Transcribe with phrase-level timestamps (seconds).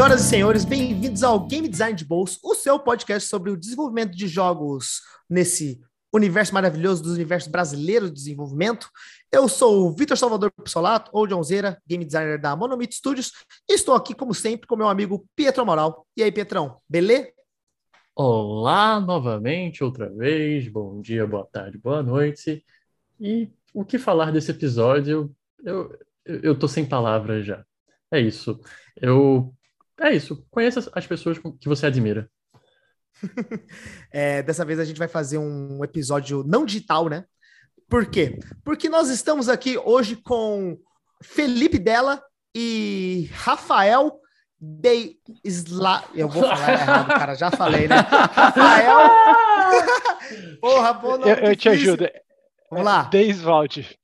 [0.00, 4.16] Senhoras e senhores, bem-vindos ao Game Design de Bolso, o seu podcast sobre o desenvolvimento
[4.16, 5.78] de jogos nesse
[6.10, 8.88] universo maravilhoso dos universos brasileiros de desenvolvimento.
[9.30, 13.30] Eu sou o Vitor Salvador Pissolato, ou Johnzeira, game designer da Monomito Studios,
[13.68, 16.06] e estou aqui, como sempre, com meu amigo Pietro Moral.
[16.16, 17.30] E aí, Pietrão, beleza?
[18.16, 20.66] Olá, novamente, outra vez.
[20.66, 22.64] Bom dia, boa tarde, boa noite.
[23.20, 25.30] E o que falar desse episódio?
[25.62, 27.62] Eu, eu, eu tô sem palavras já.
[28.10, 28.58] É isso.
[28.96, 29.54] Eu.
[30.00, 30.44] É isso.
[30.50, 32.30] Conheça as pessoas que você admira.
[34.10, 37.24] é, dessa vez a gente vai fazer um episódio não digital, né?
[37.88, 38.38] Por quê?
[38.64, 40.78] Porque nós estamos aqui hoje com
[41.22, 42.22] Felipe Della
[42.54, 44.18] e Rafael
[44.58, 46.04] de Isla...
[46.14, 47.96] Eu vou falar errado, cara, já falei, né?
[47.96, 49.10] Rafael.
[50.60, 52.08] Porra, pô, não, eu, eu te ajudo.
[52.70, 53.02] Vamos lá.
[53.04, 53.98] Deiswald.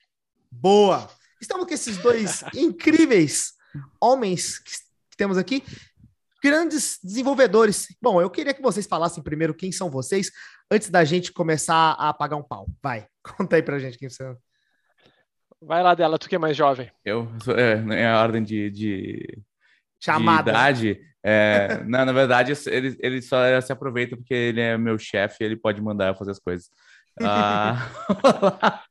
[0.51, 1.09] Boa.
[1.41, 3.53] Estamos com esses dois incríveis
[4.01, 4.73] homens que
[5.17, 5.63] temos aqui,
[6.47, 7.89] grandes desenvolvedores.
[8.01, 10.31] Bom, eu queria que vocês falassem primeiro quem são vocês,
[10.71, 12.69] antes da gente começar a pagar um pau.
[12.81, 14.37] Vai, conta aí pra gente quem você é.
[15.61, 16.89] Vai lá dela, tu que é mais jovem.
[17.05, 19.43] Eu, é, é a ordem de, de,
[19.99, 20.45] Chamada.
[20.45, 21.01] de idade.
[21.21, 25.57] É, não, na verdade, ele, ele só se aproveita porque ele é meu chefe ele
[25.57, 26.71] pode mandar eu fazer as coisas.
[27.21, 27.89] Ah,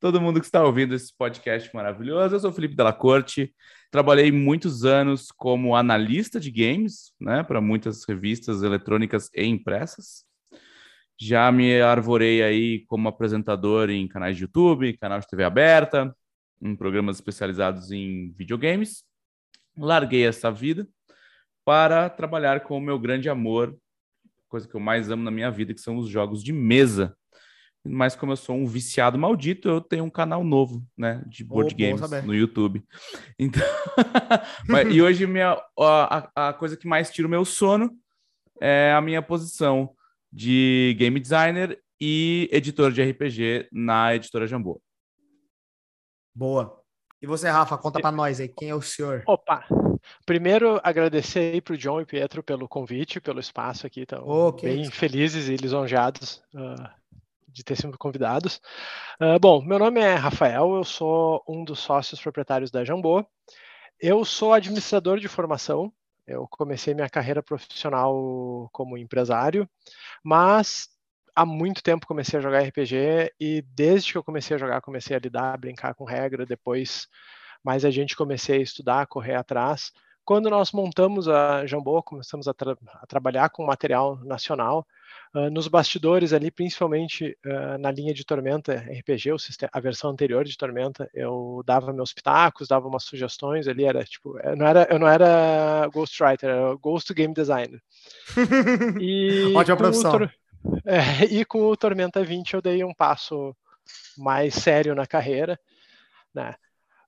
[0.00, 2.34] todo mundo que está ouvindo esse podcast maravilhoso.
[2.34, 3.54] Eu sou o Felipe Della Corte.
[3.94, 10.24] Trabalhei muitos anos como analista de games, né, para muitas revistas eletrônicas e impressas.
[11.16, 16.12] Já me arvorei aí como apresentador em canais de YouTube, canal de TV aberta,
[16.60, 19.04] em programas especializados em videogames.
[19.78, 20.88] Larguei essa vida
[21.64, 23.78] para trabalhar com o meu grande amor,
[24.48, 27.16] coisa que eu mais amo na minha vida, que são os jogos de mesa
[27.84, 31.74] mas como eu sou um viciado maldito, eu tenho um canal novo, né, de board
[31.74, 32.82] oh, games no YouTube.
[33.38, 33.62] Então,
[34.68, 37.90] mas, e hoje minha, a, a coisa que mais tira o meu sono
[38.60, 39.94] é a minha posição
[40.32, 44.80] de game designer e editor de RPG na editora Jambô.
[46.34, 46.80] Boa.
[47.22, 49.22] E você, Rafa, conta para nós aí, quem é o senhor?
[49.26, 49.64] Opa!
[50.26, 54.00] Primeiro, agradecer aí para o John e Pietro pelo convite, pelo espaço aqui.
[54.02, 54.92] Estão oh, bem isso.
[54.92, 56.90] felizes e lisonjeados uh,
[57.54, 58.60] de ter sido convidados.
[59.20, 63.24] Uh, bom, meu nome é Rafael, eu sou um dos sócios proprietários da Jambô.
[64.00, 65.92] Eu sou administrador de formação,
[66.26, 69.68] eu comecei minha carreira profissional como empresário,
[70.22, 70.88] mas
[71.34, 75.16] há muito tempo comecei a jogar RPG e desde que eu comecei a jogar, comecei
[75.16, 77.06] a lidar, a brincar com regra, depois
[77.62, 79.92] mais a gente comecei a estudar, correr atrás.
[80.24, 84.86] Quando nós montamos a Jambô, começamos a, tra a trabalhar com material nacional,
[85.34, 90.44] Uh, nos bastidores ali, principalmente uh, na linha de Tormenta RPG, sistema, a versão anterior
[90.44, 94.86] de Tormenta, eu dava meus pitacos, dava umas sugestões ali, era tipo, eu não era,
[94.88, 97.82] eu não era Ghostwriter, era Ghost Game Designer.
[99.00, 100.30] E Ótima profissão.
[100.84, 103.54] É, e com o Tormenta 20 eu dei um passo
[104.16, 105.58] mais sério na carreira,
[106.32, 106.54] né?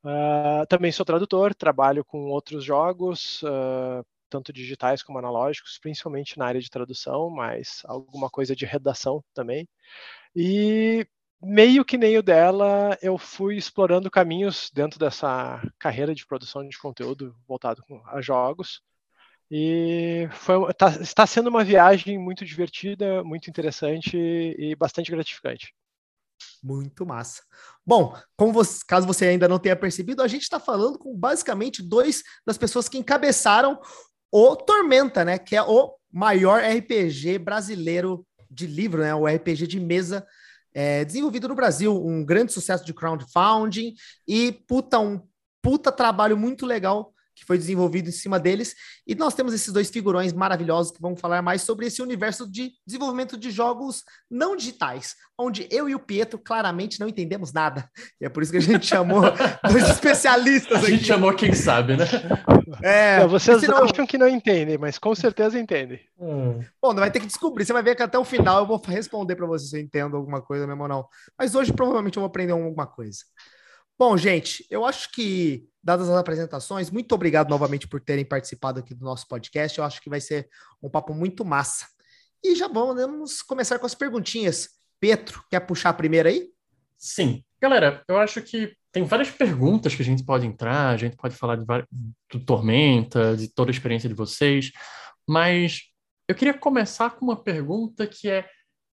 [0.05, 4.05] Uh, também sou tradutor, trabalho com outros jogos, uh,
[4.37, 9.67] tanto digitais como analógicos, principalmente na área de tradução, mas alguma coisa de redação também.
[10.35, 11.07] E
[11.43, 16.79] meio que nem o dela, eu fui explorando caminhos dentro dessa carreira de produção de
[16.79, 18.83] conteúdo voltado a jogos.
[19.51, 25.73] E foi, tá, está sendo uma viagem muito divertida, muito interessante e bastante gratificante.
[26.63, 27.43] Muito massa.
[27.87, 28.15] Bom,
[28.53, 32.59] você, caso você ainda não tenha percebido, a gente está falando com basicamente dois das
[32.59, 33.81] pessoas que encabeçaram
[34.31, 35.39] o Tormenta, né?
[35.39, 39.15] Que é o maior RPG brasileiro de livro, né?
[39.15, 40.27] O RPG de mesa
[40.75, 43.95] é, desenvolvido no Brasil, um grande sucesso de crowdfunding
[44.29, 45.23] e puta, um
[45.63, 48.75] puta trabalho muito legal que foi desenvolvido em cima deles.
[49.07, 52.73] E nós temos esses dois figurões maravilhosos que vão falar mais sobre esse universo de
[52.87, 57.89] desenvolvimento de jogos não digitais, onde eu e o Pietro claramente não entendemos nada.
[58.19, 59.21] E é por isso que a gente chamou
[59.71, 60.87] dois especialistas aqui.
[60.87, 62.07] A gente chamou quem sabe, né?
[62.83, 63.85] É, não, vocês senão...
[63.85, 66.01] acham que não entendem, mas com certeza entendem.
[66.19, 66.61] Hum.
[66.81, 67.67] Bom, vai ter que descobrir.
[67.67, 70.17] Você vai ver que até o final eu vou responder para você se eu entendo
[70.17, 71.07] alguma coisa mesmo ou não.
[71.39, 73.19] Mas hoje provavelmente eu vou aprender alguma coisa.
[73.99, 78.93] Bom, gente, eu acho que, dadas as apresentações, muito obrigado novamente por terem participado aqui
[78.93, 79.79] do nosso podcast.
[79.79, 80.49] Eu acho que vai ser
[80.83, 81.87] um papo muito massa.
[82.43, 84.71] E já vamos começar com as perguntinhas.
[84.99, 86.51] Petro, quer puxar a primeira aí?
[86.99, 87.45] Sim.
[87.63, 91.37] Galera, eu acho que tem várias perguntas que a gente pode entrar, a gente pode
[91.37, 91.65] falar de
[92.33, 94.73] do Tormenta, de toda a experiência de vocês,
[95.25, 95.83] mas
[96.27, 98.45] eu queria começar com uma pergunta que é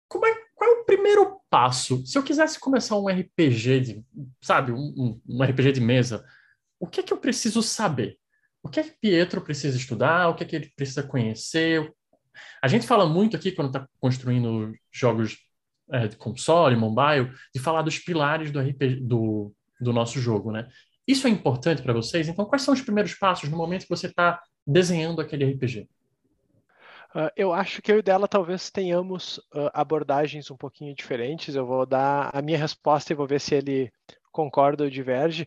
[0.06, 2.06] como é qual é o primeiro passo?
[2.06, 4.04] Se eu quisesse começar um RPG de,
[4.42, 6.22] sabe, um, um RPG de mesa,
[6.82, 8.19] o que é que eu preciso saber?
[8.62, 11.93] o que é que Pietro precisa estudar, o que é que ele precisa conhecer.
[12.62, 15.37] A gente fala muito aqui, quando está construindo jogos
[15.90, 20.69] é, de console, mobile, de falar dos pilares do, RPG, do, do nosso jogo, né?
[21.06, 22.29] Isso é importante para vocês?
[22.29, 25.88] Então, quais são os primeiros passos no momento que você está desenhando aquele RPG?
[27.12, 31.56] Uh, eu acho que eu e dela talvez tenhamos uh, abordagens um pouquinho diferentes.
[31.56, 33.93] Eu vou dar a minha resposta e vou ver se ele
[34.31, 35.46] concorda ou diverge.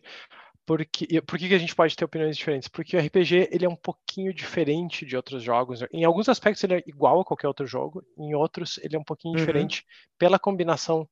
[0.66, 2.68] Porque, por que, a gente pode ter opiniões diferentes?
[2.68, 5.80] Porque o RPG ele é um pouquinho diferente de outros jogos.
[5.92, 9.04] Em alguns aspectos ele é igual a qualquer outro jogo, em outros ele é um
[9.04, 9.38] pouquinho uhum.
[9.38, 9.86] diferente
[10.18, 11.08] pela combinação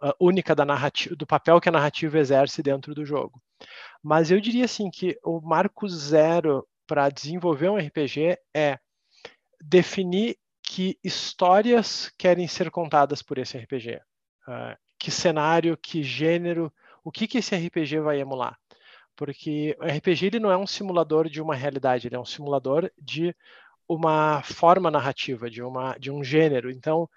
[0.00, 3.42] uh, única da narrativa, do papel que a narrativa exerce dentro do jogo.
[4.00, 8.78] Mas eu diria assim que o marco zero para desenvolver um RPG é
[9.60, 14.00] definir que histórias querem ser contadas por esse RPG.
[14.46, 16.72] Uh, que cenário, que gênero,
[17.04, 18.58] o que, que esse RPG vai emular.
[19.16, 22.90] Porque o RPG ele não é um simulador de uma realidade, ele é um simulador
[22.98, 23.34] de
[23.88, 26.70] uma forma narrativa, de, uma, de um gênero.
[26.70, 27.08] Então,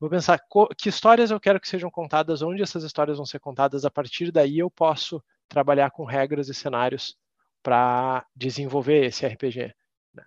[0.00, 0.40] vou pensar
[0.76, 3.84] que histórias eu quero que sejam contadas, onde essas histórias vão ser contadas.
[3.84, 7.16] A partir daí eu posso trabalhar com regras e cenários
[7.62, 9.72] para desenvolver esse RPG.
[10.12, 10.24] Né?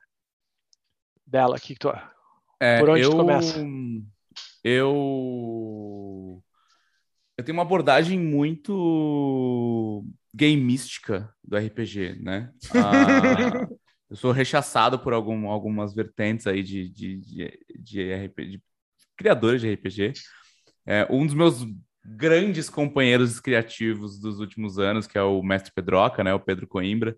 [1.26, 1.92] Bela, que, que tu,
[2.60, 3.64] é, por onde eu, tu começa?
[4.64, 6.42] Eu
[7.38, 10.04] eu tenho uma abordagem muito
[10.34, 12.52] gameística do RPG, né?
[12.74, 13.68] Ah,
[14.10, 18.62] eu sou rechaçado por algum, algumas vertentes aí de, de, de, de, RPG, de
[19.16, 20.14] criadores de RPG.
[20.86, 21.64] É, um dos meus
[22.04, 26.34] grandes companheiros criativos dos últimos anos, que é o mestre Pedroca, né?
[26.34, 27.16] O Pedro Coimbra.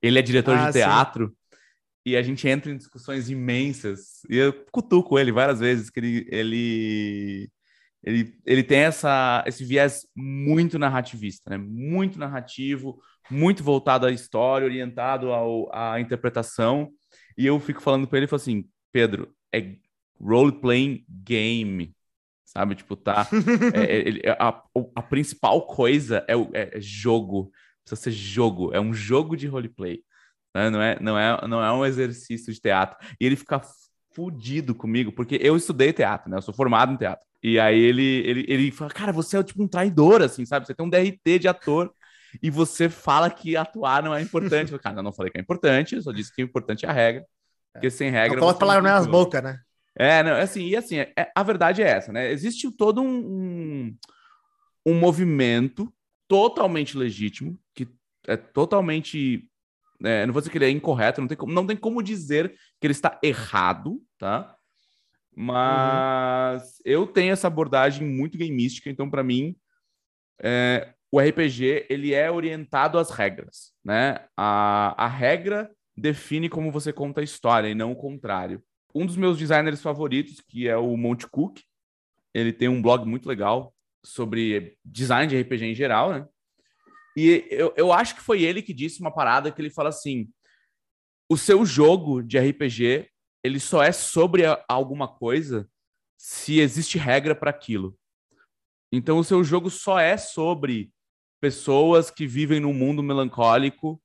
[0.00, 1.28] Ele é diretor ah, de teatro.
[1.28, 1.34] Sim.
[2.06, 4.22] E a gente entra em discussões imensas.
[4.30, 7.50] E eu cutuco ele várias vezes, que ele, ele
[8.02, 11.58] ele, ele tem essa, esse viés muito narrativista, né?
[11.58, 13.00] muito narrativo,
[13.30, 16.90] muito voltado à história, orientado ao, à interpretação.
[17.36, 19.76] E eu fico falando para ele, ele assim, Pedro, é
[20.20, 21.94] role-playing game,
[22.44, 22.74] sabe?
[22.74, 23.28] Tipo, tá...
[23.74, 24.62] é, é, a,
[24.94, 27.50] a, principal coisa é, o, é, é jogo,
[27.84, 30.02] precisa ser jogo, é um jogo de roleplay.
[30.54, 30.70] Né?
[30.70, 32.96] Não, é, não, é, não é um exercício de teatro.
[33.20, 33.60] E ele fica
[34.14, 36.38] fudido comigo, porque eu estudei teatro, né?
[36.38, 37.27] Eu sou formado em teatro.
[37.42, 40.66] E aí ele, ele, ele fala, cara, você é tipo um traidor, assim, sabe?
[40.66, 41.92] Você tem um DRT de ator
[42.42, 44.72] e você fala que atuar não é importante.
[44.72, 46.88] Eu, cara, eu não falei que é importante, eu só disse que o importante é
[46.88, 47.24] a regra.
[47.72, 48.36] Porque sem regra.
[48.36, 49.60] Não coloca palavra nas bocas, né?
[49.94, 52.30] É, não, assim, e assim, é, a verdade é essa, né?
[52.30, 53.96] Existe todo um, um,
[54.86, 55.92] um movimento
[56.28, 57.88] totalmente legítimo, que
[58.26, 59.48] é totalmente.
[60.04, 62.54] É, não vou dizer que ele é incorreto, não tem, como, não tem como dizer
[62.80, 64.54] que ele está errado, tá?
[65.40, 66.68] Mas uhum.
[66.84, 69.54] eu tenho essa abordagem muito gameística, então para mim
[70.42, 74.26] é, o RPG ele é orientado às regras, né?
[74.36, 78.60] A, a regra define como você conta a história e não o contrário.
[78.92, 81.60] Um dos meus designers favoritos, que é o Monte Cook,
[82.34, 83.72] ele tem um blog muito legal
[84.04, 86.26] sobre design de RPG em geral, né?
[87.16, 90.28] E eu, eu acho que foi ele que disse uma parada que ele fala assim:
[91.30, 93.08] o seu jogo de RPG
[93.42, 95.68] ele só é sobre alguma coisa
[96.16, 97.96] se existe regra para aquilo.
[98.90, 100.90] Então o seu jogo só é sobre
[101.40, 104.02] pessoas que vivem num mundo melancólico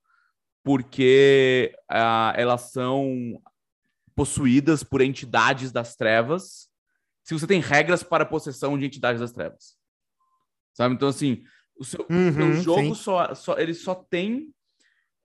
[0.64, 3.42] porque uh, elas são
[4.16, 6.70] possuídas por entidades das trevas.
[7.24, 9.76] Se você tem regras para a possessão de entidades das trevas,
[10.74, 10.96] sabe?
[10.96, 11.44] Então assim,
[11.78, 14.54] o seu, uhum, o seu uhum, jogo só, só ele só tem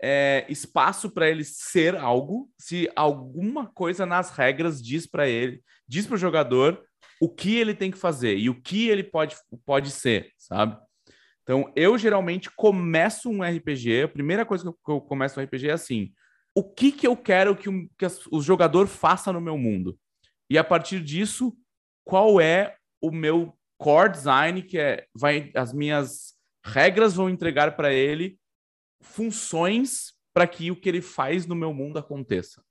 [0.00, 6.06] é, espaço para ele ser algo se alguma coisa nas regras diz para ele, diz
[6.06, 6.82] para o jogador
[7.20, 9.36] o que ele tem que fazer e o que ele pode,
[9.66, 10.78] pode ser, sabe?
[11.42, 15.72] Então, eu geralmente começo um RPG, a primeira coisa que eu, começo um RPG é
[15.72, 16.12] assim:
[16.54, 19.98] o que, que eu quero que, um, que o jogador faça no meu mundo?
[20.50, 21.56] E a partir disso,
[22.04, 27.92] qual é o meu core design, que é vai as minhas regras vão entregar para
[27.92, 28.38] ele
[29.00, 32.62] funções para que o que ele faz no meu mundo aconteça.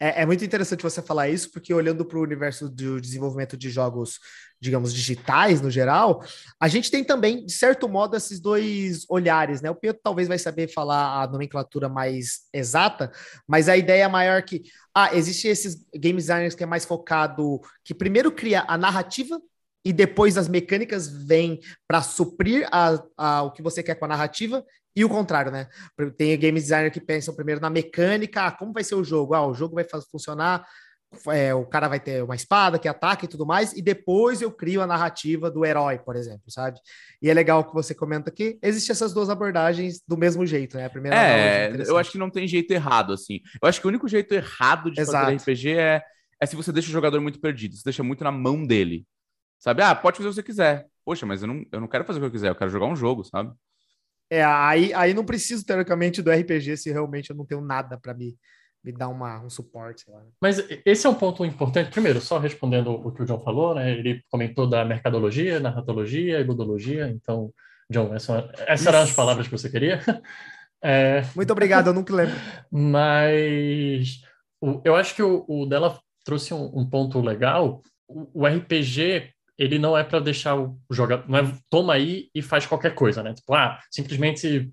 [0.00, 3.70] É, é, muito interessante você falar isso, porque olhando para o universo do desenvolvimento de
[3.70, 4.18] jogos,
[4.60, 6.24] digamos, digitais no geral,
[6.58, 9.70] a gente tem também, de certo modo, esses dois olhares, né?
[9.70, 13.12] O Pedro talvez vai saber falar a nomenclatura mais exata,
[13.46, 14.62] mas a ideia é maior que,
[14.94, 19.40] ah, existe esses game designers que é mais focado, que primeiro cria a narrativa
[19.84, 24.08] e depois as mecânicas vêm para suprir a, a, o que você quer com a
[24.08, 24.64] narrativa,
[25.00, 25.68] e o contrário, né?
[26.16, 29.34] Tem game designer que pensam primeiro na mecânica, ah, como vai ser o jogo?
[29.34, 30.64] Ah, o jogo vai funcionar
[31.28, 34.50] é, o cara vai ter uma espada que ataca e tudo mais, e depois eu
[34.50, 36.78] crio a narrativa do herói, por exemplo, sabe?
[37.20, 40.84] E é legal que você comenta que existem essas duas abordagens do mesmo jeito, né?
[40.84, 43.40] A primeira é, eu acho que não tem jeito errado, assim.
[43.60, 45.24] Eu acho que o único jeito errado de Exato.
[45.24, 46.02] fazer RPG é,
[46.40, 49.06] é se você deixa o jogador muito perdido, você deixa muito na mão dele.
[49.58, 49.82] Sabe?
[49.82, 50.86] Ah, pode fazer o que você quiser.
[51.04, 52.86] Poxa, mas eu não, eu não quero fazer o que eu quiser, eu quero jogar
[52.86, 53.50] um jogo, sabe?
[54.30, 58.14] É, aí, aí não preciso, teoricamente, do RPG se realmente eu não tenho nada para
[58.14, 58.36] me
[58.84, 60.08] me dar uma, um suporte.
[60.08, 60.22] Lá.
[60.40, 61.90] Mas esse é um ponto importante.
[61.90, 63.90] Primeiro, só respondendo o que o John falou, né?
[63.90, 67.08] Ele comentou da mercadologia, narratologia e ludologia.
[67.08, 67.52] Então,
[67.90, 70.00] John, essa, essas eram as palavras que você queria.
[70.80, 71.22] É...
[71.34, 72.36] Muito obrigado, eu nunca lembro.
[72.70, 74.20] Mas
[74.60, 77.82] o, eu acho que o, o dela trouxe um, um ponto legal.
[78.06, 82.40] O, o, RPG ele não é para deixar o jogador, não é toma aí e
[82.40, 83.34] faz qualquer coisa, né?
[83.34, 84.70] Tipo, ah, simplesmente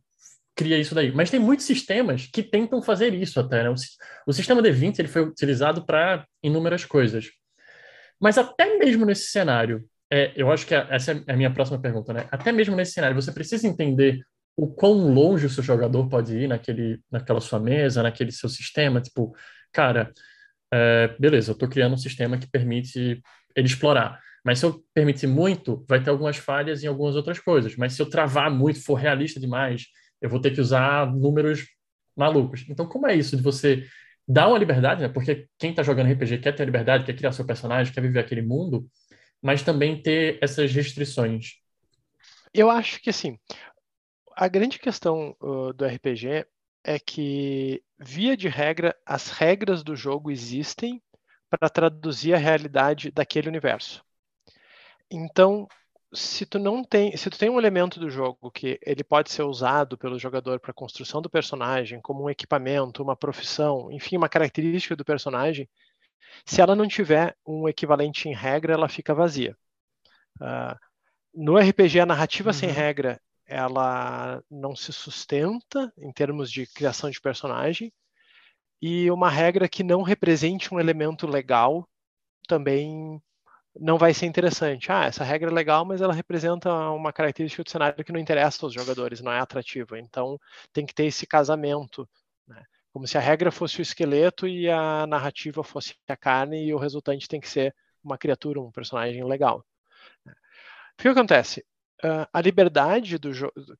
[0.55, 1.11] cria isso daí.
[1.11, 3.63] Mas tem muitos sistemas que tentam fazer isso até.
[3.63, 3.69] Né?
[3.69, 3.75] O,
[4.27, 7.29] o sistema D20 ele foi utilizado para inúmeras coisas.
[8.19, 12.13] Mas até mesmo nesse cenário, é, eu acho que essa é a minha próxima pergunta,
[12.13, 12.27] né?
[12.31, 14.21] Até mesmo nesse cenário, você precisa entender
[14.55, 19.01] o quão longe o seu jogador pode ir naquele, naquela sua mesa, naquele seu sistema.
[19.01, 19.35] Tipo,
[19.73, 20.13] cara,
[20.73, 23.21] é, beleza, eu estou criando um sistema que permite
[23.55, 24.19] ele explorar.
[24.45, 27.75] Mas se eu permitir muito, vai ter algumas falhas em algumas outras coisas.
[27.75, 29.87] Mas se eu travar muito, for realista demais,
[30.21, 31.65] eu vou ter que usar números
[32.15, 32.63] malucos.
[32.69, 33.83] Então, como é isso de você
[34.27, 35.09] dar uma liberdade, né?
[35.09, 38.43] Porque quem está jogando RPG quer ter liberdade, quer criar seu personagem, quer viver aquele
[38.43, 38.87] mundo,
[39.41, 41.53] mas também ter essas restrições.
[42.53, 43.39] Eu acho que assim,
[44.37, 46.45] a grande questão uh, do RPG
[46.83, 51.01] é que, via de regra, as regras do jogo existem
[51.49, 54.04] para traduzir a realidade daquele universo.
[55.11, 55.67] Então,
[56.13, 59.43] se tu não tem, se tu tem um elemento do jogo que ele pode ser
[59.43, 64.95] usado pelo jogador para construção do personagem, como um equipamento, uma profissão, enfim, uma característica
[64.95, 65.69] do personagem,
[66.45, 69.55] se ela não tiver um equivalente em regra, ela fica vazia.
[70.41, 70.77] Uh,
[71.33, 72.53] no RPG, a narrativa uhum.
[72.53, 77.93] sem regra, ela não se sustenta em termos de criação de personagem,
[78.81, 81.87] e uma regra que não represente um elemento legal
[82.47, 83.21] também
[83.79, 84.91] não vai ser interessante.
[84.91, 88.65] Ah, essa regra é legal, mas ela representa uma característica do cenário que não interessa
[88.65, 89.99] aos jogadores, não é atrativa.
[89.99, 90.39] Então
[90.71, 92.07] tem que ter esse casamento,
[92.47, 92.63] né?
[92.93, 96.77] como se a regra fosse o esqueleto e a narrativa fosse a carne e o
[96.77, 99.65] resultante tem que ser uma criatura, um personagem legal.
[100.97, 101.65] O que acontece?
[102.03, 103.31] Uh, a liberdade do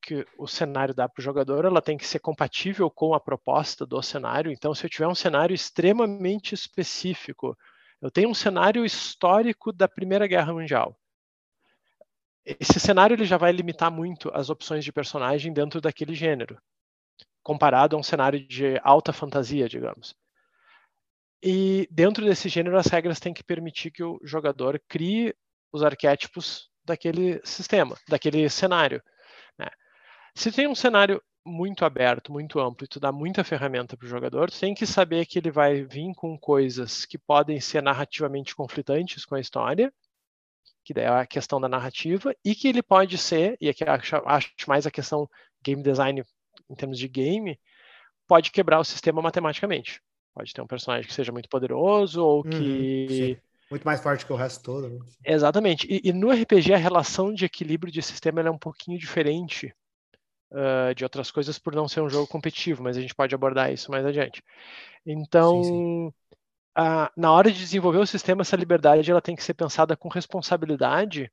[0.02, 3.86] que o cenário dá para o jogador, ela tem que ser compatível com a proposta
[3.86, 4.50] do cenário.
[4.50, 7.56] Então, se eu tiver um cenário extremamente específico,
[8.00, 10.96] eu tenho um cenário histórico da Primeira Guerra Mundial.
[12.44, 16.60] Esse cenário ele já vai limitar muito as opções de personagem dentro daquele gênero,
[17.42, 20.14] comparado a um cenário de alta fantasia, digamos.
[21.42, 25.34] E dentro desse gênero, as regras têm que permitir que o jogador crie
[25.72, 29.02] os arquétipos daquele sistema, daquele cenário.
[29.58, 29.68] Né?
[30.34, 34.08] Se tem um cenário muito aberto, muito amplo e tu dá muita ferramenta para o
[34.08, 38.54] jogador, tu tem que saber que ele vai vir com coisas que podem ser narrativamente
[38.54, 39.92] conflitantes com a história,
[40.84, 44.16] que daí é a questão da narrativa, e que ele pode ser, e aqui acho,
[44.16, 45.28] acho mais a questão
[45.62, 46.22] game design
[46.68, 47.58] em termos de game,
[48.26, 50.02] pode quebrar o sistema matematicamente.
[50.34, 53.38] Pode ter um personagem que seja muito poderoso ou uhum, que.
[53.70, 54.88] Muito mais forte que o resto todo.
[54.88, 54.98] Né?
[55.24, 55.86] Exatamente.
[55.90, 59.74] E, e, no RPG a relação de equilíbrio de sistema é um pouquinho diferente
[60.52, 63.72] uh, de outras coisas por não ser um jogo competitivo, mas a gente pode abordar
[63.72, 64.42] isso mais adiante.
[65.04, 66.12] Então, sim, sim.
[66.78, 70.08] Uh, na hora de desenvolver o sistema, essa liberdade ela tem que ser pensada com
[70.08, 71.32] responsabilidade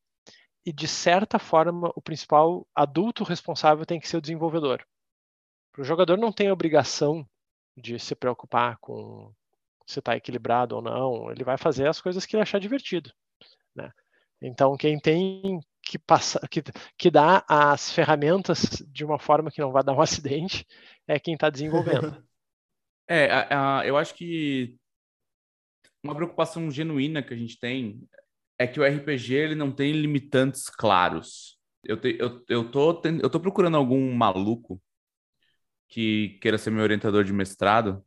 [0.65, 4.85] e, de certa forma, o principal adulto responsável tem que ser o desenvolvedor.
[5.77, 7.27] O jogador não tem a obrigação
[7.75, 9.33] de se preocupar com
[9.85, 13.11] se está equilibrado ou não, ele vai fazer as coisas que ele achar divertido.
[13.75, 13.91] Né?
[14.41, 16.63] Então, quem tem que, passa, que,
[16.97, 20.65] que dá as ferramentas de uma forma que não vai dar um acidente
[21.07, 22.23] é quem está desenvolvendo.
[23.05, 24.77] É, a, a, eu acho que
[26.01, 28.01] uma preocupação genuína que a gente tem
[28.57, 31.57] é que o RPG ele não tem limitantes claros.
[31.83, 34.81] Eu, te, eu, eu, tô, eu tô procurando algum maluco
[35.89, 38.03] que queira ser meu orientador de mestrado,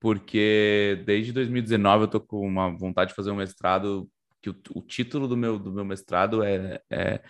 [0.00, 4.10] porque desde 2019 eu tô com uma vontade de fazer um mestrado
[4.54, 7.22] que o, o título do meu, do meu mestrado é, é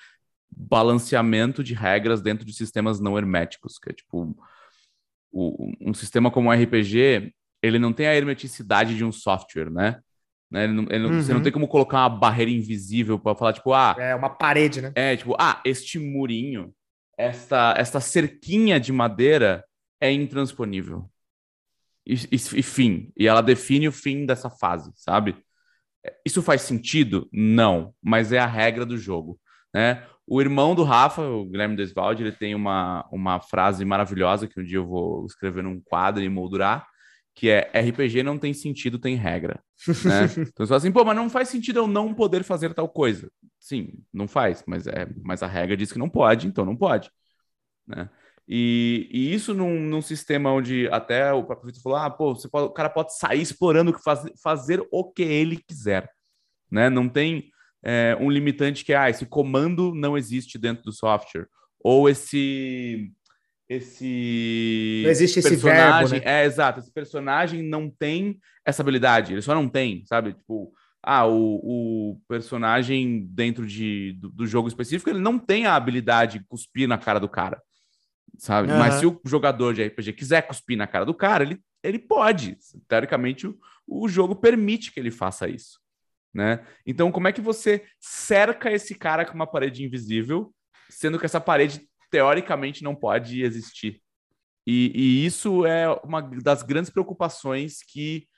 [0.51, 4.37] balanceamento de regras dentro de sistemas não herméticos, que é tipo
[5.31, 7.33] o, um sistema como o RPG,
[7.63, 10.01] ele não tem a hermeticidade de um software, né?
[10.51, 10.65] né?
[10.65, 11.23] Ele não, ele não, uhum.
[11.23, 11.43] Você não uhum.
[11.43, 13.95] tem como colocar uma barreira invisível para falar, tipo, ah.
[13.99, 14.93] É uma parede, né?
[14.95, 16.73] É, tipo, ah, este murinho,
[17.17, 19.65] esta, esta cerquinha de madeira
[20.01, 21.11] é intransponível.
[22.07, 23.13] e, e, e fim.
[23.17, 25.37] E ela define o fim dessa fase, sabe?
[26.25, 27.29] Isso faz sentido?
[27.33, 29.39] Não, mas é a regra do jogo.
[29.75, 30.07] Né?
[30.27, 34.65] O irmão do Rafa, o Guilherme Desvalde, ele tem uma, uma frase maravilhosa que um
[34.65, 36.87] dia eu vou escrever num quadro e moldurar,
[37.35, 39.63] que é RPG não tem sentido, tem regra.
[39.87, 40.25] Né?
[40.49, 43.31] então você fala assim, pô, mas não faz sentido eu não poder fazer tal coisa.
[43.59, 47.11] Sim, não faz, mas, é, mas a regra diz que não pode, então não pode.
[47.87, 48.09] Né?
[48.51, 52.67] E, e isso num, num, sistema onde até o próprio Vitor falou: ah, pô, pode,
[52.67, 56.11] o cara pode sair explorando, faz, fazer o que ele quiser.
[56.71, 56.89] Né?
[56.89, 57.51] Não tem
[57.85, 61.47] é, um limitante que ah, esse comando não existe dentro do software.
[61.79, 63.13] Ou esse.
[63.69, 65.03] Esse.
[65.05, 66.09] Não existe esse verbo.
[66.09, 66.23] Né?
[66.25, 66.81] É, exato.
[66.81, 69.35] Esse personagem não tem essa habilidade.
[69.35, 70.33] Ele só não tem, sabe?
[70.33, 75.77] Tipo, ah, o, o personagem dentro de, do, do, jogo específico, ele não tem a
[75.77, 77.63] habilidade de cuspir na cara do cara
[78.39, 78.71] sabe?
[78.71, 78.79] Uhum.
[78.79, 82.57] Mas se o jogador de RPG quiser cuspir na cara do cara, ele, ele pode.
[82.87, 85.81] Teoricamente, o, o jogo permite que ele faça isso,
[86.33, 86.65] né?
[86.87, 90.55] Então, como é que você cerca esse cara com uma parede invisível,
[90.89, 94.01] sendo que essa parede, teoricamente, não pode existir?
[94.67, 98.29] E, e isso é uma das grandes preocupações que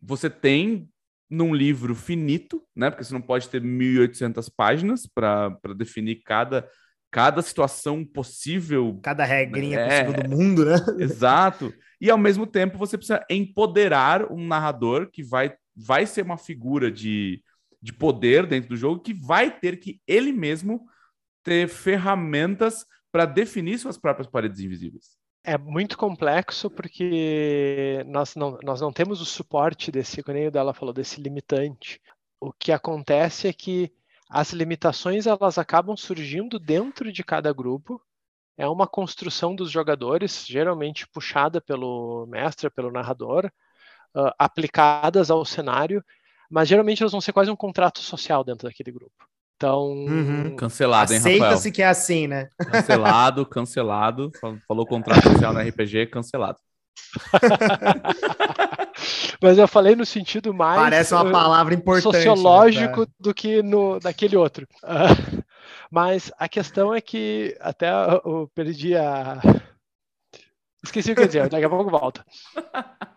[0.00, 0.88] você tem
[1.30, 2.90] num livro finito, né?
[2.90, 6.68] Porque você não pode ter 1.800 páginas para definir cada
[7.14, 8.98] cada situação possível.
[9.00, 10.74] Cada regrinha é, possível do mundo, né?
[10.98, 11.72] Exato.
[12.00, 16.90] E ao mesmo tempo você precisa empoderar um narrador que vai, vai ser uma figura
[16.90, 17.40] de,
[17.80, 20.88] de poder dentro do jogo, que vai ter que ele mesmo
[21.44, 25.16] ter ferramentas para definir suas próprias paredes invisíveis.
[25.44, 30.74] É muito complexo porque nós não, nós não temos o suporte desse, como o dela
[30.74, 32.00] falou, desse limitante.
[32.40, 33.92] O que acontece é que
[34.34, 38.02] as limitações elas acabam surgindo dentro de cada grupo.
[38.58, 46.04] É uma construção dos jogadores, geralmente puxada pelo mestre, pelo narrador, uh, aplicadas ao cenário,
[46.50, 49.14] mas geralmente elas vão ser quase um contrato social dentro daquele grupo.
[49.56, 50.56] Então, uhum.
[50.56, 51.36] cancelado, hein, Rafael?
[51.36, 52.48] Aceita-se que é assim, né?
[52.58, 54.32] Cancelado, cancelado.
[54.66, 56.58] Falou contrato social no RPG, cancelado.
[59.40, 60.80] Mas eu falei no sentido mais.
[60.80, 62.14] Parece uma palavra importante.
[62.14, 64.66] Né, sociológico né, do que no daquele outro.
[64.82, 65.42] Uh,
[65.90, 67.90] mas a questão é que até
[68.24, 69.40] eu perdi a.
[70.82, 72.24] Esqueci o que dizer, daqui a pouco volta.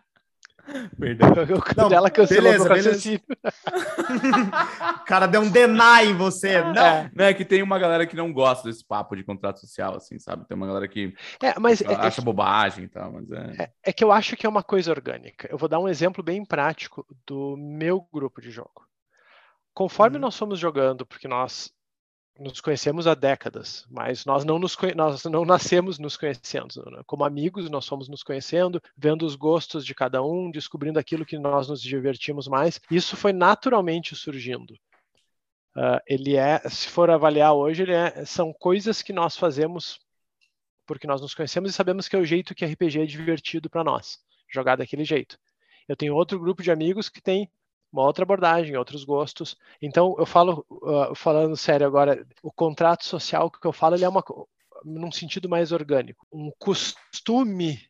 [0.98, 1.30] Perdão.
[1.76, 3.20] Não, ela cancelou beleza, beleza.
[5.00, 6.48] o cara deu um deny em você.
[6.50, 6.62] É.
[6.62, 6.86] Não.
[6.86, 7.10] É.
[7.14, 10.18] não, é que tem uma galera que não gosta desse papo de contrato social, assim,
[10.18, 10.46] sabe?
[10.46, 13.62] Tem uma galera que é, mas é, acha é, bobagem e tal, mas é...
[13.62, 13.70] é...
[13.84, 15.48] É que eu acho que é uma coisa orgânica.
[15.50, 18.86] Eu vou dar um exemplo bem prático do meu grupo de jogo.
[19.72, 20.20] Conforme hum.
[20.20, 21.72] nós fomos jogando, porque nós
[22.38, 26.84] nos conhecemos há décadas, mas nós não, nos, nós não nascemos nos conhecendo.
[26.90, 27.02] Né?
[27.04, 31.38] Como amigos, nós fomos nos conhecendo, vendo os gostos de cada um, descobrindo aquilo que
[31.38, 32.80] nós nos divertimos mais.
[32.90, 34.74] Isso foi naturalmente surgindo.
[35.76, 39.98] Uh, ele é, se for avaliar hoje, ele é, são coisas que nós fazemos
[40.88, 43.84] porque nós nos conhecemos e sabemos que é o jeito que RPG é divertido para
[43.84, 44.18] nós,
[44.50, 45.38] jogar daquele jeito.
[45.86, 47.50] Eu tenho outro grupo de amigos que tem
[47.92, 49.56] uma outra abordagem, outros gostos.
[49.80, 54.08] Então, eu falo, uh, falando sério agora, o contrato social que eu falo, ele é
[54.08, 54.22] uma,
[54.84, 56.26] num sentido mais orgânico.
[56.32, 57.80] Um costume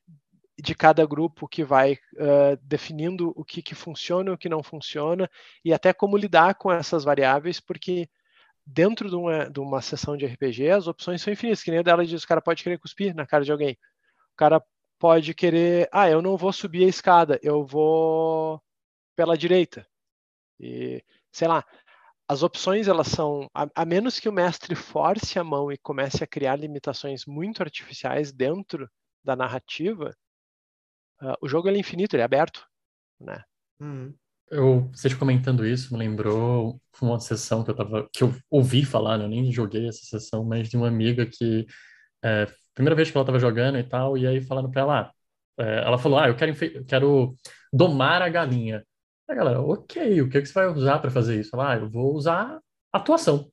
[0.60, 4.62] de cada grupo que vai uh, definindo o que, que funciona e o que não
[4.62, 5.30] funciona,
[5.64, 8.08] e até como lidar com essas variáveis, porque
[8.66, 12.04] dentro de uma, de uma sessão de RPG, as opções são infinitas, que nem dela
[12.04, 13.78] diz, o cara pode querer cuspir na cara de alguém.
[14.32, 14.62] O cara
[14.98, 18.60] pode querer, ah, eu não vou subir a escada, eu vou
[19.18, 19.84] pela direita.
[20.60, 21.02] E,
[21.32, 21.64] sei lá,
[22.28, 26.22] as opções elas são, a, a, menos que o mestre force a mão e comece
[26.22, 28.88] a criar limitações muito artificiais dentro
[29.24, 30.14] da narrativa,
[31.20, 32.64] uh, o jogo é infinito, ele é aberto,
[33.18, 33.42] né?
[33.80, 34.14] Uhum.
[34.52, 39.18] Eu, vocês comentando isso, me lembrou uma sessão que eu tava, que eu ouvi falar,
[39.18, 39.24] né?
[39.24, 41.66] eu nem joguei essa sessão, mas de uma amiga que,
[42.22, 45.12] é, primeira vez que ela estava jogando e tal, e aí falando para ela, ah,
[45.58, 47.36] é, ela falou, ah, eu quero, eu quero
[47.72, 48.86] domar a galinha.
[49.28, 51.58] A galera, ok, o que, é que você vai usar para fazer isso?
[51.60, 52.58] Ah, eu vou usar
[52.90, 53.50] atuação.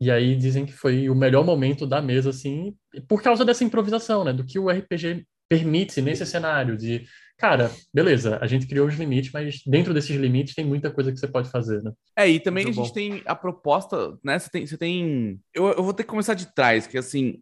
[0.00, 2.76] E aí dizem que foi o melhor momento da mesa, assim,
[3.08, 4.32] por causa dessa improvisação, né?
[4.32, 7.04] Do que o RPG permite nesse cenário de,
[7.36, 11.18] cara, beleza, a gente criou os limites, mas dentro desses limites tem muita coisa que
[11.18, 11.92] você pode fazer, né?
[12.16, 12.94] É, e também Muito a gente bom.
[12.94, 14.38] tem a proposta, né?
[14.38, 14.66] Você tem.
[14.66, 15.40] Você tem...
[15.54, 17.40] Eu, eu vou ter que começar de trás, que assim,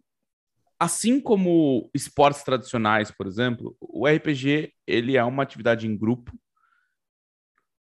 [0.79, 6.31] assim como esportes tradicionais, por exemplo, o RPG ele é uma atividade em grupo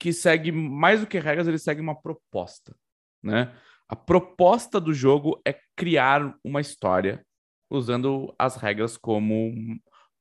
[0.00, 2.74] que segue mais do que regras, ele segue uma proposta,
[3.22, 3.54] né?
[3.86, 7.24] A proposta do jogo é criar uma história
[7.70, 9.52] usando as regras como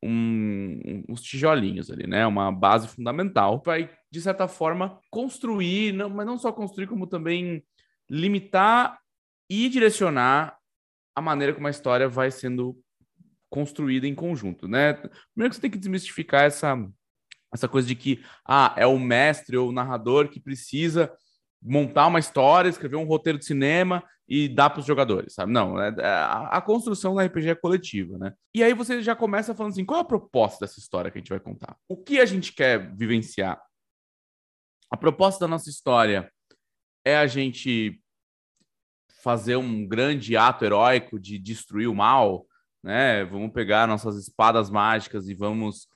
[0.03, 2.27] um, uns tijolinhos ali, né?
[2.27, 3.61] Uma base fundamental.
[3.65, 7.63] Vai, de certa forma, construir, não, mas não só construir, como também
[8.09, 8.99] limitar
[9.49, 10.57] e direcionar
[11.15, 12.77] a maneira como a história vai sendo
[13.49, 14.93] construída em conjunto, né?
[14.93, 16.75] Primeiro que você tem que desmistificar essa,
[17.53, 21.12] essa coisa de que ah, é o mestre ou o narrador que precisa
[21.62, 25.51] montar uma história, escrever um roteiro de cinema e dar para os jogadores, sabe?
[25.51, 28.33] Não, é, é, a, a, construção da RPG é coletiva, né?
[28.53, 31.21] E aí você já começa falando assim, qual é a proposta dessa história que a
[31.21, 31.75] gente vai contar?
[31.88, 33.59] O que a gente quer vivenciar?
[34.91, 36.31] A proposta da nossa história
[37.03, 37.99] é a gente
[39.21, 42.45] fazer um grande ato heróico de destruir o mal,
[42.83, 43.25] né?
[43.25, 45.88] Vamos pegar nossas espadas mágicas e vamos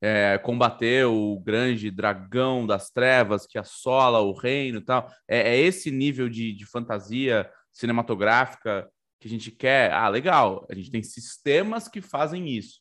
[0.00, 5.10] é, combater o grande dragão das trevas que assola o reino e tal.
[5.28, 9.92] É, é esse nível de, de, fantasia cinematográfica que a gente quer.
[9.92, 10.66] Ah, legal.
[10.70, 12.80] A gente tem sistemas que fazem isso.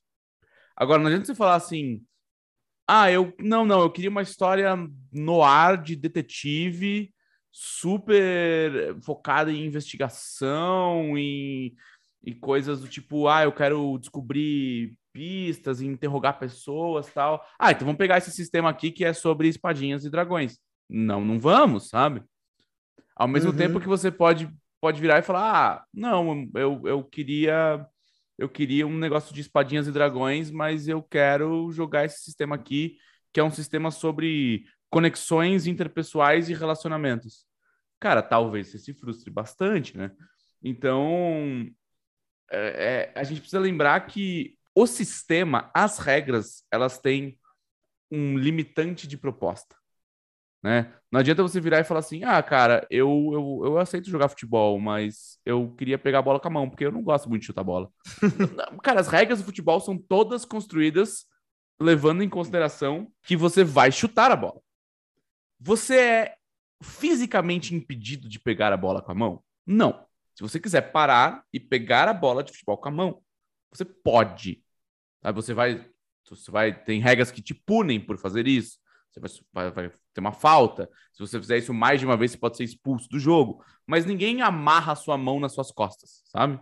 [0.75, 2.03] Agora, não adianta você falar assim.
[2.87, 3.33] Ah, eu.
[3.39, 4.75] Não, não, eu queria uma história
[5.11, 7.13] no ar de detetive
[7.51, 11.75] super focada em investigação, em,
[12.23, 17.45] em coisas do tipo, ah, eu quero descobrir pistas e interrogar pessoas tal.
[17.57, 20.57] Ah, então vamos pegar esse sistema aqui que é sobre espadinhas e dragões.
[20.89, 22.23] Não, não vamos, sabe?
[23.15, 23.57] Ao mesmo uhum.
[23.57, 24.49] tempo que você pode,
[24.81, 27.85] pode virar e falar, ah, não, eu, eu queria
[28.39, 32.95] eu queria um negócio de espadinhas e dragões, mas eu quero jogar esse sistema aqui,
[33.33, 37.45] que é um sistema sobre conexões interpessoais e relacionamentos.
[37.99, 40.11] Cara, talvez você se frustre bastante, né?
[40.63, 41.69] Então,
[42.49, 47.37] é, é, a gente precisa lembrar que o sistema, as regras, elas têm
[48.09, 49.75] um limitante de proposta.
[50.63, 50.93] Né?
[51.11, 54.79] Não adianta você virar e falar assim: ah, cara, eu, eu, eu aceito jogar futebol,
[54.79, 57.47] mas eu queria pegar a bola com a mão, porque eu não gosto muito de
[57.47, 57.91] chutar bola.
[58.81, 61.25] cara, as regras do futebol são todas construídas
[61.77, 64.61] levando em consideração que você vai chutar a bola.
[65.59, 66.35] Você é
[66.81, 69.43] fisicamente impedido de pegar a bola com a mão?
[69.65, 70.05] Não.
[70.35, 73.21] Se você quiser parar e pegar a bola de futebol com a mão,
[73.71, 74.63] você pode.
[75.23, 75.85] Aí você vai,
[76.27, 78.77] você vai, tem regras que te punem por fazer isso.
[79.11, 80.89] Você vai, vai, ter uma falta.
[81.13, 83.63] Se você fizer isso mais de uma vez, você pode ser expulso do jogo.
[83.85, 86.59] Mas ninguém amarra a sua mão nas suas costas, sabe?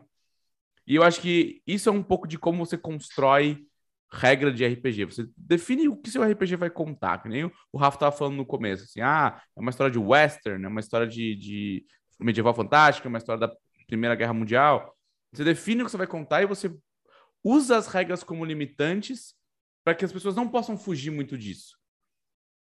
[0.86, 3.68] E eu acho que isso é um pouco de como você constrói
[4.12, 5.06] regra de RPG.
[5.06, 8.46] Você define o que seu RPG vai contar, que nem o Rafa estava falando no
[8.46, 8.86] começo.
[8.86, 11.86] Assim, ah, é uma história de western, é uma história de, de
[12.20, 13.54] medieval fantástica, é uma história da
[13.86, 14.96] Primeira Guerra Mundial.
[15.34, 16.74] Você define o que você vai contar e você
[17.48, 19.34] usa as regras como limitantes
[19.84, 21.78] para que as pessoas não possam fugir muito disso.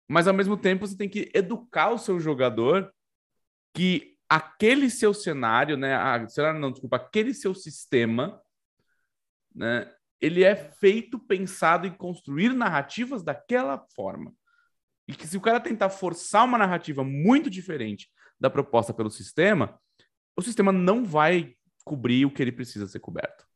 [0.09, 2.93] Mas ao mesmo tempo você tem que educar o seu jogador
[3.75, 8.41] que aquele seu cenário, né, a, cenário não, desculpa, aquele seu sistema,
[9.55, 14.33] né, ele é feito pensado em construir narrativas daquela forma.
[15.09, 19.81] E que se o cara tentar forçar uma narrativa muito diferente da proposta pelo sistema,
[20.37, 23.48] o sistema não vai cobrir o que ele precisa ser coberto.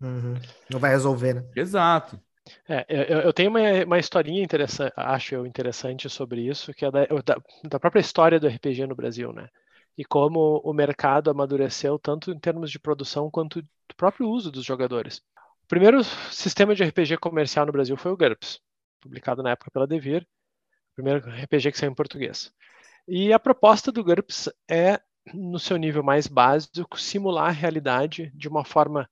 [0.00, 0.34] Uhum.
[0.70, 1.44] Não vai resolver, né?
[1.54, 2.20] Exato.
[2.68, 6.90] É, eu, eu, tenho uma, uma historinha interessante, acho eu interessante sobre isso, que é
[6.90, 9.48] da, da, da, própria história do RPG no Brasil, né?
[9.96, 14.64] E como o mercado amadureceu tanto em termos de produção quanto do próprio uso dos
[14.64, 15.18] jogadores.
[15.64, 18.60] O primeiro sistema de RPG comercial no Brasil foi o GURPS,
[19.00, 20.22] publicado na época pela Devir,
[20.92, 22.52] o primeiro RPG que saiu em português.
[23.06, 25.00] E a proposta do GURPS é,
[25.34, 29.08] no seu nível mais básico, simular a realidade de uma forma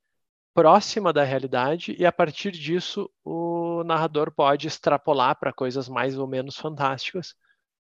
[0.59, 6.27] próxima da realidade e a partir disso o narrador pode extrapolar para coisas mais ou
[6.27, 7.37] menos fantásticas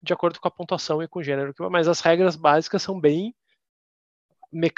[0.01, 1.53] de acordo com a pontuação e com o gênero.
[1.69, 3.35] Mas as regras básicas são bem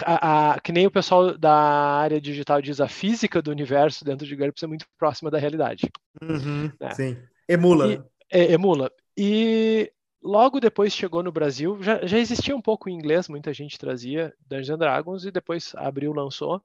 [0.03, 4.25] a, a, que nem o pessoal da área digital diz, a física do universo dentro
[4.25, 5.87] de GURPS é muito próxima da realidade.
[6.23, 6.89] Uhum, né?
[6.91, 7.17] Sim,
[7.47, 7.93] emula.
[7.93, 8.91] E, é, emula.
[9.15, 9.91] E
[10.23, 14.33] logo depois chegou no Brasil, já, já existia um pouco em inglês, muita gente trazia
[14.47, 16.63] Dungeons Dragons e depois abriu, lançou.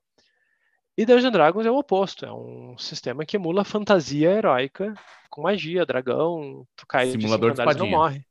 [1.00, 4.92] E Dungeons Dragons é o oposto, é um sistema que emula fantasia heróica
[5.30, 7.90] com magia, dragão, tu cai simulador de, de espadinha.
[7.90, 8.22] não morre.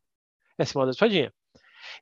[0.55, 1.33] É simulador de espadinha.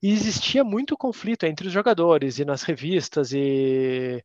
[0.04, 4.22] E existia muito conflito entre os jogadores e nas revistas e,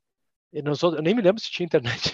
[0.52, 2.12] e nos outros, eu nem me lembro se tinha internet.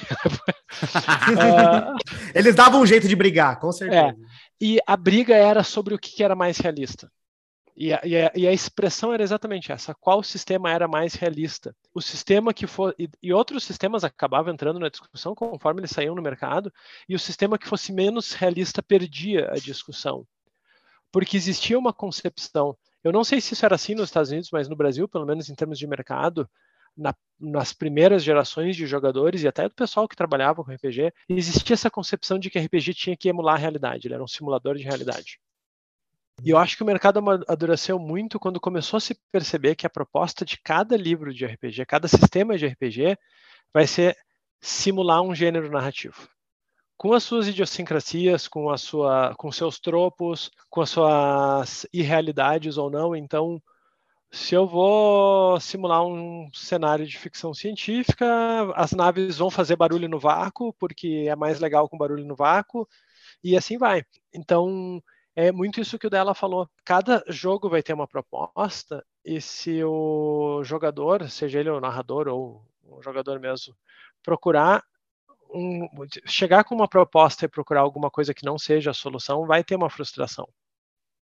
[1.32, 1.96] uh...
[2.36, 4.08] Eles davam um jeito de brigar, com certeza.
[4.08, 4.14] É.
[4.60, 7.10] E a briga era sobre o que era mais realista.
[7.80, 11.72] E a, e, a, e a, expressão era exatamente essa: qual sistema era mais realista?
[11.94, 12.92] O sistema que for.
[12.98, 16.72] E, e, outros sistemas acabavam entrando na discussão conforme eles saíam no mercado,
[17.08, 20.26] e o sistema que fosse menos realista perdia a discussão.
[21.12, 22.76] Porque existia uma concepção.
[23.04, 25.48] Eu não sei se isso era assim nos Estados Unidos, mas no Brasil, pelo menos
[25.48, 26.50] em termos de mercado,
[26.96, 31.74] na, nas primeiras gerações de jogadores e até do pessoal que trabalhava com RPG, existia
[31.74, 34.82] essa concepção de que RPG tinha que emular a realidade, ele era um simulador de
[34.82, 35.38] realidade.
[36.42, 39.90] E eu acho que o mercado amadureceu muito quando começou a se perceber que a
[39.90, 43.18] proposta de cada livro de RPG, cada sistema de RPG,
[43.72, 44.16] vai ser
[44.61, 46.29] simular um gênero narrativo.
[46.96, 52.90] Com as suas idiosincrasias, com, a sua, com seus tropos, com as suas irrealidades ou
[52.90, 53.14] não.
[53.14, 53.61] Então,
[54.31, 58.27] se eu vou simular um cenário de ficção científica,
[58.74, 62.87] as naves vão fazer barulho no vácuo, porque é mais legal com barulho no vácuo,
[63.42, 64.05] e assim vai.
[64.33, 65.03] Então,
[65.38, 66.68] é muito isso que o dela falou.
[66.85, 72.66] Cada jogo vai ter uma proposta, e se o jogador, seja ele o narrador ou
[72.83, 73.72] o jogador mesmo,
[74.20, 74.83] procurar
[75.55, 75.87] um,
[76.27, 79.77] chegar com uma proposta e procurar alguma coisa que não seja a solução, vai ter
[79.77, 80.48] uma frustração.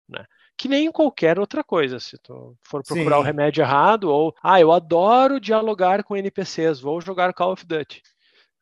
[0.08, 0.24] Né?
[0.56, 2.00] que nem qualquer outra coisa.
[2.00, 3.22] Se tu for procurar Sim.
[3.22, 8.02] o remédio errado, ou, ah, eu adoro dialogar com NPCs, vou jogar Call of Duty.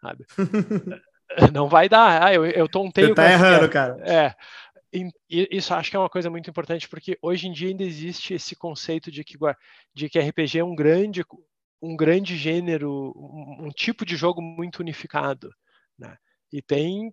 [0.00, 0.26] Sabe?
[1.52, 2.22] Não vai dar.
[2.22, 3.96] Ah, eu, eu tontei Você tá errando, cara.
[4.00, 4.34] É.
[5.28, 8.54] Isso acho que é uma coisa muito importante, porque hoje em dia ainda existe esse
[8.54, 9.36] conceito de que,
[9.94, 11.24] de que RPG é um grande,
[11.82, 15.50] um grande gênero, um, um tipo de jogo muito unificado.
[15.98, 16.16] Né?
[16.52, 17.12] E tem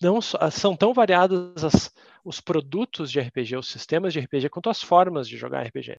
[0.00, 1.90] não são tão variados as,
[2.24, 5.98] os produtos de RPG, os sistemas de RPG, quanto as formas de jogar RPG.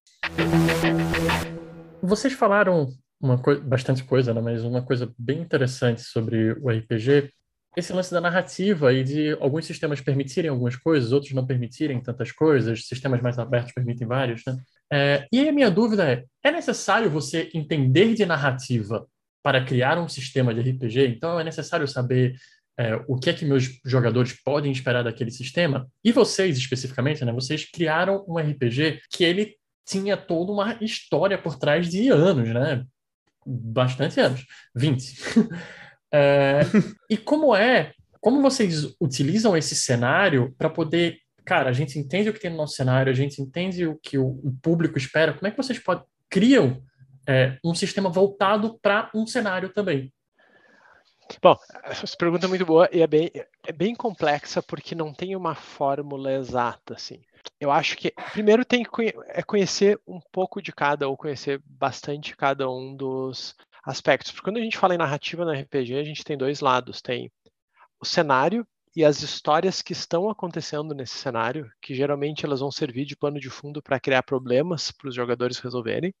[2.02, 2.88] Vocês falaram
[3.20, 7.32] uma co bastante coisa, né, mas uma coisa bem interessante sobre o RPG,
[7.76, 12.32] esse lance da narrativa e de alguns sistemas permitirem algumas coisas, outros não permitirem tantas
[12.32, 14.56] coisas, sistemas mais abertos permitem vários, né?
[14.92, 19.06] É, e a minha dúvida é, é necessário você entender de narrativa
[19.42, 21.06] para criar um sistema de RPG?
[21.06, 22.34] Então é necessário saber
[22.78, 25.88] é, o que é que meus jogadores podem esperar daquele sistema.
[26.02, 29.54] E vocês, especificamente, né, vocês criaram um RPG que ele
[29.86, 32.84] tinha toda uma história por trás de anos, né?
[33.46, 35.14] Bastante anos, 20.
[36.12, 36.60] é,
[37.08, 42.32] e como é, como vocês utilizam esse cenário para poder, cara, a gente entende o
[42.32, 45.46] que tem no nosso cenário, a gente entende o que o, o público espera, como
[45.46, 46.82] é que vocês podem, criam
[47.26, 50.12] é, um sistema voltado para um cenário também?
[51.40, 53.30] Bom, essa pergunta é muito boa e é bem,
[53.66, 57.22] é bem complexa porque não tem uma fórmula exata, assim.
[57.60, 62.36] Eu acho que primeiro tem que é conhecer um pouco de cada ou conhecer bastante
[62.36, 63.54] cada um dos
[63.90, 64.32] aspectos.
[64.32, 67.00] Porque quando a gente fala em narrativa no RPG, a gente tem dois lados.
[67.02, 67.30] Tem
[68.00, 73.04] o cenário e as histórias que estão acontecendo nesse cenário, que geralmente elas vão servir
[73.04, 76.12] de pano de fundo para criar problemas para os jogadores resolverem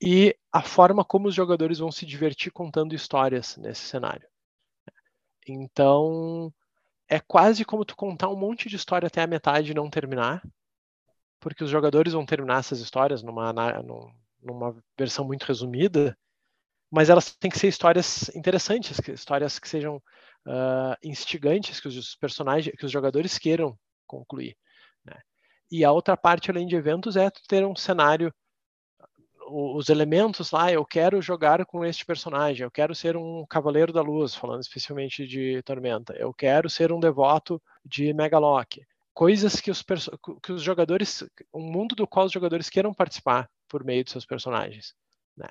[0.00, 4.28] e a forma como os jogadores vão se divertir contando histórias nesse cenário.
[5.46, 6.52] Então,
[7.08, 10.42] é quase como tu contar um monte de história até a metade e não terminar,
[11.40, 13.52] porque os jogadores vão terminar essas histórias numa,
[14.40, 16.16] numa versão muito resumida,
[16.90, 19.96] mas elas têm que ser histórias interessantes, histórias que sejam
[20.46, 24.56] uh, instigantes, que os personagens, que os jogadores queiram concluir.
[25.04, 25.16] Né?
[25.70, 28.32] E a outra parte, além de eventos, é ter um cenário
[29.50, 34.02] os elementos lá, eu quero jogar com este personagem, eu quero ser um Cavaleiro da
[34.02, 38.82] Luz, falando especialmente de Tormenta, eu quero ser um devoto de Megalock.
[39.14, 39.82] Coisas que os,
[40.42, 44.24] que os jogadores, um mundo do qual os jogadores queiram participar por meio de seus
[44.24, 44.94] personagens.
[45.36, 45.48] Né?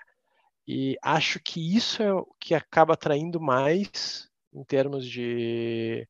[0.67, 6.07] E acho que isso é o que acaba atraindo mais em termos de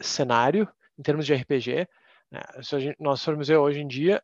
[0.00, 1.86] cenário, em termos de RPG.
[2.30, 2.40] Né?
[2.62, 4.22] Se nós formos ver hoje em dia,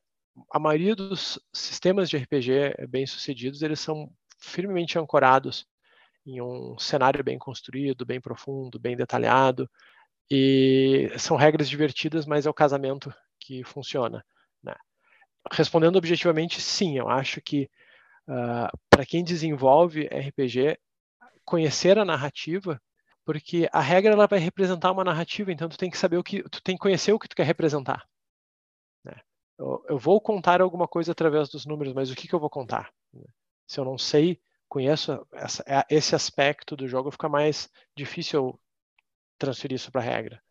[0.53, 5.67] a maioria dos sistemas de RPG bem-sucedidos, eles são firmemente ancorados
[6.27, 9.71] em um cenário bem construído, bem profundo, bem detalhado,
[10.29, 14.25] e são regras divertidas, mas é o casamento que funciona.
[14.61, 14.75] Né?
[15.53, 17.71] Respondendo objetivamente, sim, eu acho que
[18.29, 20.79] uh, ah, para quem desenvolve RPG,
[21.45, 22.81] conhecer a narrativa,
[23.25, 26.43] porque a regra ela vai representar uma narrativa, então tu tem que saber o que,
[26.45, 28.07] tu tem que conhecer o que tu quer representar
[29.59, 32.51] eu, eu vou contar alguma coisa através dos números, mas o que, que eu vou
[32.51, 32.93] contar?
[33.67, 38.59] Se eu não sei, conheço essa, é, esse aspecto do jogo, fica mais difícil
[39.39, 40.43] transferir isso para a regra.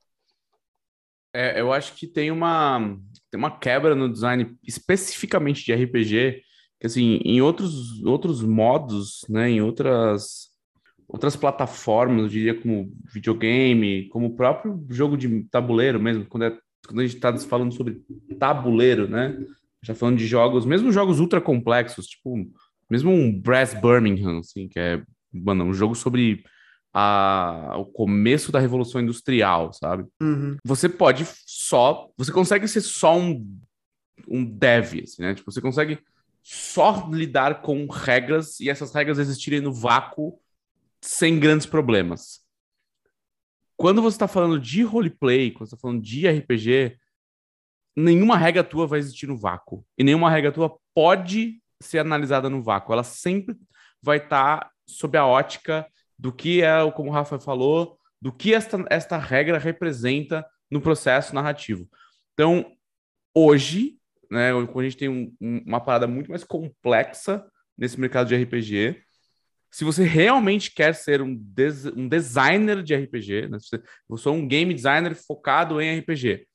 [1.34, 2.80] É, eu acho que tem uma,
[3.30, 6.42] tem uma quebra no design especificamente de RPG,
[6.86, 10.50] assim, em outros, outros modos, né, em outras,
[11.08, 16.58] outras plataformas, eu diria como videogame, como o próprio jogo de tabuleiro mesmo, quando é
[16.86, 18.02] quando a gente está falando sobre
[18.40, 19.38] tabuleiro, né?
[19.84, 22.48] Já falando de jogos, mesmo jogos ultra complexos, tipo,
[22.90, 26.44] mesmo um Brass Birmingham, assim, que é, mano, um jogo sobre
[26.94, 30.06] a, o começo da Revolução Industrial, sabe?
[30.22, 30.58] Uhum.
[30.64, 33.46] Você pode só, você consegue ser só um,
[34.28, 35.36] um dev, assim, né?
[35.36, 36.00] Tipo, você consegue
[36.48, 40.40] só lidar com regras e essas regras existirem no vácuo
[41.02, 42.46] sem grandes problemas.
[43.76, 47.00] Quando você está falando de roleplay, quando você está falando de RPG,
[47.96, 49.84] nenhuma regra tua vai existir no vácuo.
[49.98, 52.94] E nenhuma regra tua pode ser analisada no vácuo.
[52.94, 53.58] Ela sempre
[54.00, 58.54] vai estar tá sob a ótica do que é, como o Rafa falou, do que
[58.54, 61.90] esta, esta regra representa no processo narrativo.
[62.34, 62.72] Então,
[63.34, 63.98] hoje,
[64.32, 67.46] né, a gente tem um, uma parada muito mais complexa
[67.78, 69.02] nesse mercado de RPG.
[69.72, 73.82] Se você realmente quer ser um, des um designer de RPG, né, você
[74.24, 76.48] for um game designer focado em RPG,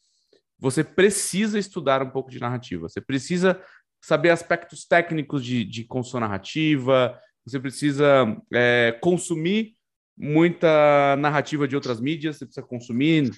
[0.58, 2.88] você precisa estudar um pouco de narrativa.
[2.88, 3.60] Você precisa
[4.00, 9.74] saber aspectos técnicos de, de construção narrativa, você precisa é, consumir
[10.16, 13.30] muita narrativa de outras mídias, você precisa consumir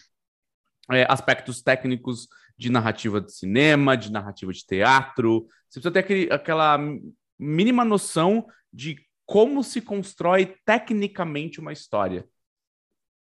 [0.91, 2.29] é, aspectos técnicos
[2.63, 5.49] de narrativa de cinema, de narrativa de teatro.
[5.69, 6.79] Você precisa ter aquele, aquela
[7.39, 12.25] mínima noção de como se constrói tecnicamente uma história.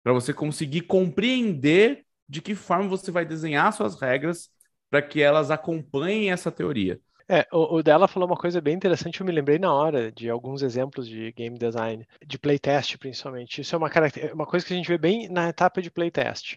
[0.02, 4.48] Para você conseguir compreender de que forma você vai desenhar suas regras
[4.88, 7.00] para que elas acompanhem essa teoria.
[7.28, 10.28] É, o, o, dela falou uma coisa bem interessante, eu me lembrei na hora de
[10.28, 13.60] alguns exemplos de game design, de playtest principalmente.
[13.60, 13.90] Isso é uma,
[14.34, 16.56] uma coisa que a gente vê bem na etapa de playtest.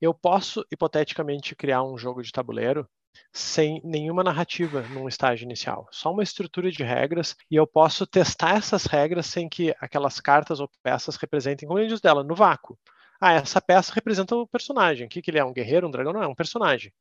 [0.00, 2.88] Eu posso, hipoteticamente, criar um jogo de tabuleiro
[3.32, 8.56] sem nenhuma narrativa num estágio inicial, só uma estrutura de regras, e eu posso testar
[8.56, 12.78] essas regras sem que aquelas cartas ou peças representem, como diz dela, no vácuo.
[13.20, 15.06] Ah, essa peça representa o personagem.
[15.06, 15.44] O que, que ele é?
[15.44, 16.12] Um guerreiro, um dragão?
[16.12, 16.92] Não, é um personagem.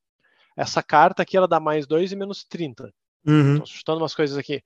[0.55, 2.93] Essa carta aqui ela dá mais 2 e menos 30.
[3.25, 3.53] Uhum.
[3.53, 4.63] Estou chutando umas coisas aqui.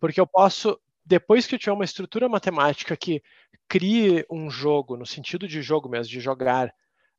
[0.00, 3.22] Porque eu posso, depois que eu tiver uma estrutura matemática que
[3.66, 6.72] crie um jogo, no sentido de jogo mesmo, de jogar,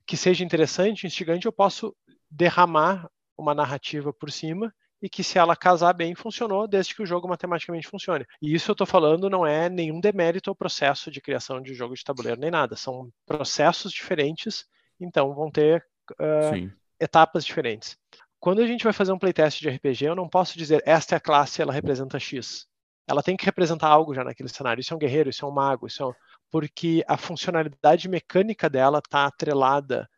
[0.05, 1.95] que seja interessante, instigante, eu posso
[2.29, 7.05] derramar uma narrativa por cima e que se ela casar bem, funcionou, desde que o
[7.05, 8.25] jogo matematicamente funcione.
[8.41, 11.95] E isso eu estou falando não é nenhum demérito ao processo de criação de jogo
[11.95, 12.75] de tabuleiro, nem nada.
[12.75, 14.65] São processos diferentes,
[14.99, 17.97] então vão ter uh, etapas diferentes.
[18.39, 21.17] Quando a gente vai fazer um playtest de RPG, eu não posso dizer esta é
[21.17, 22.67] a classe, ela representa X.
[23.05, 24.79] Ela tem que representar algo já naquele cenário.
[24.79, 26.13] Isso é um guerreiro, isso é um mago, isso é um...
[26.49, 30.09] porque a funcionalidade mecânica dela está atrelada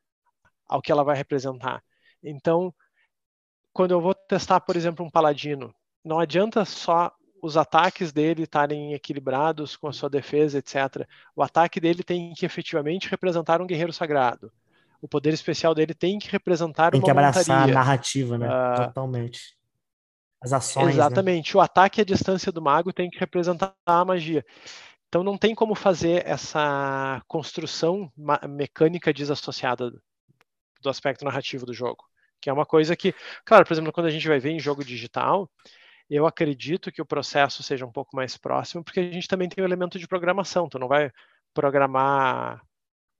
[0.67, 1.83] ao que ela vai representar.
[2.23, 2.73] Então,
[3.73, 8.93] quando eu vou testar, por exemplo, um paladino, não adianta só os ataques dele estarem
[8.93, 11.07] equilibrados com a sua defesa, etc.
[11.35, 14.51] O ataque dele tem que efetivamente representar um guerreiro sagrado
[15.01, 17.73] o poder especial dele tem que representar tem uma que abraçar montaria.
[17.73, 18.47] a narrativa, né?
[18.47, 19.57] Uh, Totalmente.
[20.41, 20.85] As ações.
[20.87, 20.91] Né?
[20.93, 21.55] Exatamente.
[21.55, 21.59] Né?
[21.59, 24.45] O ataque à distância do mago tem que representar a magia.
[25.07, 28.11] Então não tem como fazer essa construção
[28.47, 29.91] mecânica desassociada
[30.81, 32.05] do aspecto narrativo do jogo.
[32.39, 33.13] Que é uma coisa que,
[33.45, 35.49] claro, por exemplo, quando a gente vai ver em jogo digital,
[36.09, 39.63] eu acredito que o processo seja um pouco mais próximo, porque a gente também tem
[39.63, 40.69] o elemento de programação.
[40.69, 41.11] Tu não vai
[41.53, 42.61] programar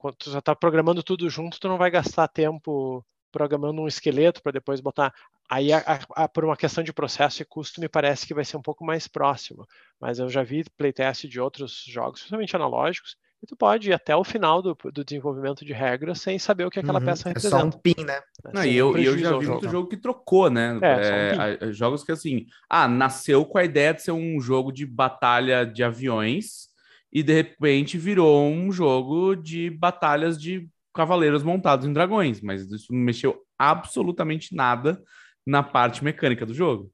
[0.02, 4.42] quando tu já está programando tudo junto, tu não vai gastar tempo programando um esqueleto
[4.42, 5.14] para depois botar.
[5.48, 8.58] Aí, a, a, por uma questão de processo e custo, me parece que vai ser
[8.58, 9.66] um pouco mais próximo.
[10.00, 14.16] Mas eu já vi playtest de outros jogos, principalmente analógicos, e tu pode ir até
[14.16, 17.58] o final do, do desenvolvimento de regras sem saber o que aquela uhum, peça representa.
[17.58, 18.22] É só um pin, né?
[18.54, 20.80] Não, e eu, eu já vi muito jogo que trocou, né?
[20.82, 24.86] É, é, jogos que assim, ah, nasceu com a ideia de ser um jogo de
[24.86, 26.71] batalha de aviões,
[27.12, 32.92] e de repente virou um jogo de batalhas de cavaleiros montados em dragões, mas isso
[32.92, 35.02] não mexeu absolutamente nada
[35.46, 36.92] na parte mecânica do jogo.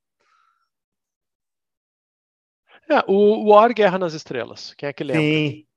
[2.89, 5.21] É, o War Guerra nas Estrelas, quem é que lembra?
[5.21, 5.67] Sim.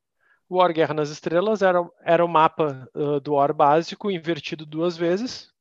[0.48, 4.96] O War Guerra nas Estrelas era, era o mapa uh, do War básico invertido duas
[4.96, 5.52] vezes,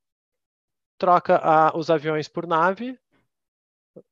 [0.98, 3.00] troca a, os aviões por nave,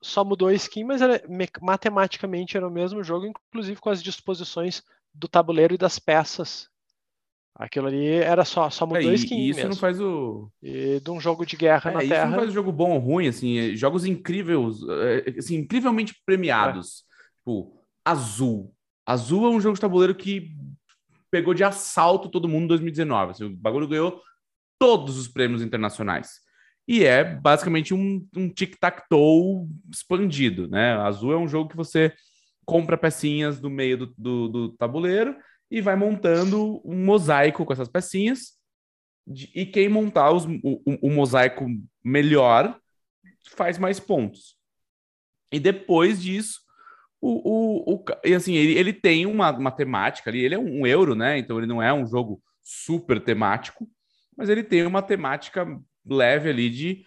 [0.01, 1.21] só mudou a skin, mas era,
[1.61, 6.69] matematicamente era o mesmo jogo, inclusive com as disposições do tabuleiro e das peças.
[7.55, 9.35] Aquilo ali era só, só mudou é, a skin.
[9.35, 9.71] E isso mesmo.
[9.71, 10.51] não faz o.
[10.61, 12.21] E de um jogo de guerra é, na isso Terra.
[12.23, 16.15] Isso não faz o jogo bom ou ruim, assim, é, jogos incríveis, é, assim, incrivelmente
[16.23, 17.03] premiados.
[17.03, 17.37] É.
[17.39, 18.73] Tipo, Azul.
[19.05, 20.55] Azul é um jogo de tabuleiro que
[21.31, 23.31] pegou de assalto todo mundo em 2019.
[23.31, 24.21] Assim, o bagulho ganhou
[24.79, 26.39] todos os prêmios internacionais.
[26.87, 30.93] E é basicamente um, um tic-tac-toe expandido, né?
[30.93, 32.13] Azul é um jogo que você
[32.65, 35.35] compra pecinhas do meio do, do, do tabuleiro
[35.69, 38.57] e vai montando um mosaico com essas pecinhas.
[39.53, 41.65] e quem montar os, o, o, mosaico
[42.03, 42.79] melhor
[43.49, 44.57] faz mais pontos.
[45.51, 46.61] E depois disso,
[47.19, 50.85] o, o, o, e assim, ele, ele tem uma, uma temática ali, ele é um
[50.87, 51.37] euro, né?
[51.37, 53.89] Então ele não é um jogo super temático,
[54.37, 55.65] mas ele tem uma temática
[56.09, 57.05] leve ali de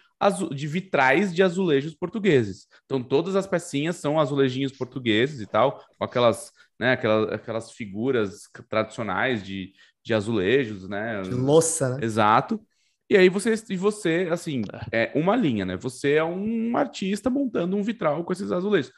[0.53, 2.67] de vitrais de azulejos portugueses.
[2.85, 8.43] Então, todas as pecinhas são azulejinhos portugueses e tal, com aquelas, né, aquelas, aquelas figuras
[8.69, 9.73] tradicionais de,
[10.03, 11.21] de azulejos, né?
[11.23, 12.05] De louça, né?
[12.05, 12.61] Exato.
[13.09, 15.75] E aí você, e você, assim, é uma linha, né?
[15.77, 18.91] Você é um artista montando um vitral com esses azulejos.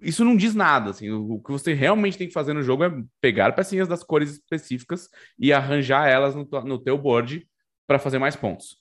[0.00, 1.10] Isso não diz nada, assim.
[1.10, 5.10] O que você realmente tem que fazer no jogo é pegar pecinhas das cores específicas
[5.38, 7.46] e arranjar elas no, no teu board
[7.90, 8.76] para fazer mais pontos.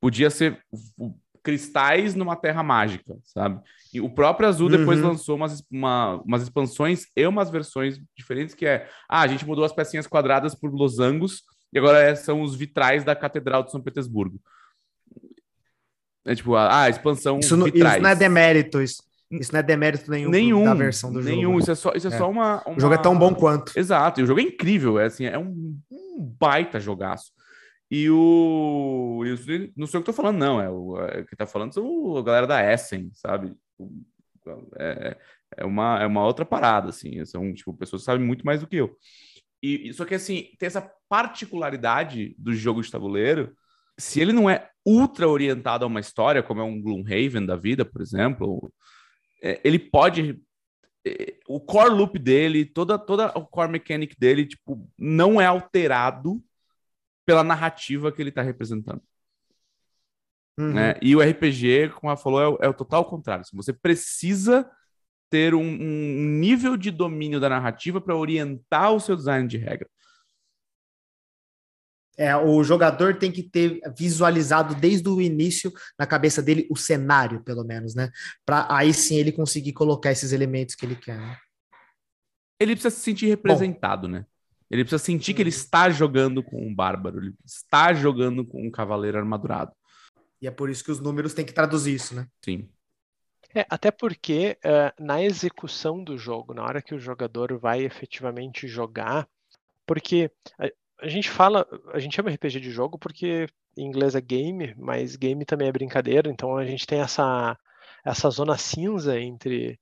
[0.00, 0.58] Podia ser
[1.42, 3.60] cristais numa terra mágica, sabe?
[3.92, 5.08] E o próprio Azul depois uhum.
[5.08, 9.62] lançou umas, uma, umas expansões e umas versões diferentes que é, ah, a gente mudou
[9.62, 13.82] as pecinhas quadradas por losangos e agora é, são os vitrais da Catedral de São
[13.82, 14.40] Petersburgo.
[16.24, 17.96] É tipo, ah, a expansão isso não, vitrais.
[17.96, 19.02] Isso não é demérito, isso.
[19.30, 21.28] Isso não é demérito nenhum, nenhum da versão do nenhum.
[21.28, 21.36] jogo.
[21.36, 22.16] Nenhum, isso é só, isso é, é.
[22.16, 23.78] só uma, uma, O jogo é tão bom quanto.
[23.78, 27.36] Exato, e o jogo é incrível, é assim, é um, um baita jogaço.
[27.90, 29.22] E o.
[29.76, 30.60] Não sei o que tô falando, não.
[30.60, 33.54] É o é, que tá falando são a galera da Essen, sabe?
[34.78, 35.16] É,
[35.58, 37.24] é, uma, é uma outra parada, assim.
[37.24, 38.96] São, tipo, pessoas que sabem muito mais do que eu.
[39.62, 43.56] E, só que, assim, tem essa particularidade do jogo de tabuleiro.
[43.98, 47.84] Se ele não é ultra orientado a uma história, como é um Gloomhaven da vida,
[47.84, 48.72] por exemplo,
[49.42, 50.40] é, ele pode
[51.06, 56.42] é, o core loop dele, toda toda o core mechanic dele, tipo, não é alterado
[57.26, 59.02] pela narrativa que ele está representando.
[60.58, 60.72] Uhum.
[60.72, 60.94] Né?
[61.02, 63.42] E o RPG, como ela falou, é o, é o total contrário.
[63.42, 64.70] Assim, você precisa
[65.28, 69.88] ter um, um nível de domínio da narrativa para orientar o seu design de regra.
[72.18, 77.42] É, o jogador tem que ter visualizado desde o início na cabeça dele o cenário,
[77.42, 78.10] pelo menos, né?
[78.42, 81.18] Para aí sim ele conseguir colocar esses elementos que ele quer.
[81.18, 81.36] Né?
[82.58, 84.26] Ele precisa se sentir representado, Bom, né?
[84.70, 85.56] Ele precisa sentir que ele uhum.
[85.56, 89.72] está jogando com um bárbaro, ele está jogando com um cavaleiro armadurado.
[90.40, 92.26] E é por isso que os números têm que traduzir isso, né?
[92.44, 92.68] Sim.
[93.54, 98.68] É, até porque uh, na execução do jogo, na hora que o jogador vai efetivamente
[98.68, 99.26] jogar,
[99.86, 100.68] porque a,
[101.00, 105.16] a, gente fala, a gente chama RPG de jogo porque em inglês é game, mas
[105.16, 107.58] game também é brincadeira, então a gente tem essa,
[108.04, 109.78] essa zona cinza entre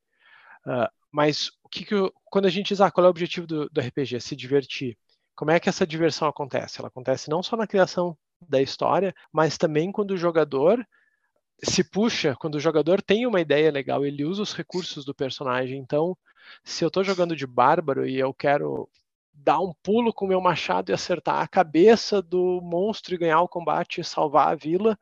[0.67, 3.47] uh, mas o que, que eu, quando a gente diz, ah, qual é o objetivo
[3.47, 4.19] do, do RPG?
[4.19, 4.99] Se divertir.
[5.37, 6.81] Como é que essa diversão acontece?
[6.81, 10.85] Ela acontece não só na criação da história, mas também quando o jogador
[11.63, 15.79] se puxa, quando o jogador tem uma ideia legal, ele usa os recursos do personagem.
[15.79, 16.19] Então,
[16.65, 18.91] se eu estou jogando de bárbaro e eu quero
[19.33, 23.41] dar um pulo com o meu machado e acertar a cabeça do monstro e ganhar
[23.41, 24.99] o combate e salvar a vila,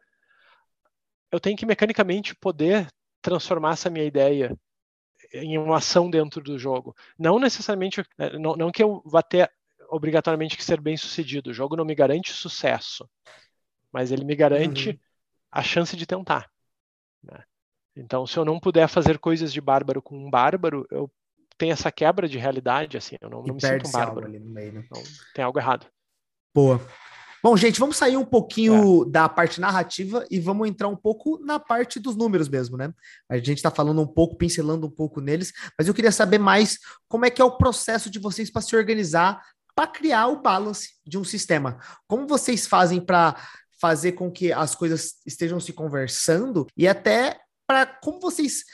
[1.32, 2.86] eu tenho que mecanicamente poder
[3.22, 4.54] transformar essa minha ideia
[5.32, 6.94] em uma ação dentro do jogo.
[7.18, 9.50] Não necessariamente, é, não, não que eu vá ter
[9.88, 11.50] obrigatoriamente que ser bem sucedido.
[11.50, 13.08] O jogo não me garante sucesso,
[13.92, 14.98] mas ele me garante uhum.
[15.50, 16.50] a chance de tentar.
[17.22, 17.42] Né?
[17.94, 21.10] Então, se eu não puder fazer coisas de bárbaro com um bárbaro, eu
[21.58, 24.26] tenho essa quebra de realidade, assim, eu não, não me sinto um bárbaro.
[24.26, 24.84] Ali no meio, né?
[24.84, 25.02] Então,
[25.34, 25.86] tem algo errado.
[26.54, 26.80] Boa.
[27.42, 29.10] Bom, gente, vamos sair um pouquinho é.
[29.10, 32.92] da parte narrativa e vamos entrar um pouco na parte dos números mesmo, né?
[33.28, 36.78] A gente está falando um pouco, pincelando um pouco neles, mas eu queria saber mais
[37.08, 39.42] como é que é o processo de vocês para se organizar
[39.74, 41.78] para criar o balance de um sistema.
[42.06, 43.36] Como vocês fazem para
[43.80, 48.64] fazer com que as coisas estejam se conversando e até para como vocês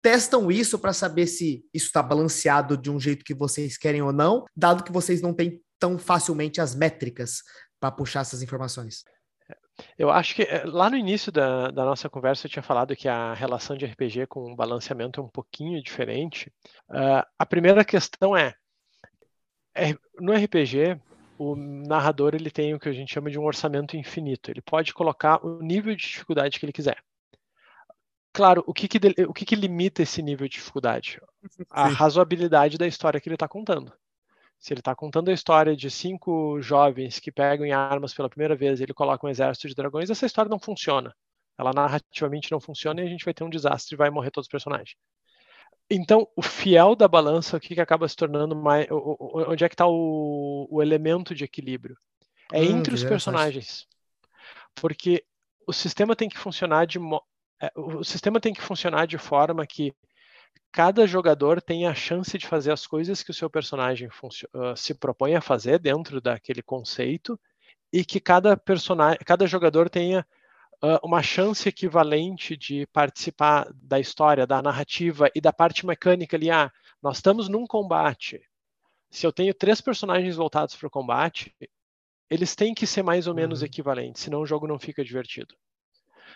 [0.00, 4.12] testam isso para saber se isso está balanceado de um jeito que vocês querem ou
[4.12, 7.42] não, dado que vocês não têm tão facilmente as métricas
[7.84, 9.04] para puxar essas informações?
[9.98, 13.08] Eu acho que eh, lá no início da, da, nossa conversa eu tinha falado que
[13.08, 16.50] a relação de RPG com balanceamento é um pouquinho diferente.
[16.88, 18.54] Uh, a primeira questão é,
[19.74, 20.98] é, no RPG
[21.36, 24.50] o narrador ele tem o que a gente chama de um orçamento infinito.
[24.50, 27.02] Ele pode colocar o nível de dificuldade que ele quiser.
[28.32, 31.20] Claro, o que, que, o que, que limita esse nível de dificuldade?
[31.70, 31.94] A Sim.
[31.94, 33.92] razoabilidade da história que ele está contando.
[34.64, 38.56] Se ele está contando a história de cinco jovens que pegam em armas pela primeira
[38.56, 41.14] vez e ele coloca um exército de dragões, essa história não funciona.
[41.58, 44.46] Ela narrativamente não funciona e a gente vai ter um desastre e vai morrer todos
[44.46, 44.96] os personagens.
[45.90, 48.86] Então, o fiel da balança, o que, que acaba se tornando mais.
[48.90, 51.94] Onde é que está o, o, elemento de equilíbrio?
[52.50, 53.86] É hum, entre os personagens.
[54.74, 55.26] Porque
[55.66, 56.98] o sistema tem que funcionar de.
[57.60, 59.94] É, o sistema tem que funcionar de forma que
[60.72, 64.94] cada jogador tem a chance de fazer as coisas que o seu personagem uh, se
[64.94, 67.38] propõe a fazer dentro daquele conceito
[67.92, 70.26] e que cada personagem, cada jogador tenha
[70.82, 76.50] uh, uma chance equivalente de participar da história, da narrativa e da parte mecânica ali.
[76.50, 78.42] Ah, nós estamos num combate.
[79.10, 81.54] Se eu tenho três personagens voltados para o combate,
[82.28, 83.66] eles têm que ser mais ou menos uhum.
[83.66, 85.54] equivalentes, senão o jogo não fica divertido.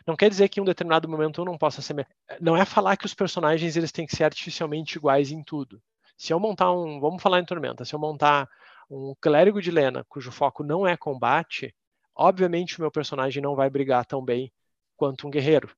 [0.07, 2.07] Não quer dizer que em um determinado momento um não possa ser.
[2.41, 5.81] Não é falar que os personagens eles têm que ser artificialmente iguais em tudo.
[6.17, 7.01] Se eu montar um.
[7.01, 7.85] Vamos falar em Tormenta.
[7.85, 8.49] Se eu montar
[8.91, 11.75] um clérigo de Lena cujo foco não é combate,
[12.15, 14.53] obviamente o meu personagem não vai brigar tão bem
[14.97, 15.71] quanto um guerreiro.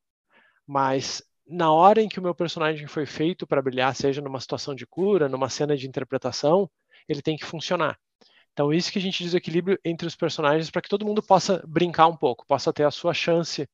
[0.66, 4.74] Mas na hora em que o meu personagem foi feito para brilhar, seja numa situação
[4.74, 6.70] de cura, numa cena de interpretação,
[7.08, 7.98] ele tem que funcionar.
[8.52, 11.22] Então, isso que a gente diz o equilíbrio entre os personagens para que todo mundo
[11.22, 13.68] possa brincar um pouco, possa ter a sua chance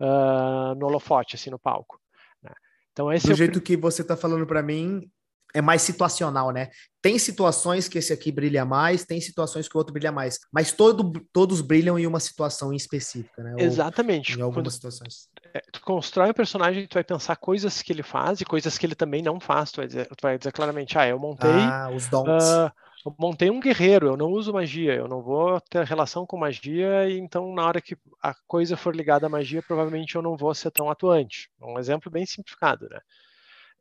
[0.00, 2.00] uh, no holofote, assim, no palco.
[2.42, 2.52] Né?
[2.92, 5.10] Então, esse Do é jeito que você está falando para mim,
[5.54, 6.70] é mais situacional, né?
[7.00, 10.72] Tem situações que esse aqui brilha mais, tem situações que o outro brilha mais, mas
[10.72, 13.56] todo, todos brilham em uma situação em específica, né?
[13.58, 14.32] Exatamente.
[14.32, 15.28] Ou em algumas Quando, situações.
[15.52, 18.86] É, tu constrói um personagem, tu vai pensar coisas que ele faz e coisas que
[18.86, 19.70] ele também não faz.
[19.72, 21.50] Tu vai dizer, tu vai dizer claramente, ah, eu montei.
[21.50, 22.26] Ah, os dons.
[22.26, 22.70] Uh,
[23.04, 27.08] eu montei um guerreiro, eu não uso magia, eu não vou ter relação com magia,
[27.08, 30.54] e então na hora que a coisa for ligada à magia, provavelmente eu não vou
[30.54, 31.50] ser tão atuante.
[31.60, 33.00] Um exemplo bem simplificado, né?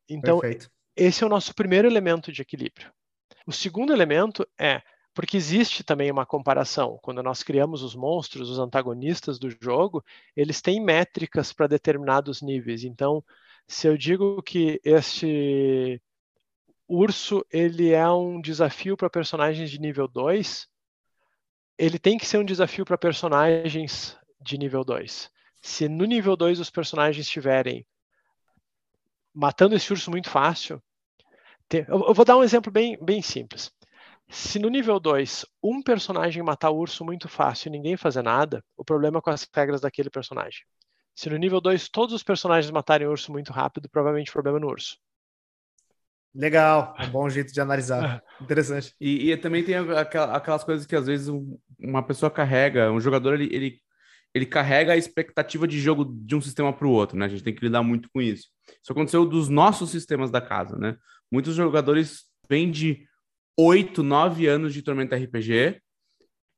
[0.10, 2.92] Então, Perfeito esse é o nosso primeiro elemento de equilíbrio.
[3.46, 4.82] O segundo elemento é
[5.14, 7.00] porque existe também uma comparação.
[7.02, 10.04] Quando nós criamos os monstros, os antagonistas do jogo,
[10.36, 12.84] eles têm métricas para determinados níveis.
[12.84, 13.24] Então,
[13.68, 16.02] se eu digo que este
[16.94, 20.68] urso ele é um desafio para personagens de nível 2,
[21.78, 25.32] ele tem que ser um desafio para personagens de nível 2.
[25.62, 27.86] Se no nível 2 os personagens tiverem
[29.34, 30.82] matando esse urso muito fácil.
[31.88, 33.72] Eu vou dar um exemplo bem, bem simples.
[34.30, 38.64] Se no nível 2 um personagem matar o urso muito fácil e ninguém fazer nada,
[38.76, 40.62] o problema é com as regras daquele personagem.
[41.16, 44.58] Se no nível 2 todos os personagens matarem o urso muito rápido, provavelmente o problema
[44.58, 44.98] é no urso.
[46.34, 48.24] Legal, é um bom jeito de analisar.
[48.40, 48.96] Interessante.
[49.00, 51.30] E, e também tem aquelas coisas que às vezes
[51.78, 53.82] uma pessoa carrega, um jogador ele, ele
[54.34, 57.26] ele carrega a expectativa de jogo de um sistema para o outro, né?
[57.26, 58.48] A gente tem que lidar muito com isso.
[58.82, 60.96] Isso aconteceu dos nossos sistemas da casa, né?
[61.30, 63.06] Muitos jogadores vêm de
[63.58, 65.82] 8, 9 anos de Tormenta RPG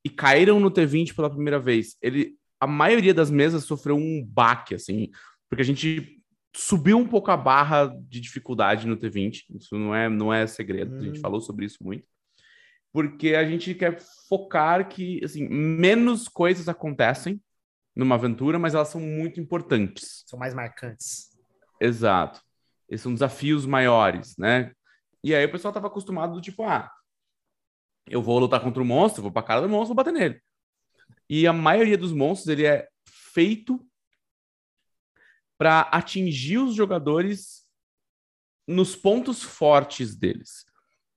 [0.05, 1.95] e caíram no T20 pela primeira vez.
[2.01, 5.09] Ele, a maioria das mesas sofreu um baque, assim,
[5.49, 6.21] porque a gente
[6.55, 9.45] subiu um pouco a barra de dificuldade no T20.
[9.55, 10.99] Isso não é, não é segredo, hum.
[10.99, 11.21] a gente hum.
[11.21, 12.07] falou sobre isso muito.
[12.91, 13.99] Porque a gente quer
[14.29, 17.41] focar que, assim, menos coisas acontecem
[17.95, 20.23] numa aventura, mas elas são muito importantes.
[20.27, 21.29] São mais marcantes.
[21.79, 22.41] Exato.
[22.87, 24.71] Esses são desafios maiores, né?
[25.23, 26.91] E aí o pessoal estava acostumado do tipo, ah,
[28.07, 30.41] eu vou lutar contra o monstro, vou para cara do monstro, vou bater nele.
[31.29, 33.83] E a maioria dos monstros ele é feito
[35.57, 37.63] para atingir os jogadores
[38.67, 40.65] nos pontos fortes deles.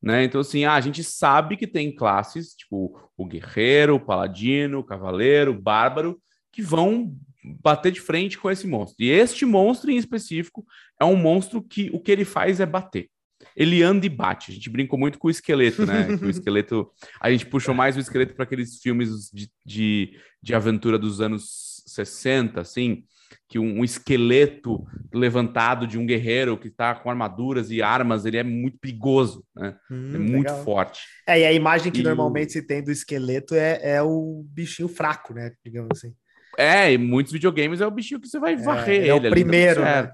[0.02, 0.24] Né?
[0.24, 4.84] Então, assim, ah, a gente sabe que tem classes, tipo o guerreiro, o paladino, o
[4.84, 6.20] cavaleiro, o bárbaro,
[6.52, 7.16] que vão
[7.62, 8.96] bater de frente com esse monstro.
[9.04, 10.66] E este monstro em específico
[11.00, 13.08] é um monstro que o que ele faz é bater.
[13.54, 14.50] Ele anda e bate.
[14.50, 16.08] A gente brincou muito com o esqueleto, né?
[16.22, 16.90] o esqueleto.
[17.20, 21.82] A gente puxou mais o esqueleto para aqueles filmes de, de, de aventura dos anos
[21.86, 23.04] 60, assim,
[23.48, 28.36] que um, um, esqueleto levantado de um guerreiro que está com armaduras e armas, ele
[28.36, 29.76] é muito perigoso, né?
[29.90, 30.64] Hum, é muito legal.
[30.64, 31.02] forte.
[31.26, 32.52] É, e a imagem que e normalmente o...
[32.52, 35.52] se tem do esqueleto é, é o bichinho fraco, né?
[35.64, 36.14] Digamos assim.
[36.58, 39.08] É, e muitos videogames é o bichinho que você vai é, varrer é, ele.
[39.08, 40.12] É o tá primeiro, né?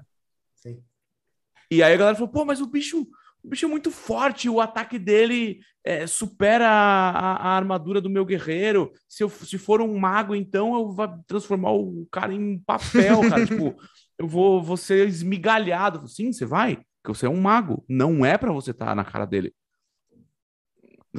[0.55, 0.79] Sim.
[1.71, 3.07] E aí a galera falou, pô, mas o bicho,
[3.43, 8.25] o bicho é muito forte, o ataque dele é, supera a, a, armadura do meu
[8.25, 8.91] guerreiro.
[9.07, 13.43] Se, eu, se for um mago, então eu vou transformar o cara em papel, cara.
[13.45, 13.75] tipo,
[14.17, 16.07] eu vou, vou ser esmigalhado.
[16.07, 17.83] Sim, você vai, porque você é um mago.
[17.87, 19.53] Não é para você estar tá na cara dele.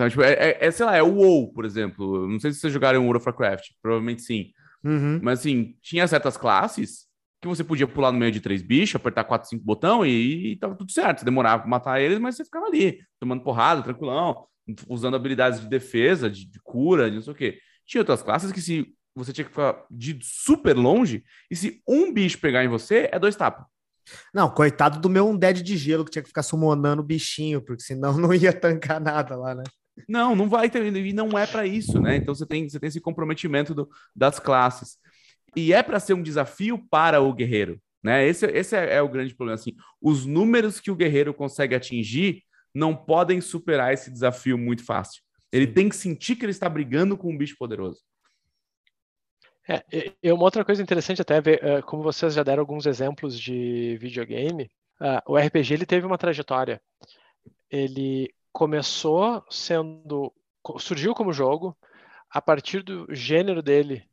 [0.08, 2.26] Tipo, é, é, é, sei lá, é o WoW, por exemplo.
[2.26, 3.72] Não sei se vocês jogaram World of Warcraft.
[3.82, 4.50] Provavelmente sim.
[4.82, 5.20] Uhum.
[5.22, 7.06] Mas assim, tinha certas classes
[7.44, 10.56] que você podia pular no meio de três bichos, apertar quatro, cinco botão e, e
[10.56, 11.18] tava tudo certo.
[11.18, 14.46] Você demorava pra matar eles, mas você ficava ali, tomando porrada, tranquilão,
[14.88, 17.58] usando habilidades de defesa, de, de cura, de não sei o quê.
[17.86, 22.12] Tinha outras classes que se você tinha que ficar de super longe, e se um
[22.12, 23.66] bicho pegar em você, é dois tapas.
[24.32, 27.82] Não, coitado do meu Undead de gelo que tinha que ficar summonando o bichinho, porque
[27.82, 29.64] senão não ia tancar nada lá, né?
[30.08, 32.16] Não, não vai ter, e não é para isso, né?
[32.16, 34.98] Então você tem, você tem esse comprometimento do, das classes.
[35.56, 38.26] E é para ser um desafio para o guerreiro, né?
[38.26, 39.54] Esse, esse é, é, o grande problema.
[39.54, 42.42] Assim, os números que o guerreiro consegue atingir
[42.74, 45.22] não podem superar esse desafio muito fácil.
[45.52, 48.00] Ele tem que sentir que ele está brigando com um bicho poderoso.
[49.68, 49.82] É,
[50.22, 53.96] e uma outra coisa interessante até ver, uh, como vocês já deram alguns exemplos de
[53.98, 56.82] videogame, uh, o RPG ele teve uma trajetória.
[57.70, 60.32] Ele começou sendo
[60.78, 61.76] surgiu como jogo,
[62.30, 64.04] a partir do gênero dele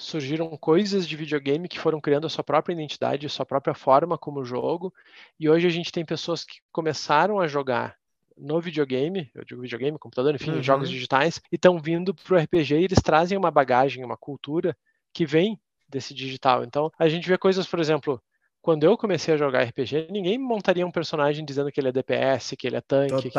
[0.00, 4.16] surgiram coisas de videogame que foram criando a sua própria identidade, a sua própria forma
[4.16, 4.92] como jogo,
[5.38, 7.96] e hoje a gente tem pessoas que começaram a jogar
[8.36, 10.62] no videogame, eu digo videogame, computador, enfim, uhum.
[10.62, 14.74] jogos digitais, e estão vindo para o RPG e eles trazem uma bagagem, uma cultura
[15.12, 16.64] que vem desse digital.
[16.64, 18.20] Então, a gente vê coisas, por exemplo,
[18.62, 22.56] quando eu comecei a jogar RPG, ninguém montaria um personagem dizendo que ele é DPS,
[22.56, 23.38] que ele é tanque, que,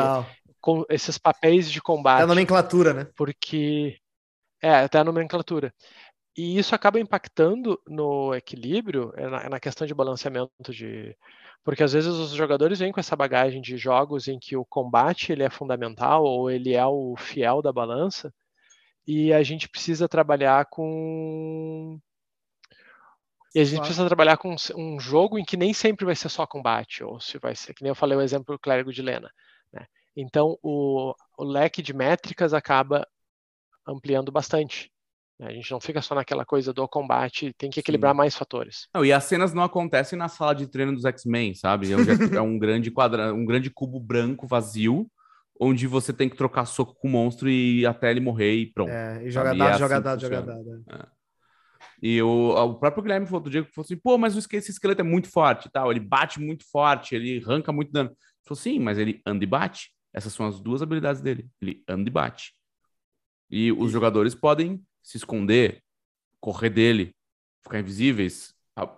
[0.60, 2.20] com esses papéis de combate.
[2.20, 3.06] É a nomenclatura, né?
[3.16, 3.96] Porque
[4.62, 5.74] é, até a nomenclatura.
[6.36, 11.16] E isso acaba impactando no equilíbrio, é na, é na, questão de balanceamento de.
[11.62, 15.30] Porque às vezes os jogadores vêm com essa bagagem de jogos em que o combate
[15.30, 18.32] ele é fundamental ou ele é o fiel da balança,
[19.06, 22.00] e a gente precisa trabalhar com.
[23.54, 23.86] E a gente claro.
[23.88, 27.38] precisa trabalhar com um jogo em que nem sempre vai ser só combate, ou se
[27.38, 29.30] vai ser, que nem eu falei o exemplo do clérigo de Lena.
[29.72, 29.86] Né?
[30.16, 33.06] Então o, o leque de métricas acaba
[33.86, 34.91] ampliando bastante.
[35.42, 35.48] Né?
[35.48, 38.18] A gente não fica só naquela coisa do combate, tem que equilibrar Sim.
[38.18, 38.86] mais fatores.
[38.94, 41.88] Não, e as cenas não acontecem na sala de treino dos X-Men, sabe?
[41.92, 45.10] É, é um grande quadrado, um grande cubo branco vazio,
[45.60, 48.90] onde você tem que trocar soco com o monstro e até ele morrer e pronto.
[48.90, 50.84] É, e joga dado, é joga assim dado, joga dado.
[50.90, 51.06] É.
[52.00, 55.02] E o, o próprio Guilherme falou outro dia que falou assim: pô, mas esse esqueleto
[55.02, 58.10] é muito forte tal, ele bate muito forte, ele arranca muito dano.
[58.10, 59.92] Ele falou, sim, mas ele anda e bate.
[60.12, 61.48] Essas são as duas habilidades dele.
[61.60, 62.52] Ele anda e bate.
[63.50, 65.82] E os jogadores podem se esconder,
[66.40, 67.14] correr dele,
[67.62, 68.54] ficar invisíveis,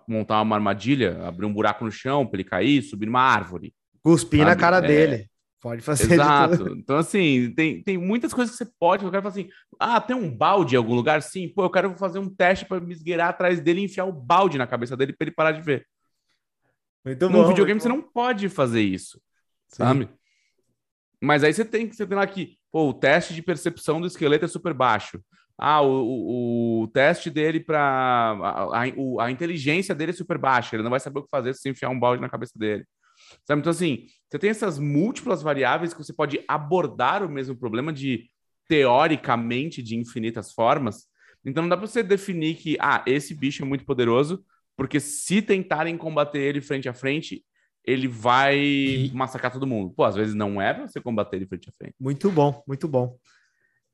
[0.07, 3.75] montar uma armadilha, abrir um buraco no chão para ele cair, subir numa árvore.
[4.03, 4.51] Cuspir sabe?
[4.51, 4.83] na cara é...
[4.83, 5.31] dele.
[5.65, 6.77] Pode fazer Exato.
[6.77, 9.03] Então, assim, tem, tem muitas coisas que você pode.
[9.03, 9.49] Eu quero falar assim:
[9.81, 11.23] ah, tem um balde em algum lugar?
[11.23, 11.49] Sim.
[11.49, 14.59] Pô, eu quero fazer um teste para me esgueirar atrás dele e enfiar o balde
[14.59, 15.87] na cabeça dele para ele parar de ver.
[17.03, 17.39] Muito bom.
[17.39, 19.19] No videogame você não pode fazer isso,
[19.69, 19.77] Sim.
[19.77, 20.09] sabe?
[21.19, 24.07] Mas aí você tem que você tem lá que, pô, o teste de percepção do
[24.07, 25.19] esqueleto é super baixo.
[25.59, 30.83] Ah, o, o, teste dele para a, a, a, inteligência dele é super baixa, ele
[30.83, 32.85] não vai saber o que fazer se enfiar um balde na cabeça dele.
[33.47, 33.61] Sabe?
[33.61, 38.29] Então, assim, você tem essas múltiplas variáveis que você pode abordar o mesmo problema de,
[38.69, 41.07] teoricamente, de infinitas formas.
[41.45, 44.45] Então, não dá para você definir que, ah, esse bicho é muito poderoso,
[44.77, 47.45] porque se tentarem combater ele frente a frente,
[47.85, 49.11] ele vai e...
[49.15, 49.93] massacrar todo mundo.
[49.95, 51.95] Pô, às vezes não é para você combater ele frente a frente.
[52.01, 53.17] Muito bom, muito bom.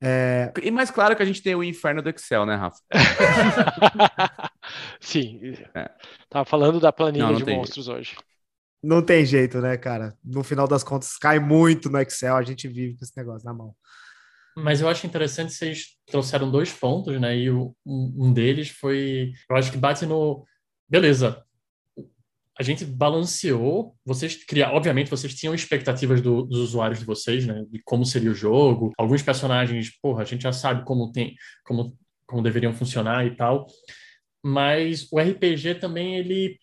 [0.02, 0.52] É...
[0.62, 2.78] E mais claro que a gente tem o inferno do Excel, né, Rafa?
[5.00, 5.40] Sim.
[5.74, 5.90] É.
[6.28, 7.98] Tava falando da planilha não, não de monstros jeito.
[7.98, 8.16] hoje.
[8.82, 10.16] Não tem jeito, né, cara?
[10.24, 13.52] No final das contas, cai muito no Excel, a gente vive com esse negócio na
[13.52, 13.74] mão.
[14.56, 17.36] Mas eu acho interessante vocês trouxeram dois pontos, né?
[17.36, 20.44] E o, um deles foi, eu acho que bate no,
[20.88, 21.44] beleza,
[22.60, 23.96] a gente balanceou.
[24.04, 27.64] Vocês criaram, obviamente, vocês tinham expectativas do, dos usuários de vocês, né?
[27.70, 28.92] De como seria o jogo.
[28.98, 31.34] Alguns personagens, porra, a gente já sabe como tem,
[31.64, 31.96] como,
[32.26, 33.66] como deveriam funcionar e tal.
[34.44, 36.58] Mas o RPG também ele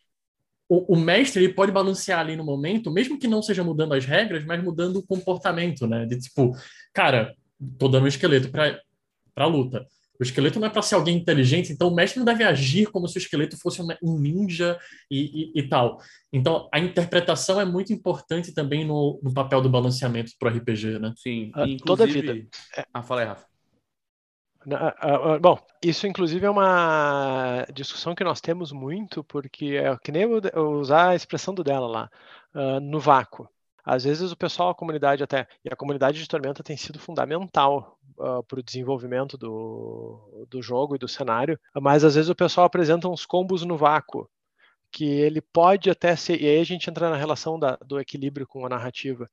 [0.69, 4.05] o, o, mestre ele pode balancear ali no momento, mesmo que não seja mudando as
[4.05, 6.05] regras, mas mudando o comportamento, né?
[6.05, 6.51] De tipo,
[6.93, 7.33] cara,
[7.79, 8.79] tô dando um esqueleto para
[9.33, 9.83] para luta.
[10.19, 13.07] O esqueleto não é para ser alguém inteligente, então o mestre não deve agir como
[13.07, 14.77] se o esqueleto fosse um ninja
[15.09, 15.99] e, e, e tal.
[16.31, 20.99] Então a interpretação é muito importante também no, no papel do balanceamento para o RPG,
[20.99, 21.13] né?
[21.17, 22.33] Sim, ah, toda a vida.
[22.75, 22.85] É.
[22.93, 23.45] Ah, fala aí, Rafa.
[24.67, 30.11] Uh, uh, bom, isso inclusive é uma discussão que nós temos muito, porque é que
[30.11, 32.09] nem eu usar a expressão do dela lá,
[32.53, 33.47] uh, no vácuo.
[33.89, 37.97] Às vezes o pessoal, a comunidade até, e a comunidade de Tormenta tem sido fundamental
[38.17, 42.67] uh, para o desenvolvimento do, do jogo e do cenário, mas às vezes o pessoal
[42.67, 44.29] apresenta uns combos no vácuo,
[44.91, 48.45] que ele pode até ser, e aí a gente entra na relação da, do equilíbrio
[48.45, 49.29] com a narrativa.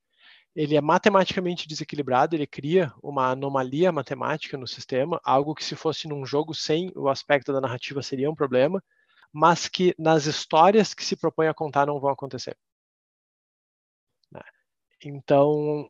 [0.55, 6.07] Ele é matematicamente desequilibrado, ele cria uma anomalia matemática no sistema, algo que se fosse
[6.07, 8.81] num jogo sem o aspecto da narrativa seria um problema,
[9.33, 12.55] mas que nas histórias que se propõe a contar não vão acontecer.
[15.03, 15.89] Então,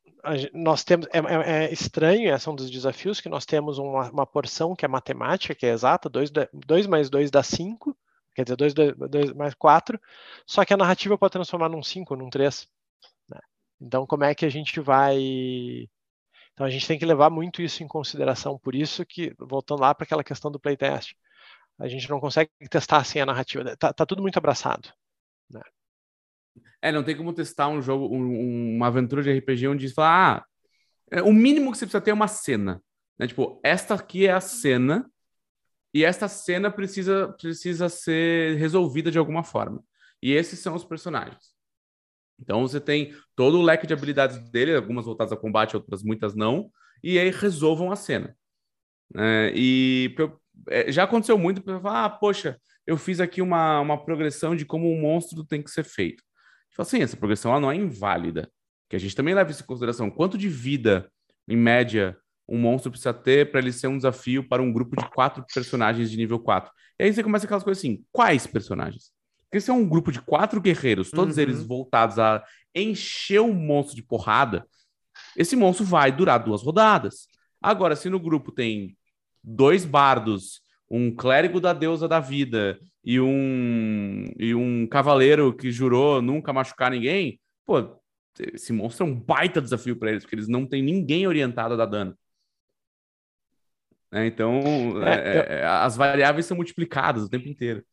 [0.53, 4.09] nós temos é, é, é, estranho, esse é um dos desafios, que nós temos uma,
[4.09, 7.95] uma porção que é matemática, que é exata, 2 mais 2 dá 5,
[8.33, 9.99] quer dizer, 2 mais 4,
[10.45, 12.67] só que a narrativa pode transformar num 5, num 3.
[13.29, 13.39] Né?
[13.79, 15.17] Então, como é que a gente vai.
[16.53, 19.93] Então, a gente tem que levar muito isso em consideração, por isso que, voltando lá
[19.93, 21.13] para aquela questão do playtest,
[21.79, 24.89] a gente não consegue testar sem a narrativa, está tá tudo muito abraçado.
[25.49, 25.61] Né?
[26.81, 30.43] É, não tem como testar um jogo, um, uma aventura de RPG onde diz, ah,
[31.11, 32.81] é, o mínimo que você precisa ter é uma cena.
[33.17, 33.27] Né?
[33.27, 35.09] Tipo, esta aqui é a cena
[35.93, 39.83] e esta cena precisa, precisa ser resolvida de alguma forma.
[40.21, 41.55] E esses são os personagens.
[42.39, 46.35] Então você tem todo o leque de habilidades dele, algumas voltadas a combate, outras muitas
[46.35, 46.69] não,
[47.01, 48.35] e aí resolvam a cena.
[49.15, 50.13] É, e
[50.87, 54.91] já aconteceu muito para falar, ah, poxa, eu fiz aqui uma, uma progressão de como
[54.91, 56.23] um monstro tem que ser feito.
[56.75, 58.51] Tipo assim, essa progressão ela não é inválida,
[58.89, 60.11] que a gente também leva isso em consideração.
[60.11, 61.09] Quanto de vida,
[61.47, 62.17] em média,
[62.49, 66.11] um monstro precisa ter para ele ser um desafio para um grupo de quatro personagens
[66.11, 66.69] de nível 4?
[66.99, 69.13] E aí você começa aquelas coisas assim, quais personagens?
[69.43, 71.43] Porque se é um grupo de quatro guerreiros, todos uhum.
[71.43, 72.43] eles voltados a
[72.75, 74.67] encher o monstro de porrada,
[75.37, 77.29] esse monstro vai durar duas rodadas.
[77.61, 78.97] Agora, se no grupo tem
[79.41, 80.59] dois bardos,
[80.89, 86.91] um clérigo da deusa da vida e um, e um cavaleiro que jurou nunca machucar
[86.91, 87.99] ninguém, pô,
[88.53, 91.77] esse monstro é um baita desafio para eles, porque eles não têm ninguém orientado a
[91.77, 92.17] dar dano.
[94.11, 94.59] É, então,
[95.03, 95.41] é, eu...
[95.41, 97.83] É, as variáveis são multiplicadas o tempo inteiro.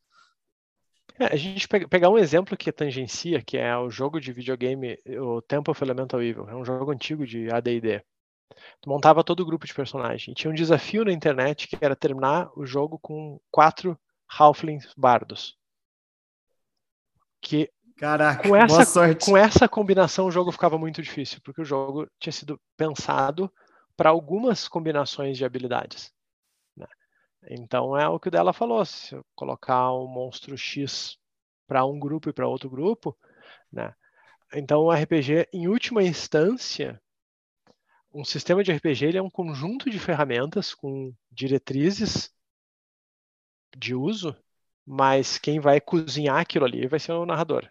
[1.18, 4.98] É, a gente pega, pegar um exemplo que tangencia, que é o jogo de videogame,
[5.20, 6.48] o Temple of Elemental Evil.
[6.48, 8.02] É um jogo antigo de AD&D.
[8.80, 10.34] Tu montava todo o grupo de personagem.
[10.34, 13.98] Tinha um desafio na internet que era terminar o jogo com quatro
[14.28, 15.56] Halflings bardos.
[17.40, 19.26] Que Caraca, com essa, sorte.
[19.26, 23.52] com essa combinação o jogo ficava muito difícil, porque o jogo tinha sido pensado
[23.96, 26.12] para algumas combinações de habilidades.
[26.76, 26.86] Né?
[27.50, 31.16] Então é o que o dela falou: se eu colocar um monstro X
[31.66, 33.16] para um grupo e para outro grupo,
[33.70, 33.94] né?
[34.54, 37.00] Então o RPG, em última instância,
[38.12, 42.30] um sistema de RPG ele é um conjunto de ferramentas com diretrizes
[43.76, 44.36] de uso,
[44.86, 47.68] mas quem vai cozinhar aquilo ali vai ser o narrador.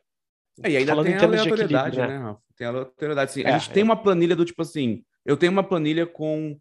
[0.63, 2.19] É, e ainda Falando tem a aleatoriedade, né?
[2.19, 3.41] né Tem a aleatoriedade, sim.
[3.43, 3.73] É, a gente é.
[3.73, 6.59] tem uma planilha do tipo assim, eu tenho uma planilha com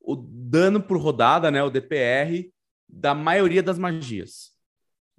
[0.00, 2.50] o dano por rodada, né, o DPR,
[2.88, 4.52] da maioria das magias.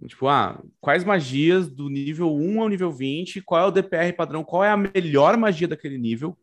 [0.08, 4.44] Tipo, ah, quais magias do nível 1 ao nível 20, qual é o DPR padrão,
[4.44, 6.38] qual é a melhor magia daquele nível,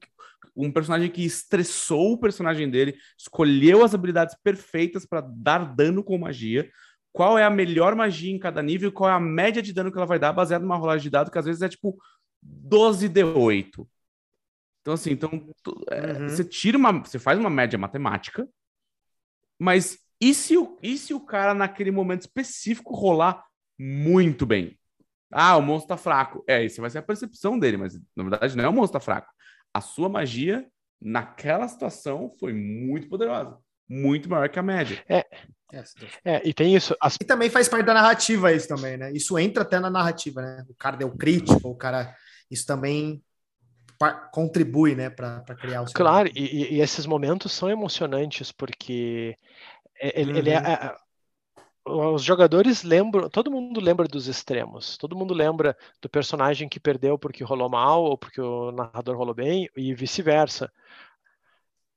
[0.55, 6.19] um personagem que estressou o personagem dele, escolheu as habilidades perfeitas para dar dano com
[6.19, 6.71] magia.
[7.13, 8.93] Qual é a melhor magia em cada nível?
[8.93, 11.31] Qual é a média de dano que ela vai dar, baseado numa rolagem de dado
[11.31, 11.99] que às vezes é tipo
[12.43, 13.87] 12 D8.
[14.81, 16.29] Então, assim, então, tu, é, uhum.
[16.29, 16.93] você tira uma.
[17.05, 18.49] Você faz uma média matemática,
[19.59, 23.45] mas e se, o, e se o cara, naquele momento específico, rolar
[23.79, 24.79] muito bem?
[25.31, 26.45] Ah, o monstro tá fraco.
[26.47, 29.05] É, isso vai ser a percepção dele, mas na verdade não é o monstro tá
[29.05, 29.33] fraco
[29.73, 30.67] a sua magia
[31.01, 33.59] naquela situação foi muito poderosa,
[33.89, 35.03] muito maior que a média.
[35.09, 35.25] É.
[36.23, 36.95] É, e tem isso.
[37.01, 37.17] As...
[37.19, 39.11] E também faz parte da narrativa isso também, né?
[39.13, 40.67] Isso entra até na narrativa, né?
[40.69, 42.15] O cara deu crítico, o cara.
[42.51, 43.23] Isso também
[44.33, 45.87] contribui, né, para criar o.
[45.87, 49.37] Claro, e, e, esses momentos são emocionantes porque
[49.99, 50.39] ele, uhum.
[50.39, 50.67] ele é, uhum.
[50.67, 50.97] é
[51.85, 57.19] os jogadores lembram, todo mundo lembra dos extremos, todo mundo lembra do personagem que perdeu
[57.19, 60.71] porque rolou mal ou porque o narrador rolou bem e vice-versa.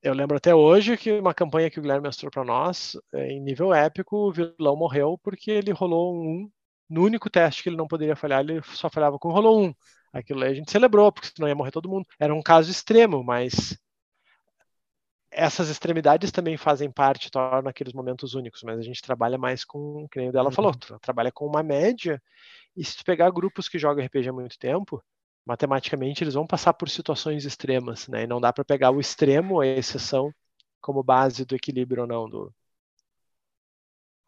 [0.02, 3.42] Eu lembro até hoje que uma campanha que o Guilherme mostrou para nós, é, em
[3.42, 6.50] nível épico, o vilão morreu porque ele rolou um
[6.90, 9.74] no único teste que ele não poderia falhar, ele só falhava com rolou um.
[10.14, 12.06] Aquilo aí a gente celebrou, porque senão ia morrer todo mundo.
[12.20, 13.78] Era um caso extremo, mas
[15.36, 20.08] essas extremidades também fazem parte, tornam aqueles momentos únicos, mas a gente trabalha mais com,
[20.10, 20.56] que nem o dela uhum.
[20.56, 22.22] falou, trabalha com uma média,
[22.76, 25.04] e se tu pegar grupos que jogam RPG há muito tempo,
[25.46, 28.24] matematicamente eles vão passar por situações extremas, né?
[28.24, 30.34] E não dá para pegar o extremo, a exceção,
[30.82, 32.54] como base do equilíbrio ou não do,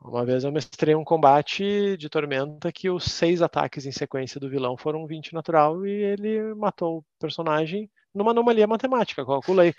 [0.02, 4.50] uma vez eu mestrei um combate de Tormenta que os seis ataques em sequência do
[4.50, 9.26] vilão foram 20 natural e ele matou o personagem numa anomalia matemática.
[9.26, 9.74] Calculei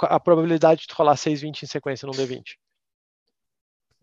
[0.00, 2.42] a probabilidade de rolar 6 20 em sequência num D20.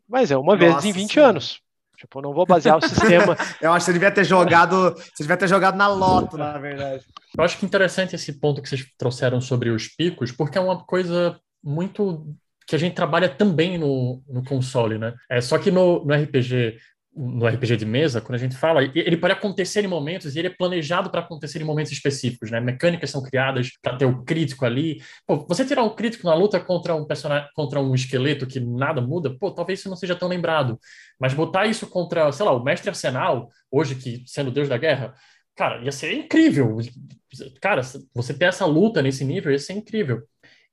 [0.08, 1.30] Mas é uma Nossa vez em 20 senhora.
[1.32, 1.62] anos.
[1.96, 3.38] Tipo, não vou basear o sistema.
[3.62, 4.96] eu acho que você devia ter jogado.
[4.96, 7.04] Você devia ter jogado na loto, na verdade.
[7.38, 10.84] Eu acho que interessante esse ponto que vocês trouxeram sobre os picos, porque é uma
[10.84, 12.34] coisa muito
[12.66, 15.14] que a gente trabalha também no, no console, né?
[15.30, 16.78] É, só que no, no RPG
[17.16, 20.48] no RPG de mesa, quando a gente fala, ele pode acontecer em momentos e ele
[20.48, 22.60] é planejado para acontecer em momentos específicos, né?
[22.60, 25.02] Mecânicas são criadas para ter o crítico ali.
[25.26, 29.02] Pô, você tirar um crítico na luta contra um personagem, contra um esqueleto que nada
[29.02, 30.80] muda, pô, talvez isso não seja tão lembrado.
[31.20, 35.14] Mas botar isso contra, sei lá, o mestre arsenal, hoje que sendo Deus da guerra,
[35.56, 36.78] cara, ia ser incrível.
[37.62, 37.82] Cara,
[38.14, 40.24] você ter essa luta nesse nível ia ser incrível.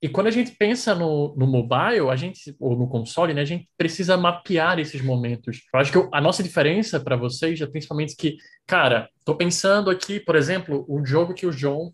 [0.01, 3.45] E quando a gente pensa no, no mobile, a gente, ou no console, né, a
[3.45, 5.61] gente precisa mapear esses momentos.
[5.73, 8.37] Eu acho que a nossa diferença para vocês é principalmente que,
[8.67, 11.91] cara, tô pensando aqui, por exemplo, um jogo que o John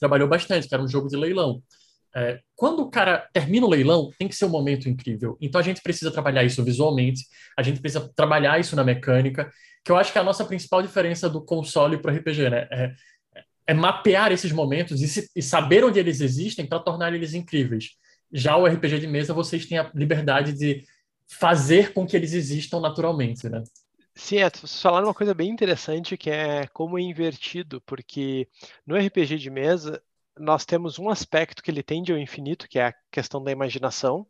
[0.00, 1.62] trabalhou bastante, que era um jogo de leilão.
[2.16, 5.36] É, quando o cara termina o leilão, tem que ser um momento incrível.
[5.40, 7.26] Então a gente precisa trabalhar isso visualmente,
[7.58, 9.52] a gente precisa trabalhar isso na mecânica,
[9.84, 12.68] que eu acho que é a nossa principal diferença do console para o RPG, né?
[12.72, 12.92] É,
[13.68, 17.90] é mapear esses momentos e, se, e saber onde eles existem para tornar eles incríveis.
[18.32, 20.86] Já o RPG de mesa, vocês têm a liberdade de
[21.38, 23.62] fazer com que eles existam naturalmente, né?
[24.14, 28.48] Sim, é, vocês falaram uma coisa bem interessante que é como é invertido, porque
[28.86, 30.02] no RPG de mesa
[30.38, 34.26] nós temos um aspecto que ele tende ao infinito, que é a questão da imaginação.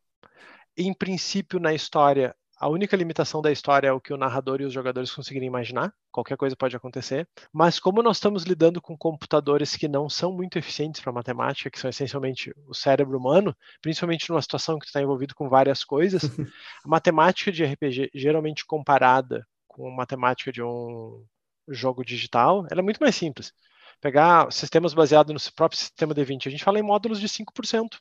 [0.76, 4.64] Em princípio, na história, a única limitação da história é o que o narrador e
[4.64, 7.28] os jogadores conseguirem imaginar, qualquer coisa pode acontecer.
[7.52, 11.78] Mas como nós estamos lidando com computadores que não são muito eficientes para matemática, que
[11.78, 16.22] são essencialmente o cérebro humano, principalmente numa situação que está envolvido com várias coisas,
[16.84, 21.24] a matemática de RPG, geralmente comparada com matemática de um
[21.68, 23.52] jogo digital, ela é muito mais simples.
[24.00, 27.98] Pegar sistemas baseados no próprio sistema D20, a gente fala em módulos de 5%.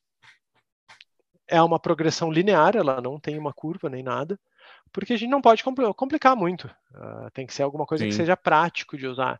[1.47, 4.39] É uma progressão linear, ela não tem uma curva nem nada,
[4.91, 5.63] porque a gente não pode
[5.95, 6.65] complicar muito.
[6.93, 8.09] Uh, tem que ser alguma coisa Sim.
[8.09, 9.39] que seja prático de usar.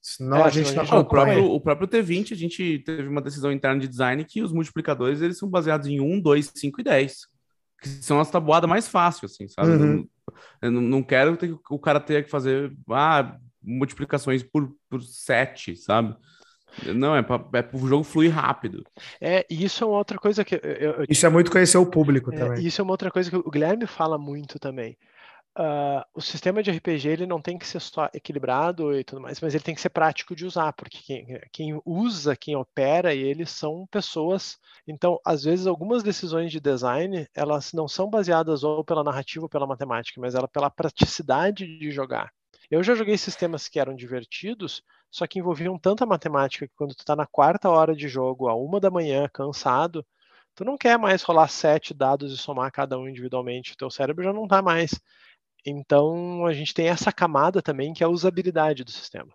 [0.00, 3.50] Senão é, a gente, não, o, próprio, o próprio T20, a gente teve uma decisão
[3.50, 7.26] interna de design que os multiplicadores eles são baseados em 1, 2, 5 e 10.
[7.82, 9.70] Que são as tabuadas mais fáceis, assim, sabe?
[9.70, 10.08] Uhum.
[10.62, 15.76] Eu não, não quero ter, o cara ter que fazer ah, multiplicações por, por sete,
[15.76, 16.16] sabe?
[16.94, 18.84] Não, é para é o jogo fluir rápido.
[19.20, 20.54] É, isso é uma outra coisa que.
[20.54, 22.66] Eu, eu, isso é muito conhecer o público é, também.
[22.66, 24.96] Isso é uma outra coisa que o Guilherme fala muito também.
[25.58, 29.40] Uh, o sistema de RPG ele não tem que ser só equilibrado e tudo mais,
[29.40, 33.50] mas ele tem que ser prático de usar, porque quem, quem usa, quem opera eles
[33.50, 34.58] são pessoas.
[34.86, 39.48] Então, às vezes, algumas decisões de design elas não são baseadas ou pela narrativa ou
[39.48, 42.30] pela matemática, mas ela pela praticidade de jogar.
[42.70, 44.82] Eu já joguei sistemas que eram divertidos,
[45.16, 48.54] só que envolviam tanta matemática que quando tu está na quarta hora de jogo, a
[48.54, 50.04] uma da manhã, cansado,
[50.54, 53.72] tu não quer mais rolar sete dados e somar cada um individualmente.
[53.72, 54.90] O teu cérebro já não está mais
[55.66, 59.34] então, a gente tem essa camada também, que é a usabilidade do sistema.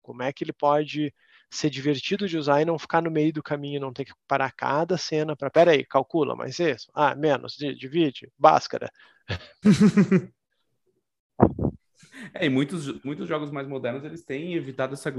[0.00, 1.12] Como é que ele pode
[1.50, 4.52] ser divertido de usar e não ficar no meio do caminho, não ter que parar
[4.52, 8.90] cada cena para, peraí, calcula, mais isso, ah, menos, divide, báscara.
[12.32, 15.12] É, e muitos, muitos jogos mais modernos eles têm evitado essa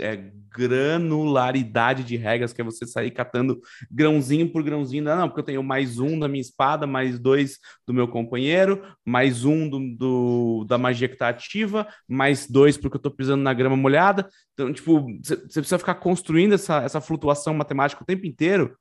[0.00, 5.04] é, granularidade de regras, que é você sair catando grãozinho por grãozinho.
[5.04, 8.82] Não, não, porque eu tenho mais um da minha espada, mais dois do meu companheiro,
[9.04, 13.42] mais um do, do da magia que está ativa, mais dois porque eu estou pisando
[13.42, 14.28] na grama molhada.
[14.52, 18.76] Então, tipo, você precisa ficar construindo essa, essa flutuação matemática o tempo inteiro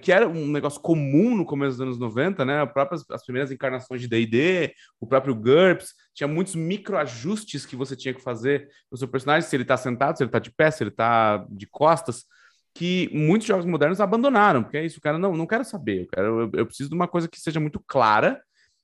[0.00, 2.64] que era um negócio comum no começo dos anos 90, né?
[2.66, 8.14] Próprias, as primeiras encarnações de D&D, o próprio GURPS, tinha muitos microajustes que você tinha
[8.14, 10.82] que fazer no seu personagem, se ele está sentado, se ele está de pé, se
[10.82, 12.24] ele está de costas,
[12.74, 16.06] que muitos jogos modernos abandonaram, porque é isso, o cara, não, não quero saber, eu,
[16.06, 18.40] quero, eu, eu preciso de uma coisa que seja muito clara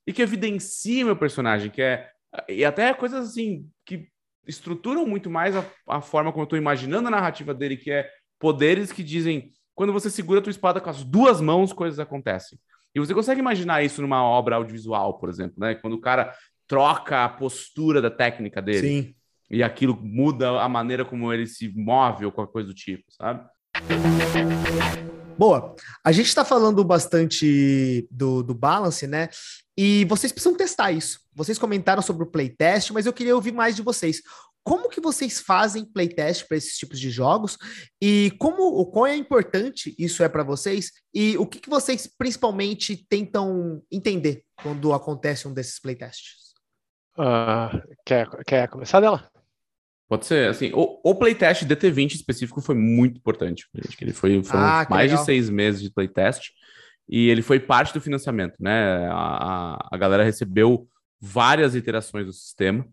[0.06, 2.10] e que evidencie meu personagem, que é,
[2.48, 4.08] e até coisas assim, que
[4.46, 8.08] estruturam muito mais a, a forma como eu estou imaginando a narrativa dele, que é
[8.38, 12.58] poderes que dizem quando você segura a tua espada com as duas mãos, coisas acontecem.
[12.94, 15.74] E você consegue imaginar isso numa obra audiovisual, por exemplo, né?
[15.74, 16.34] Quando o cara
[16.66, 18.88] troca a postura da técnica dele.
[18.88, 19.14] Sim.
[19.50, 23.46] E aquilo muda a maneira como ele se move ou qualquer coisa do tipo, sabe?
[25.38, 25.76] Boa.
[26.02, 29.28] A gente está falando bastante do, do balance, né?
[29.76, 31.20] E vocês precisam testar isso.
[31.34, 34.22] Vocês comentaram sobre o playtest, mas eu queria ouvir mais de vocês
[34.66, 37.56] como que vocês fazem playtest para esses tipos de jogos
[38.02, 42.10] e como o quão é importante isso é para vocês e o que, que vocês
[42.18, 46.52] principalmente tentam entender quando acontece um desses playtests?
[47.16, 49.30] Uh, quer, quer começar dela?
[50.08, 54.42] Pode ser, assim, o, o playtest DT20 específico foi muito importante, gente, que ele foi,
[54.42, 55.20] foram ah, mais legal.
[55.20, 56.50] de seis meses de playtest
[57.08, 59.06] e ele foi parte do financiamento, né?
[59.12, 60.88] A, a galera recebeu
[61.20, 62.84] várias iterações do sistema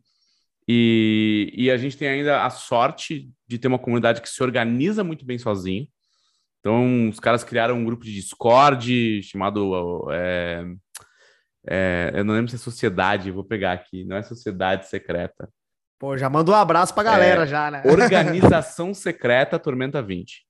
[0.67, 5.03] e, e a gente tem ainda a sorte de ter uma comunidade que se organiza
[5.03, 5.87] muito bem sozinho.
[6.59, 10.07] Então, os caras criaram um grupo de Discord chamado.
[10.11, 10.63] É,
[11.67, 15.49] é, eu não lembro se é sociedade, vou pegar aqui, não é sociedade secreta.
[15.99, 17.83] Pô, já mandou um abraço pra galera, é, já, né?
[17.85, 20.45] Organização Secreta Tormenta 20.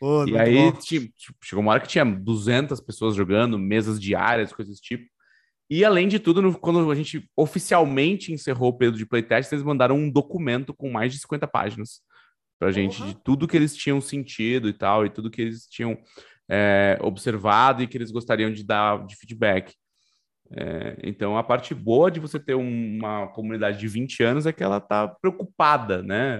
[0.00, 4.76] Pô, e aí, tipo, chegou uma hora que tinha 200 pessoas jogando, mesas diárias, coisas
[4.76, 5.04] do tipo.
[5.74, 9.64] E além de tudo, no, quando a gente oficialmente encerrou o período de playtest, eles
[9.64, 12.02] mandaram um documento com mais de 50 páginas
[12.58, 13.08] para a gente uhum.
[13.08, 15.96] de tudo que eles tinham sentido e tal, e tudo que eles tinham
[16.46, 19.74] é, observado e que eles gostariam de dar de feedback.
[20.50, 24.52] É, então, a parte boa de você ter um, uma comunidade de 20 anos é
[24.52, 26.38] que ela está preocupada, né,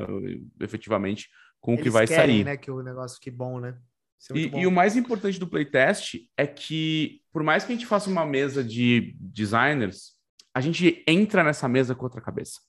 [0.60, 2.44] efetivamente, com eles o que vai querem, sair.
[2.44, 3.78] né, que o negócio que bom, né?
[4.30, 7.86] É e, e, o mais importante do playtest é que, por mais que a gente
[7.86, 10.12] faça uma mesa de designers,
[10.54, 12.60] a gente entra nessa mesa com outra cabeça.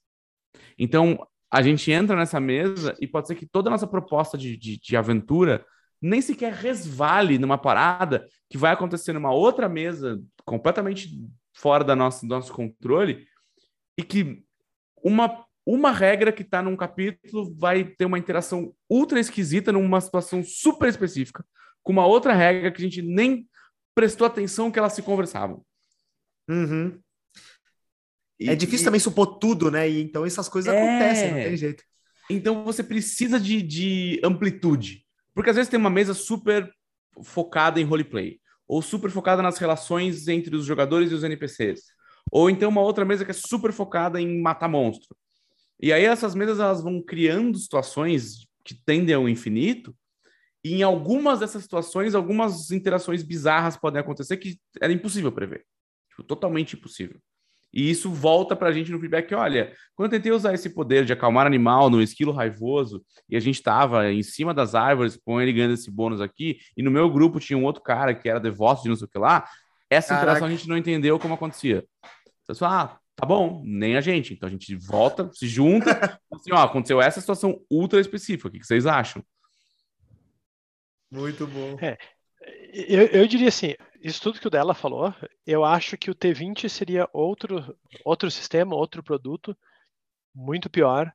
[0.77, 1.19] Então,
[1.51, 4.79] a gente entra nessa mesa e pode ser que toda a nossa proposta de, de,
[4.79, 5.63] de aventura
[6.01, 11.09] nem sequer resvale numa parada que vai acontecer numa outra mesa completamente
[11.53, 13.25] fora da nossa, do nosso controle
[13.97, 14.43] e que
[15.03, 20.43] uma, uma regra que está num capítulo vai ter uma interação ultra esquisita numa situação
[20.43, 21.45] super específica
[21.81, 23.47] com uma outra regra que a gente nem
[23.93, 25.63] prestou atenção que elas se conversavam.
[26.49, 26.99] Uhum.
[28.39, 28.85] E, é difícil e...
[28.85, 29.89] também supor tudo, né?
[29.89, 30.77] E então essas coisas é...
[30.77, 31.83] acontecem, não tem jeito.
[32.29, 35.05] Então você precisa de, de amplitude.
[35.33, 36.71] Porque às vezes tem uma mesa super
[37.21, 41.81] focada em roleplay, ou super focada nas relações entre os jogadores e os NPCs,
[42.31, 45.15] ou então uma outra mesa que é super focada em matar monstro.
[45.81, 49.95] E aí essas mesas elas vão criando situações que tendem ao infinito,
[50.63, 55.65] e em algumas dessas situações, algumas interações bizarras podem acontecer que era impossível prever.
[56.09, 57.19] Tipo, totalmente impossível.
[57.73, 59.33] E isso volta para a gente no feedback.
[59.33, 63.39] Olha, quando eu tentei usar esse poder de acalmar animal no esquilo raivoso, e a
[63.39, 67.09] gente estava em cima das árvores com ele ganhando esse bônus aqui, e no meu
[67.09, 69.49] grupo tinha um outro cara que era devoto de não sei o que lá,
[69.89, 70.23] essa Caraca.
[70.23, 71.83] interação a gente não entendeu como acontecia.
[72.45, 74.33] Você fala, ah, tá bom, nem a gente.
[74.33, 75.91] Então a gente volta, se junta,
[76.31, 79.23] assim, ó, aconteceu essa situação ultra específica, o que vocês acham?
[81.11, 81.77] Muito bom.
[81.79, 81.97] É,
[82.73, 85.13] eu, eu diria assim, isso tudo que o dela falou,
[85.45, 89.55] eu acho que o T20 seria outro, outro sistema, outro produto,
[90.33, 91.13] muito pior,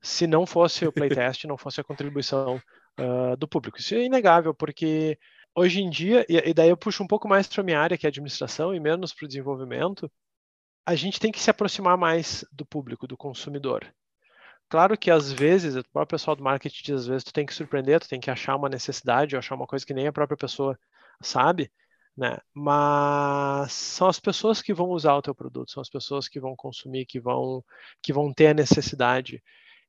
[0.00, 2.62] se não fosse o playtest, não fosse a contribuição
[2.98, 3.78] uh, do público.
[3.78, 5.18] Isso é inegável, porque
[5.54, 7.98] hoje em dia, e, e daí eu puxo um pouco mais para a minha área,
[7.98, 10.10] que é administração, e menos para o desenvolvimento,
[10.86, 13.86] a gente tem que se aproximar mais do público, do consumidor.
[14.68, 17.54] Claro que às vezes, o próprio pessoal do marketing diz, às vezes tu tem que
[17.54, 20.36] surpreender, tu tem que achar uma necessidade, ou achar uma coisa que nem a própria
[20.36, 20.78] pessoa
[21.20, 21.70] sabe,
[22.16, 22.38] né?
[22.54, 26.54] Mas são as pessoas que vão usar o teu produto, são as pessoas que vão
[26.56, 27.64] consumir, que vão
[28.02, 29.42] que vão ter a necessidade.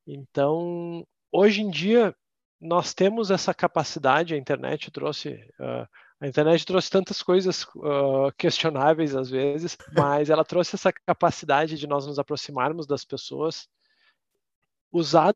[0.08, 2.16] Então, hoje em dia
[2.60, 5.88] nós temos essa capacidade, a internet trouxe uh,
[6.22, 11.88] a internet trouxe tantas coisas uh, questionáveis às vezes, mas ela trouxe essa capacidade de
[11.88, 13.68] nós nos aproximarmos das pessoas,
[14.92, 15.36] usado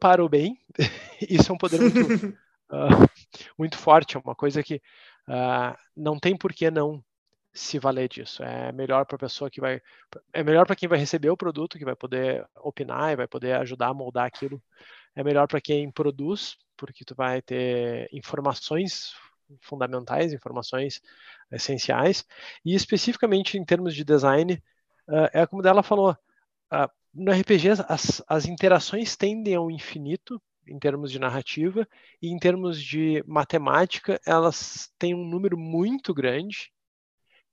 [0.00, 0.58] para o bem.
[1.30, 3.06] Isso é um poder muito, uh,
[3.56, 4.82] muito forte, é uma coisa que
[5.28, 7.04] uh, não tem por que não
[7.54, 8.42] se valer disso.
[8.42, 9.80] É melhor para a pessoa que vai,
[10.32, 13.52] é melhor para quem vai receber o produto, que vai poder opinar e vai poder
[13.60, 14.60] ajudar a moldar aquilo.
[15.14, 19.14] É melhor para quem produz, porque tu vai ter informações
[19.60, 21.00] fundamentais, informações
[21.50, 22.24] essenciais.
[22.64, 24.54] E especificamente em termos de design,
[25.08, 30.78] uh, é como ela falou, uh, no RPG as, as interações tendem ao infinito, em
[30.78, 31.86] termos de narrativa,
[32.20, 36.72] e em termos de matemática, elas têm um número muito grande.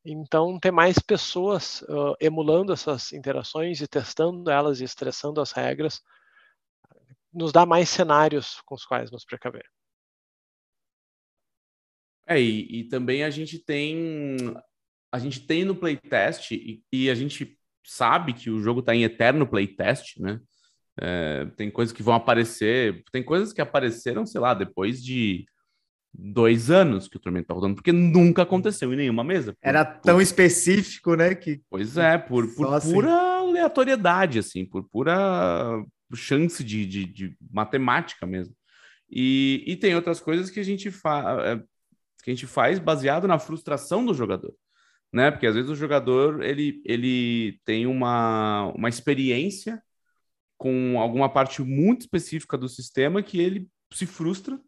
[0.05, 6.01] Então, ter mais pessoas uh, emulando essas interações e testando elas e estressando as regras
[7.33, 9.65] nos dá mais cenários com os quais nos precaver.
[12.27, 14.37] É, e, e também a gente tem
[15.11, 19.03] a gente tem no playtest e, e a gente sabe que o jogo está em
[19.03, 20.39] eterno playtest, né?
[20.99, 25.45] É, tem coisas que vão aparecer, tem coisas que apareceram, sei lá, depois de
[26.13, 29.53] dois anos que o Tormento tá rodando, porque nunca aconteceu em nenhuma mesa.
[29.53, 30.21] Por, Era tão por...
[30.21, 31.33] específico, né?
[31.33, 31.61] Que...
[31.69, 32.93] Pois é, por, por assim.
[32.93, 35.83] pura aleatoriedade, assim, por pura
[36.15, 38.55] chance de, de, de matemática mesmo.
[39.09, 41.63] E, e, tem outras coisas que a gente faz é,
[42.23, 44.53] que a gente faz baseado na frustração do jogador,
[45.11, 45.29] né?
[45.29, 49.83] Porque às vezes o jogador ele, ele tem uma, uma experiência
[50.57, 54.59] com alguma parte muito específica do sistema que ele se frustra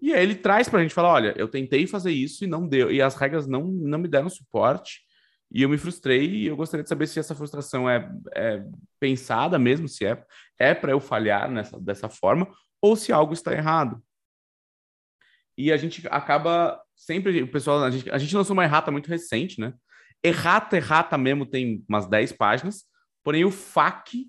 [0.00, 2.66] e aí ele traz para a gente falar, olha, eu tentei fazer isso e não
[2.66, 5.00] deu, e as regras não, não me deram suporte,
[5.52, 8.64] e eu me frustrei, e eu gostaria de saber se essa frustração é, é
[8.98, 10.24] pensada mesmo, se é,
[10.58, 12.48] é para eu falhar nessa, dessa forma,
[12.80, 14.02] ou se algo está errado.
[15.60, 19.08] E a gente acaba sempre, o pessoal, a gente, a gente lançou uma errata muito
[19.08, 19.74] recente, né?
[20.24, 22.84] Errata, errata mesmo tem umas 10 páginas,
[23.22, 24.24] porém o FAQ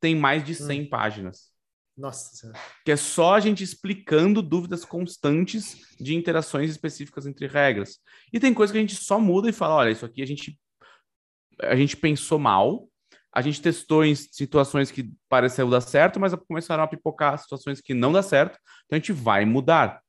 [0.00, 0.88] tem mais de 100 hum.
[0.88, 1.50] páginas.
[1.94, 2.50] Nossa
[2.82, 7.98] Que é só a gente explicando dúvidas constantes de interações específicas entre regras.
[8.32, 10.58] E tem coisa que a gente só muda e fala: olha, isso aqui a gente,
[11.60, 12.88] a gente pensou mal,
[13.30, 17.92] a gente testou em situações que pareceu dar certo, mas começaram a pipocar situações que
[17.92, 20.00] não dá certo, então a gente vai mudar.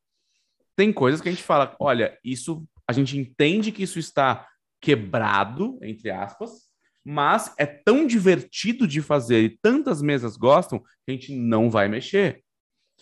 [0.76, 4.48] Tem coisas que a gente fala: olha, isso a gente entende que isso está
[4.82, 6.72] quebrado, entre aspas,
[7.06, 11.88] mas é tão divertido de fazer e tantas mesas gostam que a gente não vai
[11.88, 12.44] mexer.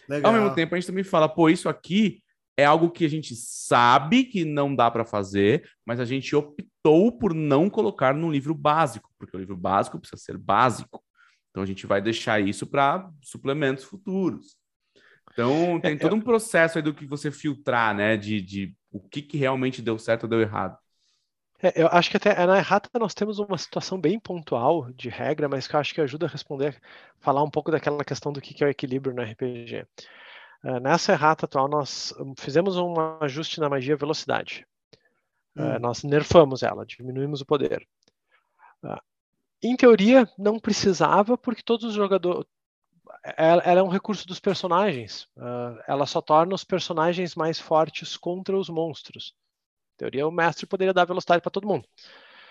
[0.07, 0.33] Legal.
[0.33, 2.21] Ao mesmo tempo, a gente também fala, pô, isso aqui
[2.57, 7.11] é algo que a gente sabe que não dá para fazer, mas a gente optou
[7.11, 11.01] por não colocar no livro básico, porque o livro básico precisa ser básico.
[11.49, 14.58] Então a gente vai deixar isso para suplementos futuros.
[15.39, 18.17] Então tem é, todo um processo aí do que você filtrar, né?
[18.17, 20.77] De, de o que, que realmente deu certo ou deu errado.
[21.61, 25.47] É, eu acho que até na errata nós temos uma situação bem pontual de regra,
[25.47, 26.79] mas que eu acho que ajuda a responder,
[27.19, 29.85] falar um pouco daquela questão do que é o equilíbrio no RPG.
[30.63, 34.65] Uh, ah, nessa errata atual, nós fizemos um ajuste na magia velocidade.
[35.55, 37.85] Uh, nós nerfamos ela, diminuímos o poder.
[38.83, 38.99] Uh,
[39.61, 42.45] em teoria, não precisava, porque todos os jogadores.
[43.23, 45.27] Ela, ela é um recurso dos personagens.
[45.87, 49.35] ela só torna os personagens mais fortes contra os monstros
[49.99, 51.85] teoria, o mestre poderia dar velocidade para todo mundo.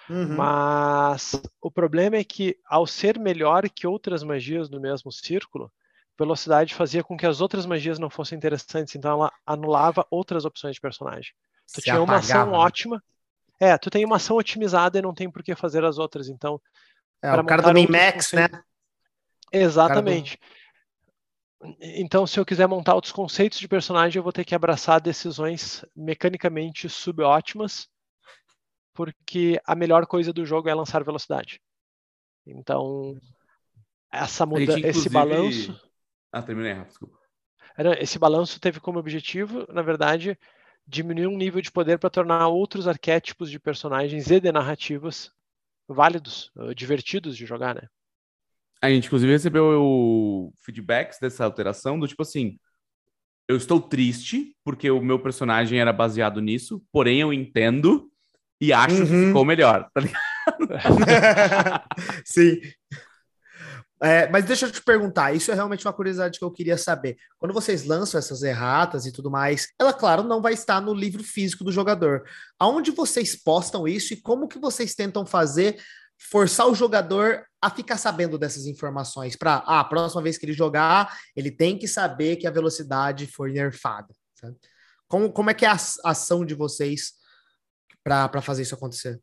[0.09, 0.37] Uhum.
[0.37, 5.73] Mas o problema é que, ao ser melhor que outras magias do mesmo círculo,
[6.19, 10.75] velocidade fazia com que as outras magias não fossem interessantes, então ela anulava outras opções
[10.75, 11.33] de personagem.
[11.67, 12.13] Tu Se tinha apagava.
[12.13, 12.59] uma ação né?
[12.59, 13.03] ótima.
[13.61, 16.61] É, tu tem uma ação otimizada e não tem por que fazer as outras, então.
[17.21, 18.49] É, o cara do Min-Max, né?
[19.53, 20.39] Exatamente.
[21.81, 25.85] Então, se eu quiser montar outros conceitos de personagem, eu vou ter que abraçar decisões
[25.95, 27.89] mecanicamente subótimas,
[28.95, 31.61] porque a melhor coisa do jogo é lançar velocidade.
[32.47, 33.21] Então,
[34.11, 35.79] essa muda, esse balanço.
[36.33, 37.19] Ah, terminei, desculpa.
[37.99, 40.39] Esse balanço teve como objetivo, na verdade,
[40.87, 45.33] diminuir um nível de poder para tornar outros arquétipos de personagens e de narrativas
[45.89, 47.89] válidos, divertidos de jogar, né?
[48.81, 52.59] A gente, inclusive, recebeu feedbacks dessa alteração do tipo assim:
[53.49, 58.11] eu estou triste porque o meu personagem era baseado nisso, porém eu entendo
[58.61, 59.07] e acho uhum.
[59.07, 60.23] que ficou melhor, tá ligado?
[62.25, 62.61] Sim.
[64.01, 67.17] É, mas deixa eu te perguntar, isso é realmente uma curiosidade que eu queria saber.
[67.37, 71.25] Quando vocês lançam essas erratas e tudo mais, ela, claro, não vai estar no livro
[71.25, 72.23] físico do jogador.
[72.61, 75.83] Aonde vocês postam isso e como que vocês tentam fazer
[76.19, 80.53] forçar o jogador a ficar sabendo dessas informações para ah, a próxima vez que ele
[80.53, 84.13] jogar, ele tem que saber que a velocidade foi nerfada.
[84.35, 84.57] Sabe?
[85.07, 87.15] Como, como é que é a ação de vocês
[88.05, 89.21] para fazer isso acontecer?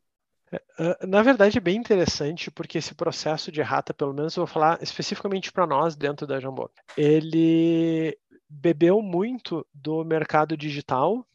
[0.78, 4.52] É, na verdade, é bem interessante, porque esse processo de errata, pelo menos eu vou
[4.52, 8.16] falar especificamente para nós dentro da Jambô, ele
[8.48, 11.26] bebeu muito do mercado digital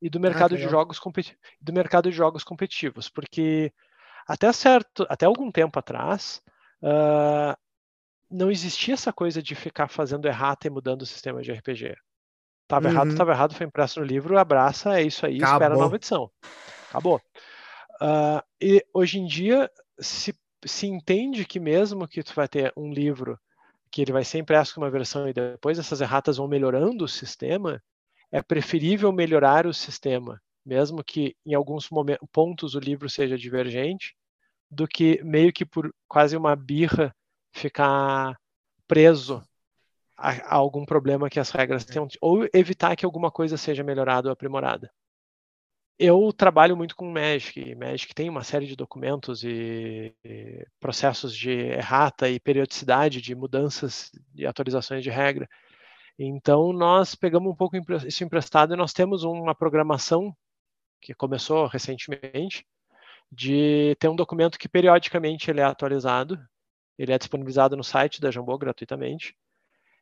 [0.00, 1.00] e do mercado ah, de jogos
[1.60, 3.72] do mercado de jogos competitivos, porque
[4.28, 6.42] até certo, até algum tempo atrás,
[6.82, 7.56] uh,
[8.30, 11.96] não existia essa coisa de ficar fazendo errata e mudando o sistema de RPG.
[12.68, 12.94] Tava uhum.
[12.94, 15.54] errado, tava errado, foi impresso no livro, abraça, é isso aí, Acabou.
[15.54, 16.30] espera a nova edição.
[16.90, 17.16] Acabou.
[18.02, 22.92] Uh, e hoje em dia se, se entende que mesmo que tu vai ter um
[22.92, 23.40] livro
[23.90, 27.08] que ele vai ser impresso com uma versão e depois essas erratas vão melhorando o
[27.08, 27.82] sistema,
[28.30, 30.38] é preferível melhorar o sistema,
[30.68, 34.14] mesmo que em alguns momentos, pontos o livro seja divergente,
[34.70, 37.14] do que meio que por quase uma birra
[37.52, 38.38] ficar
[38.86, 39.42] preso
[40.14, 44.28] a, a algum problema que as regras tenham, ou evitar que alguma coisa seja melhorada
[44.28, 44.92] ou aprimorada.
[45.98, 51.50] Eu trabalho muito com Magic, Magic tem uma série de documentos e, e processos de
[51.50, 55.48] errata e periodicidade de mudanças e atualizações de regra.
[56.18, 60.36] Então, nós pegamos um pouco isso emprestado e nós temos uma programação
[61.00, 62.66] que começou recentemente,
[63.30, 66.38] de ter um documento que periodicamente ele é atualizado,
[66.98, 69.36] ele é disponibilizado no site da Jambô gratuitamente,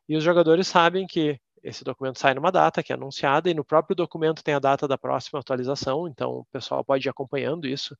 [0.07, 3.65] e os jogadores sabem que esse documento sai numa data que é anunciada, e no
[3.65, 7.97] próprio documento tem a data da próxima atualização, então o pessoal pode ir acompanhando isso.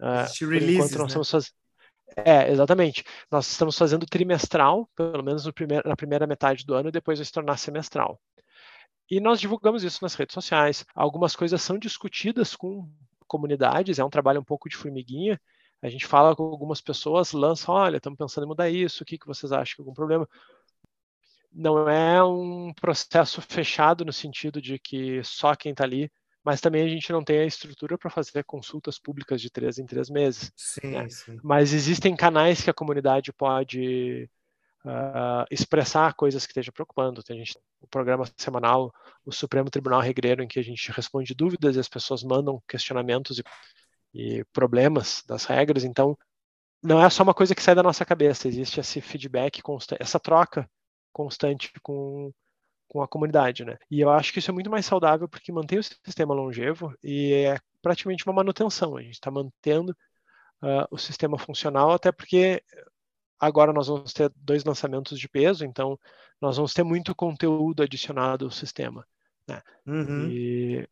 [0.00, 1.24] Uh, releases, nós né?
[1.24, 1.52] faz...
[2.16, 3.04] É, exatamente.
[3.30, 7.24] Nós estamos fazendo trimestral, pelo menos primeiro, na primeira metade do ano, e depois vai
[7.24, 8.20] se tornar semestral.
[9.10, 10.84] E nós divulgamos isso nas redes sociais.
[10.94, 12.88] Algumas coisas são discutidas com
[13.26, 15.40] comunidades, é um trabalho um pouco de formiguinha.
[15.80, 19.16] A gente fala com algumas pessoas, lança, olha, estamos pensando em mudar isso, o que,
[19.16, 20.28] que vocês acham que é algum problema?
[21.52, 26.10] Não é um processo fechado no sentido de que só quem está ali,
[26.44, 29.86] mas também a gente não tem a estrutura para fazer consultas públicas de três em
[29.86, 30.52] três meses.
[30.56, 31.08] Sim, né?
[31.08, 31.38] sim.
[31.42, 34.28] Mas existem canais que a comunidade pode
[34.88, 37.22] uh, expressar coisas que estejam preocupando.
[37.22, 38.92] Tem gente, o programa semanal,
[39.24, 43.38] o Supremo Tribunal Regreiro, em que a gente responde dúvidas e as pessoas mandam questionamentos
[43.38, 43.44] e,
[44.14, 45.84] e problemas das regras.
[45.84, 46.16] Então,
[46.82, 50.18] não é só uma coisa que sai da nossa cabeça, existe esse feedback constante, essa
[50.18, 50.68] troca
[51.12, 52.32] constante com,
[52.88, 53.76] com a comunidade, né?
[53.90, 57.32] E eu acho que isso é muito mais saudável porque mantém o sistema longevo e
[57.32, 58.96] é praticamente uma manutenção.
[58.96, 59.90] A gente está mantendo
[60.62, 62.62] uh, o sistema funcional, até porque
[63.38, 65.98] Agora nós vamos ter dois lançamentos de peso, então
[66.40, 69.06] nós vamos ter muito conteúdo adicionado ao sistema.
[69.48, 69.62] Né?
[69.86, 70.28] Uhum.
[70.28, 70.88] E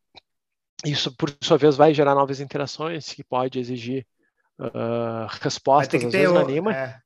[0.85, 4.05] isso, por sua vez, vai gerar novas interações que pode exigir
[4.59, 6.75] uh, respostas, às vezes, o, anima.
[6.75, 6.99] É.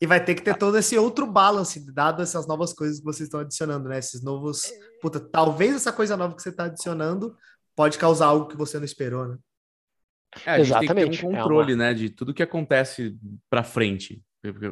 [0.00, 3.28] E vai ter que ter todo esse outro balance, dado essas novas coisas que vocês
[3.28, 3.98] estão adicionando, né?
[3.98, 4.72] Esses novos.
[5.00, 7.36] Puta, talvez essa coisa nova que você está adicionando
[7.76, 9.38] pode causar algo que você não esperou, né?
[10.46, 10.94] É, a gente Exatamente.
[10.94, 11.84] tem que ter um controle, é uma...
[11.84, 13.16] né, de tudo que acontece
[13.50, 14.22] para frente.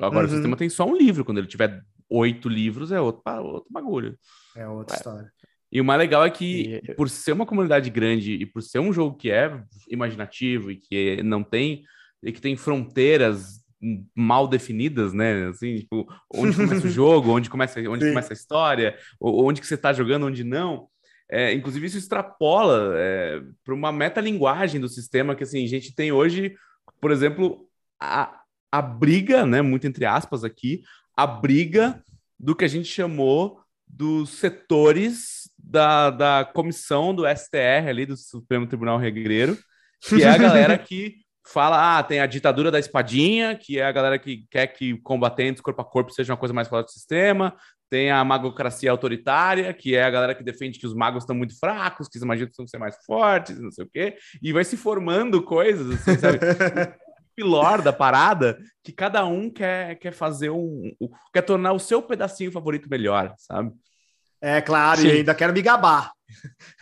[0.03, 0.33] Agora uhum.
[0.33, 1.25] o sistema tem só um livro.
[1.25, 4.19] Quando ele tiver oito livros, é outro, outro bagulho.
[4.57, 4.99] É outra é.
[4.99, 5.33] história.
[5.73, 6.95] E o mais legal é que, e...
[6.95, 11.23] por ser uma comunidade grande e por ser um jogo que é imaginativo e que
[11.23, 11.85] não tem
[12.23, 13.61] e que tem fronteiras
[14.15, 15.49] mal definidas, né?
[15.49, 19.75] Assim, tipo, onde começa o jogo, onde começa, onde começa a história, onde que você
[19.75, 20.89] está jogando, onde não.
[21.31, 26.11] É, inclusive, isso extrapola é, para uma metalinguagem do sistema que assim, a gente tem
[26.11, 26.55] hoje,
[27.01, 27.67] por exemplo,
[28.01, 28.40] a,
[28.71, 29.63] a briga, né?
[29.63, 30.83] Muito entre aspas aqui,
[31.17, 32.03] a briga
[32.39, 38.67] do que a gente chamou dos setores da, da comissão do STR ali, do Supremo
[38.67, 39.59] Tribunal Regreiro,
[40.01, 41.17] que é a galera que
[41.47, 45.61] fala, ah, tem a ditadura da espadinha, que é a galera que quer que combatentes
[45.61, 47.55] corpo a corpo seja uma coisa mais forte do sistema,
[47.91, 51.59] tem a magocracia autoritária, que é a galera que defende que os magos estão muito
[51.59, 54.77] fracos, que os magias precisam ser mais fortes, não sei o quê, e vai se
[54.77, 56.39] formando coisas, assim, sabe?
[57.41, 62.03] pilor da parada, que cada um quer, quer fazer um, um, quer tornar o seu
[62.03, 63.73] pedacinho favorito melhor, sabe?
[64.41, 65.09] É, claro, Sim.
[65.09, 66.13] e ainda quero me gabar.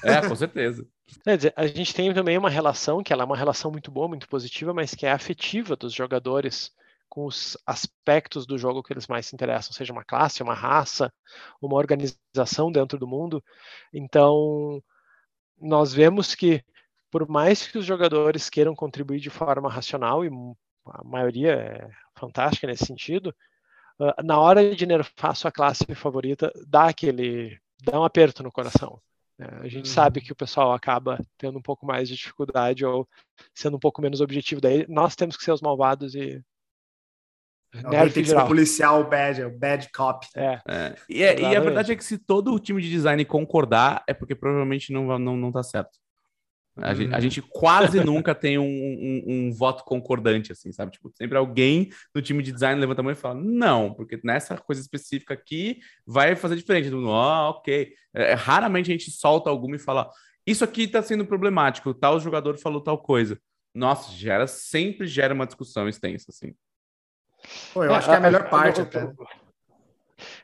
[0.05, 0.87] É, com certeza.
[1.25, 4.09] Quer dizer, a gente tem também uma relação, que ela é uma relação muito boa,
[4.09, 6.71] muito positiva, mas que é afetiva dos jogadores
[7.09, 11.13] com os aspectos do jogo que eles mais se interessam, seja uma classe, uma raça,
[11.61, 13.43] uma organização dentro do mundo.
[13.93, 14.83] Então,
[15.61, 16.63] nós vemos que,
[17.11, 20.29] por mais que os jogadores queiram contribuir de forma racional, e
[20.87, 23.35] a maioria é fantástica nesse sentido,
[24.25, 27.59] na hora de nerfar sua classe favorita, dá aquele.
[27.83, 29.01] dá um aperto no coração.
[29.39, 29.49] Né?
[29.61, 29.95] A gente uhum.
[29.95, 33.09] sabe que o pessoal acaba tendo um pouco mais de dificuldade ou
[33.55, 34.61] sendo um pouco menos objetivo.
[34.61, 36.43] Daí nós temos que ser os malvados e.
[37.85, 40.27] Alguém tem que ser o policial bad, o bad cop.
[40.35, 40.61] É.
[40.67, 40.95] é.
[41.09, 44.15] E, é, e, a verdade é que se todo o time de design concordar, é
[44.15, 45.99] porque provavelmente não, não, não tá certo.
[46.81, 47.21] A, gente, a uhum.
[47.21, 50.93] gente quase nunca tem um, um, um, voto concordante, assim, sabe?
[50.93, 54.57] Tipo, sempre alguém no time de design levanta a mão e fala, não, porque nessa
[54.57, 56.89] coisa específica aqui vai fazer diferente.
[56.89, 57.93] Ah, oh, ok.
[58.15, 60.11] É, raramente a gente solta alguma e fala,
[60.47, 63.39] isso aqui tá sendo problemático, tal jogador falou tal coisa.
[63.75, 66.55] Nossa, gera, sempre gera uma discussão extensa, assim.
[67.73, 69.13] Pô, eu é, acho que é a melhor parte até.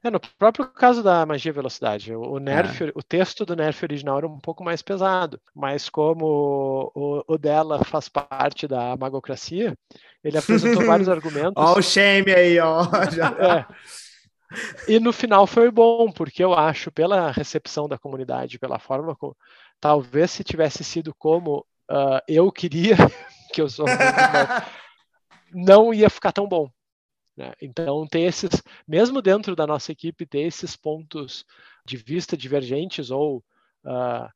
[0.02, 2.92] É, no próprio caso da magia velocidade, o, nerf, é.
[2.94, 7.84] o texto do nerf original era um pouco mais pesado, mas como o, o dela
[7.84, 9.76] faz parte da magocracia,
[10.22, 11.55] ele apresentou vários argumentos.
[11.56, 12.84] Ó o shame aí, ó.
[13.40, 13.66] é.
[14.86, 19.36] E no final foi bom, porque eu acho, pela recepção da comunidade, pela forma como.
[19.80, 22.96] Talvez se tivesse sido como uh, eu queria,
[23.52, 23.86] que eu sou.
[25.52, 26.70] não ia ficar tão bom.
[27.36, 27.52] Né?
[27.61, 31.44] Então, ter esses, mesmo dentro da nossa equipe, ter esses pontos
[31.85, 33.39] de vista divergentes ou
[33.85, 34.28] uh,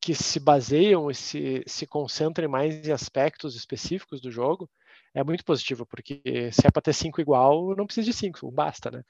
[0.00, 4.70] que se baseiam e se, se concentrem mais em aspectos específicos do jogo,
[5.14, 6.22] é muito positivo, porque
[6.52, 9.02] se é para ter cinco igual, não precisa de cinco, basta, né?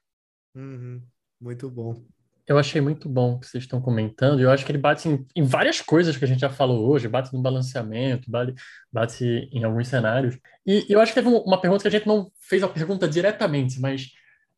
[0.55, 1.03] Uhum.
[1.41, 2.03] Muito bom.
[2.47, 4.41] Eu achei muito bom o que vocês estão comentando.
[4.41, 7.09] Eu acho que ele bate em, em, várias coisas que a gente já falou hoje,
[7.09, 8.55] bate no balanceamento, bate,
[8.93, 10.39] bate em alguns cenários.
[10.65, 13.09] E, e eu acho que teve uma pergunta que a gente não fez a pergunta
[13.09, 14.11] diretamente, mas,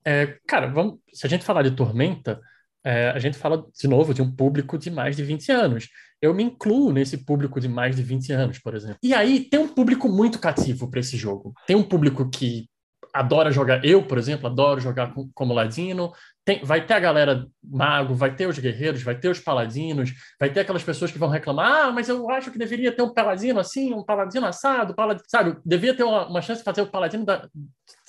[0.04, 2.40] é, cara, vamos, se a gente falar de Tormenta,
[2.84, 5.88] é, a gente fala de novo de um público de mais de 20 anos.
[6.20, 8.98] Eu me incluo nesse público de mais de 20 anos, por exemplo.
[9.02, 11.54] E aí tem um público muito cativo para esse jogo.
[11.66, 12.68] Tem um público que
[13.18, 13.84] adora jogar.
[13.84, 16.12] Eu, por exemplo, adoro jogar como ladino.
[16.44, 20.50] Tem, vai ter a galera mago, vai ter os guerreiros, vai ter os paladinos, vai
[20.50, 23.58] ter aquelas pessoas que vão reclamar: ah, mas eu acho que deveria ter um paladino
[23.58, 25.58] assim, um paladino assado, paladino, sabe?
[25.64, 27.48] Devia ter uma, uma chance de fazer o paladino da.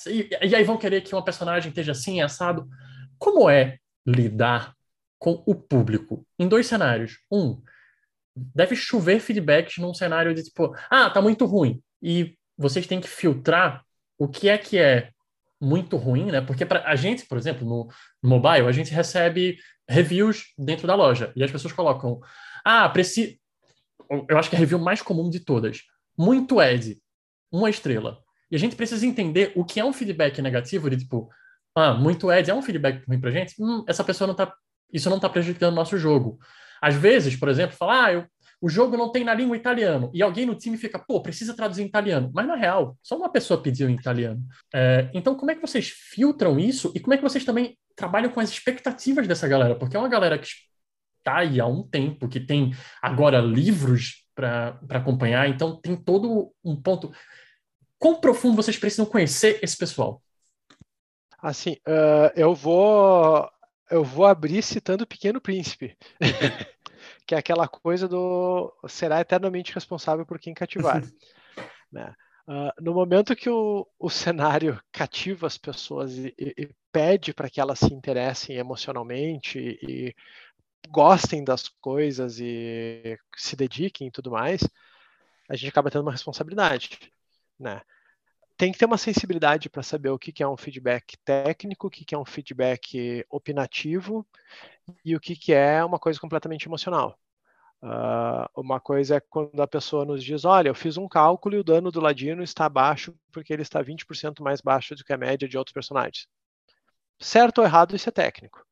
[0.08, 2.68] E, e aí vão querer que uma personagem esteja assim, assado.
[3.18, 4.74] Como é lidar
[5.18, 7.18] com o público em dois cenários?
[7.32, 7.60] Um,
[8.36, 11.82] deve chover feedbacks num cenário de tipo, ah, tá muito ruim.
[12.02, 13.84] E vocês têm que filtrar
[14.20, 15.10] o que é que é
[15.60, 16.42] muito ruim, né?
[16.42, 17.90] Porque para a gente, por exemplo, no,
[18.22, 22.20] no, mobile, a gente recebe reviews dentro da loja e as pessoas colocam,
[22.64, 23.36] ah, preciso.
[24.28, 25.82] Eu acho que é a review mais comum de todas.
[26.18, 27.00] Muito Ed,
[27.52, 28.20] uma estrela.
[28.52, 31.30] E a gente precisa entender o que é um feedback negativo de tipo,
[31.76, 33.56] ah, muito Ed é um feedback ruim pra gente.
[33.60, 34.54] Hum, essa pessoa não tá.
[34.92, 36.40] Isso não tá prejudicando o nosso jogo.
[36.82, 38.26] Às vezes, por exemplo, falar, ah, eu
[38.62, 41.84] o jogo não tem na língua italiano, e alguém no time fica, pô, precisa traduzir
[41.84, 42.30] em italiano.
[42.34, 44.42] Mas na real, só uma pessoa pediu em italiano.
[44.74, 48.32] É, então, como é que vocês filtram isso e como é que vocês também trabalham
[48.32, 49.76] com as expectativas dessa galera?
[49.76, 50.48] Porque é uma galera que
[51.20, 56.76] está aí há um tempo, que tem agora livros para acompanhar, então tem todo um
[56.76, 57.12] ponto.
[57.98, 60.22] Quão profundo vocês precisam conhecer esse pessoal?
[61.42, 63.50] Assim, uh, eu vou
[63.90, 65.98] eu vou abrir citando o Pequeno Príncipe,
[67.30, 71.04] que é aquela coisa do será eternamente responsável por quem cativar.
[71.92, 72.16] né?
[72.48, 77.48] Uh, no momento que o, o cenário cativa as pessoas e, e, e pede para
[77.48, 80.16] que elas se interessem emocionalmente e, e
[80.90, 84.68] gostem das coisas e se dediquem e tudo mais,
[85.48, 86.98] a gente acaba tendo uma responsabilidade,
[87.60, 87.80] né?
[88.58, 92.16] Tem que ter uma sensibilidade para saber o que, é um feedback técnico, o que,
[92.16, 94.28] é um feedback opinativo
[95.04, 97.18] e o que, que é uma coisa completamente emocional.
[97.82, 101.60] Uh, uma coisa é quando a pessoa nos diz: olha, eu fiz um cálculo e
[101.60, 105.18] o dano do Ladino está baixo porque ele está 20% mais baixo do que a
[105.18, 106.28] média de outros personagens.
[107.20, 108.66] Certo ou errado, isso é técnico.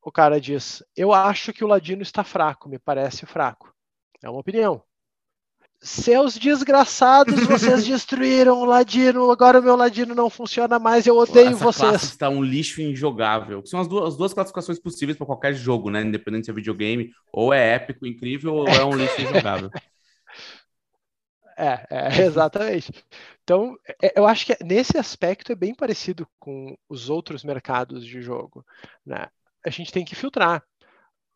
[0.00, 3.74] O cara diz: eu acho que o Ladino está fraco, me parece fraco.
[4.22, 4.82] É uma opinião.
[5.82, 11.48] Seus desgraçados, vocês destruíram o Ladino, agora o meu Ladino não funciona mais, eu odeio
[11.48, 11.90] Essa vocês.
[11.90, 13.66] Classe está um lixo injogável.
[13.66, 16.00] São as duas, as duas classificações possíveis para qualquer jogo, né?
[16.02, 19.70] Independente se é videogame, ou é épico, incrível, ou é um lixo injogável.
[21.56, 22.92] É, é, exatamente.
[23.42, 28.22] Então, é, eu acho que nesse aspecto é bem parecido com os outros mercados de
[28.22, 28.64] jogo.
[29.04, 29.26] Né?
[29.66, 30.62] A gente tem que filtrar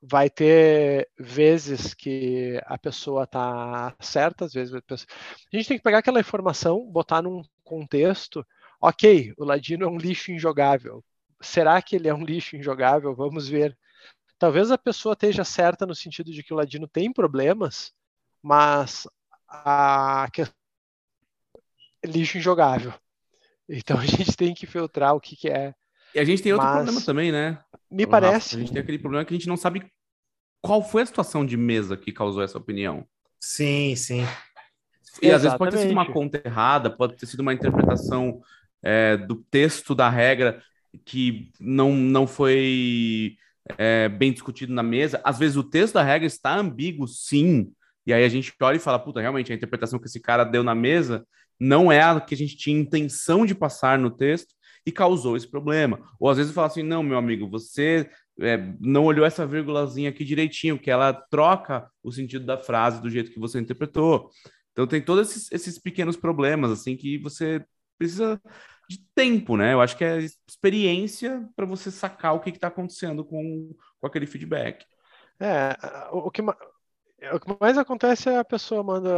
[0.01, 5.09] vai ter vezes que a pessoa está certa, às vezes a, pessoa...
[5.53, 8.47] a gente tem que pegar aquela informação, botar num contexto.
[8.81, 11.05] Ok, o Ladino é um lixo injogável.
[11.41, 13.15] Será que ele é um lixo injogável?
[13.15, 13.77] Vamos ver.
[14.39, 17.93] Talvez a pessoa esteja certa no sentido de que o Ladino tem problemas,
[18.43, 19.09] mas
[19.49, 20.29] a
[22.05, 22.93] lixo injogável.
[23.69, 25.75] Então a gente tem que filtrar o que, que é.
[26.17, 26.77] E a gente tem outro mas...
[26.77, 27.59] problema também, né?
[27.91, 28.57] Me parece.
[28.57, 29.85] A gente tem aquele problema que a gente não sabe
[30.63, 33.07] qual foi a situação de mesa que causou essa opinião.
[33.39, 34.23] Sim, sim.
[35.21, 35.35] E Exatamente.
[35.35, 38.41] às vezes pode ter sido uma conta errada, pode ter sido uma interpretação
[38.83, 40.63] é, do texto da regra
[41.05, 43.37] que não, não foi
[43.77, 45.21] é, bem discutido na mesa.
[45.23, 47.71] Às vezes o texto da regra está ambíguo, sim.
[48.07, 50.65] E aí a gente olha e fala, puta, realmente a interpretação que esse cara deu
[50.65, 51.27] na mesa
[51.61, 54.56] não é a que a gente tinha intenção de passar no texto
[54.87, 56.01] e causou esse problema.
[56.21, 58.09] Ou às vezes fala assim, não, meu amigo, você
[58.41, 63.11] é, não olhou essa vírgulazinha aqui direitinho, que ela troca o sentido da frase do
[63.11, 64.31] jeito que você interpretou.
[64.73, 67.65] Então tem todos esses, esses pequenos problemas, assim, que você
[67.99, 68.41] precisa
[68.89, 69.73] de tempo, né?
[69.73, 70.19] Eu acho que é
[70.49, 74.85] experiência para você sacar o que está acontecendo com, com aquele feedback.
[75.41, 75.77] É,
[76.13, 76.41] o que,
[77.33, 79.11] o que mais acontece é a pessoa manda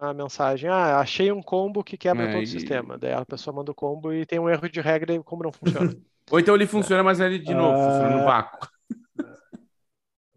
[0.00, 2.44] a mensagem, ah, achei um combo que quebra é, todo e...
[2.44, 2.98] o sistema.
[2.98, 5.44] Daí a pessoa manda o combo e tem um erro de regra e o combo
[5.44, 5.94] não funciona.
[6.30, 7.84] Ou então ele funciona, mas ele de novo uh...
[7.90, 8.68] funciona no vácuo.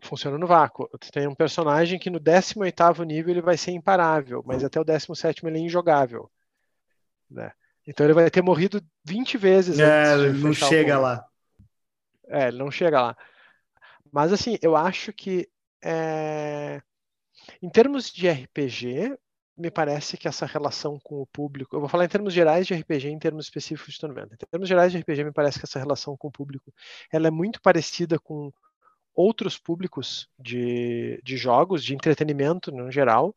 [0.01, 0.89] Funciona no vácuo.
[1.11, 5.45] Tem um personagem que no 18 nível ele vai ser imparável, mas até o 17
[5.45, 6.29] ele é injogável.
[7.29, 7.51] Né?
[7.85, 9.79] Então ele vai ter morrido 20 vezes.
[9.79, 11.25] É, ele não chega lá.
[12.27, 13.17] É, ele não chega lá.
[14.11, 15.47] Mas assim, eu acho que
[15.83, 16.81] é...
[17.61, 19.17] em termos de RPG,
[19.57, 22.75] me parece que essa relação com o público, eu vou falar em termos gerais de
[22.75, 24.35] RPG, em termos específicos de tormenta.
[24.35, 26.71] Em termos gerais de RPG, me parece que essa relação com o público,
[27.11, 28.51] ela é muito parecida com
[29.15, 33.35] outros públicos de, de jogos, de entretenimento no geral,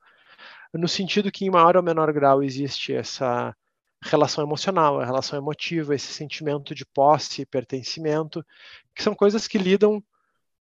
[0.74, 3.57] no sentido que em maior ou menor grau existe essa
[4.03, 8.45] relação emocional, a relação emotiva, esse sentimento de posse, pertencimento,
[8.95, 10.03] que são coisas que lidam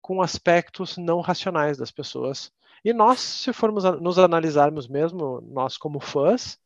[0.00, 2.52] com aspectos não racionais das pessoas
[2.84, 6.58] e nós, se formos nos analisarmos mesmo, nós como fãs,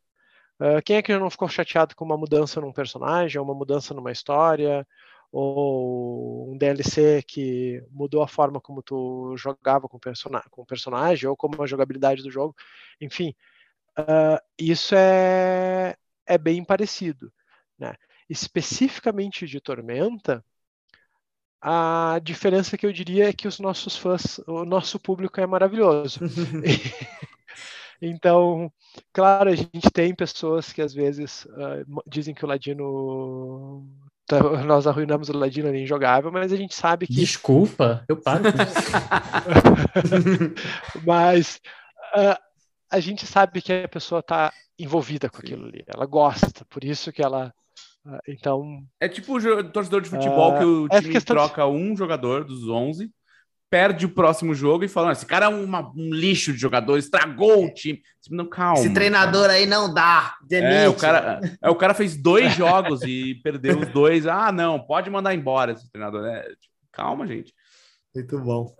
[0.60, 3.54] uh, quem é que já não ficou chateado com uma mudança num personagem, ou uma
[3.54, 4.86] mudança numa história,
[5.32, 9.98] ou um DLC que mudou a forma como tu jogava com,
[10.50, 12.54] com o personagem, ou como a jogabilidade do jogo,
[13.00, 13.34] enfim,
[13.98, 17.32] uh, isso é, é bem parecido.
[17.78, 17.94] Né?
[18.28, 20.44] Especificamente de Tormenta,
[21.64, 26.18] a diferença que eu diria é que os nossos fãs, o nosso público é maravilhoso.
[28.02, 28.68] então,
[29.12, 33.86] claro, a gente tem pessoas que às vezes uh, dizem que o Ladino
[34.26, 37.14] tá, nós arruinamos o Ladino ali injogável, mas a gente sabe que.
[37.14, 38.42] Desculpa, eu paro.
[41.06, 41.60] mas
[42.16, 42.36] uh,
[42.90, 47.12] a gente sabe que a pessoa está envolvida com aquilo ali, ela gosta, por isso
[47.12, 47.54] que ela
[48.26, 48.82] então.
[49.00, 53.10] É tipo o torcedor de futebol uh, que o time troca um jogador dos 11,
[53.72, 57.64] perde o próximo jogo e fala: esse cara é uma, um lixo de jogador, estragou
[57.64, 58.02] o time.
[58.30, 58.78] Não, calma.
[58.78, 59.54] Esse treinador cara.
[59.54, 60.36] aí não dá.
[60.46, 60.74] Demite.
[60.74, 64.26] É, o cara, é, o cara fez dois jogos e perdeu os dois.
[64.26, 66.26] Ah, não, pode mandar embora esse treinador.
[66.26, 67.54] É, tipo, calma, gente.
[68.14, 68.76] Muito bom.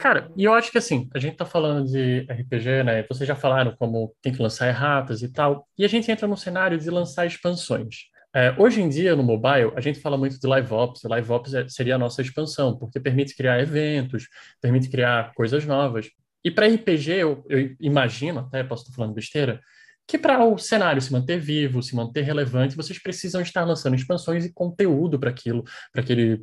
[0.00, 3.02] Cara, e eu acho que assim, a gente tá falando de RPG, né?
[3.02, 6.38] Vocês já falaram como tem que lançar erratas e tal, e a gente entra no
[6.38, 8.08] cenário de lançar expansões.
[8.34, 11.02] É, hoje em dia, no mobile, a gente fala muito de Live Ops.
[11.02, 14.26] Live Ops é, seria a nossa expansão, porque permite criar eventos,
[14.58, 16.08] permite criar coisas novas.
[16.42, 19.60] E para RPG, eu, eu, imagino, até posso estar falando besteira,
[20.08, 24.46] que para o cenário se manter vivo, se manter relevante, vocês precisam estar lançando expansões
[24.46, 25.62] e conteúdo para aquilo,
[25.92, 26.42] para aquele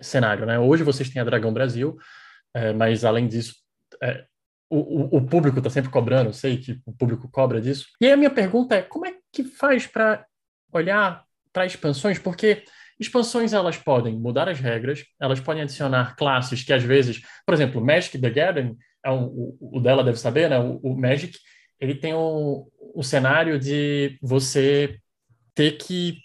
[0.00, 0.44] cenário.
[0.44, 0.58] Né?
[0.58, 1.96] Hoje vocês têm a Dragão Brasil,
[2.54, 3.54] é, mas além disso,
[4.02, 4.24] é,
[4.68, 7.86] o, o, público está sempre cobrando, sei que o público cobra disso.
[8.00, 10.24] E aí a minha pergunta é, como é que faz para
[10.72, 12.18] olhar para expansões?
[12.18, 12.62] Porque
[12.98, 17.84] expansões elas podem mudar as regras, elas podem adicionar classes que às vezes, por exemplo,
[17.84, 20.58] Magic the Gathering, é um, o, o, dela deve saber, né?
[20.58, 21.36] O, o Magic,
[21.80, 24.98] ele tem um cenário de você
[25.54, 26.18] ter que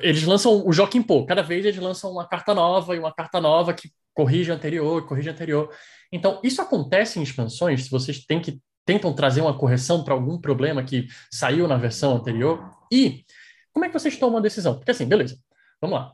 [0.00, 3.40] eles lançam o Joaquim Pô, cada vez eles lançam uma carta nova e uma carta
[3.40, 5.70] nova que corrige anterior, corrige anterior.
[6.10, 10.38] Então, isso acontece em expansões, se vocês têm que, tentam trazer uma correção para algum
[10.38, 12.70] problema que saiu na versão anterior.
[12.92, 13.24] E
[13.72, 14.74] como é que vocês tomam a decisão?
[14.76, 15.38] Porque assim, beleza,
[15.80, 16.12] vamos lá.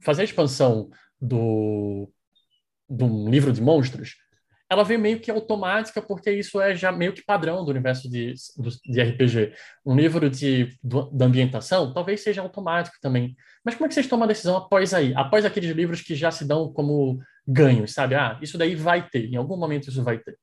[0.00, 0.90] Fazer a expansão
[1.20, 2.12] do,
[2.88, 4.16] do livro de monstros,
[4.72, 8.32] ela veio meio que automática, porque isso é já meio que padrão do universo de,
[8.86, 9.52] de RPG.
[9.84, 13.36] Um livro de, da ambientação talvez seja automático também.
[13.62, 15.12] Mas como é que vocês tomam a decisão após aí?
[15.14, 18.14] Após aqueles livros que já se dão como ganhos, sabe?
[18.14, 20.38] Ah, isso daí vai ter, em algum momento isso vai ter.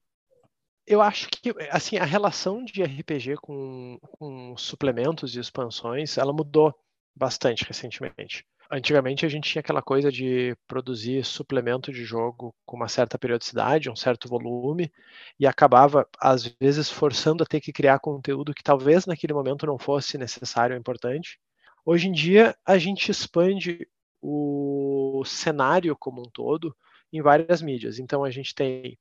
[0.85, 6.73] Eu acho que assim a relação de RPG com, com suplementos e expansões, ela mudou
[7.15, 8.43] bastante recentemente.
[8.71, 13.89] Antigamente a gente tinha aquela coisa de produzir suplemento de jogo com uma certa periodicidade,
[13.89, 14.91] um certo volume,
[15.39, 19.79] e acabava, às vezes, forçando a ter que criar conteúdo que talvez naquele momento não
[19.79, 21.39] fosse necessário ou importante.
[21.83, 23.87] Hoje em dia, a gente expande
[24.21, 26.75] o cenário como um todo
[27.11, 27.99] em várias mídias.
[27.99, 28.97] Então a gente tem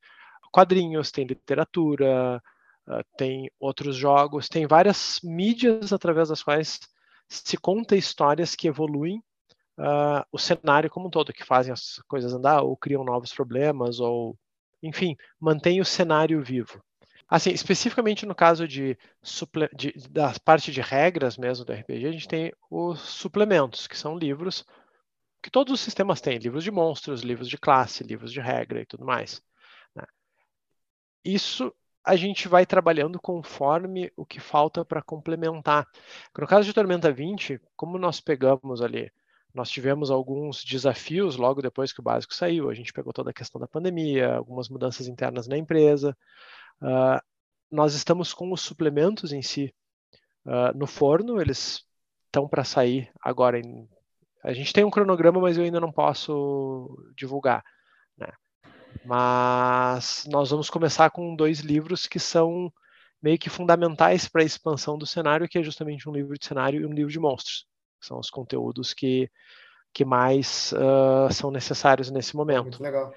[0.52, 2.42] quadrinhos, tem literatura,
[2.86, 6.80] ah, tem outros jogos, tem várias mídias através das quais
[7.28, 9.22] se conta histórias que evoluem
[9.78, 14.00] uh, o cenário como um todo, que fazem as coisas andar ou criam novos problemas
[14.00, 14.36] ou,
[14.82, 16.82] enfim, mantém o cenário vivo.
[17.28, 18.96] Assim, especificamente no caso de,
[19.76, 24.16] de, da parte de regras mesmo do RPG, a gente tem os suplementos, que são
[24.16, 24.64] livros
[25.42, 28.86] que todos os sistemas têm, livros de monstros, livros de classe, livros de regra e
[28.86, 29.42] tudo mais.
[29.94, 30.04] Né?
[31.24, 31.72] Isso
[32.04, 35.86] a gente vai trabalhando conforme o que falta para complementar.
[36.36, 39.12] No caso de Tormenta 20, como nós pegamos ali,
[39.52, 43.34] nós tivemos alguns desafios logo depois que o básico saiu, a gente pegou toda a
[43.34, 46.16] questão da pandemia, algumas mudanças internas na empresa.
[46.80, 47.20] Uh,
[47.70, 49.74] nós estamos com os suplementos em si
[50.46, 51.84] uh, no forno, eles
[52.26, 53.88] estão para sair agora em
[54.42, 57.62] a gente tem um cronograma, mas eu ainda não posso divulgar.
[58.16, 58.28] Né?
[59.04, 62.72] Mas nós vamos começar com dois livros que são
[63.20, 66.80] meio que fundamentais para a expansão do cenário, que é justamente um livro de cenário
[66.80, 67.66] e um livro de monstros.
[68.00, 69.28] São os conteúdos que,
[69.92, 72.64] que mais uh, são necessários nesse momento.
[72.64, 73.12] Muito legal.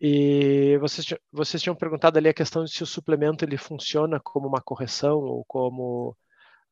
[0.00, 4.48] E vocês, vocês tinham perguntado ali a questão de se o suplemento ele funciona como
[4.48, 6.16] uma correção ou como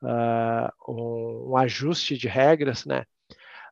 [0.02, 3.04] uh, um, um ajuste de regras, né?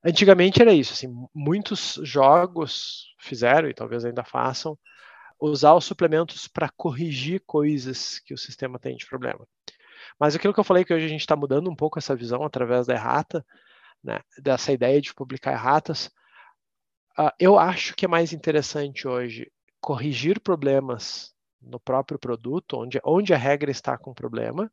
[0.07, 4.79] Antigamente era isso, assim, muitos jogos fizeram e talvez ainda façam
[5.41, 9.45] usar os suplementos para corrigir coisas que o sistema tem de problema.
[10.17, 12.45] Mas aquilo que eu falei que hoje a gente está mudando um pouco essa visão
[12.45, 13.45] através da errata,
[14.03, 16.07] né, dessa ideia de publicar erratas,
[17.19, 19.51] uh, eu acho que é mais interessante hoje
[19.81, 24.71] corrigir problemas no próprio produto, onde, onde a regra está com problema,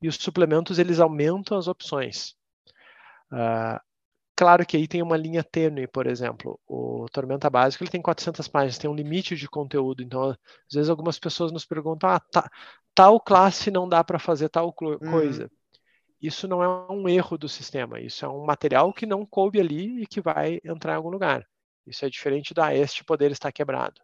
[0.00, 2.36] e os suplementos eles aumentam as opções.
[3.32, 3.80] Uh,
[4.40, 8.48] Claro que aí tem uma linha tênue, por exemplo, o Tormenta Básico ele tem 400
[8.48, 10.38] páginas, tem um limite de conteúdo, então às
[10.72, 12.50] vezes algumas pessoas nos perguntam, ah, tá,
[12.94, 14.98] tal classe não dá para fazer tal uhum.
[14.98, 15.42] coisa.
[15.42, 15.50] Uhum.
[16.22, 20.04] Isso não é um erro do sistema, isso é um material que não coube ali
[20.04, 21.46] e que vai entrar em algum lugar.
[21.86, 24.00] Isso é diferente da este poder estar quebrado.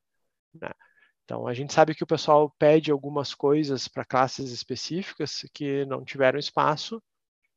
[0.52, 0.68] Né?
[1.24, 6.04] Então a gente sabe que o pessoal pede algumas coisas para classes específicas que não
[6.04, 7.02] tiveram espaço,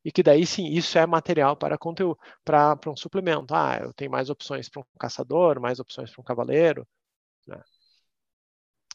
[0.04, 3.54] e que daí sim isso é material para conteúdo, para um suplemento.
[3.54, 6.86] Ah, eu tenho mais opções para um caçador, mais opções para um cavaleiro.
[7.46, 7.60] Né?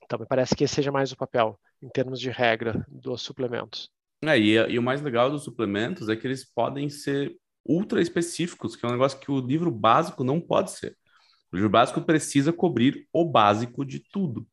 [0.03, 3.89] Então me parece que esse seja mais o papel em termos de regra dos suplementos.
[4.23, 8.75] É, e, e o mais legal dos suplementos é que eles podem ser ultra específicos,
[8.75, 10.97] que é um negócio que o livro básico não pode ser.
[11.51, 14.47] O livro básico precisa cobrir o básico de tudo.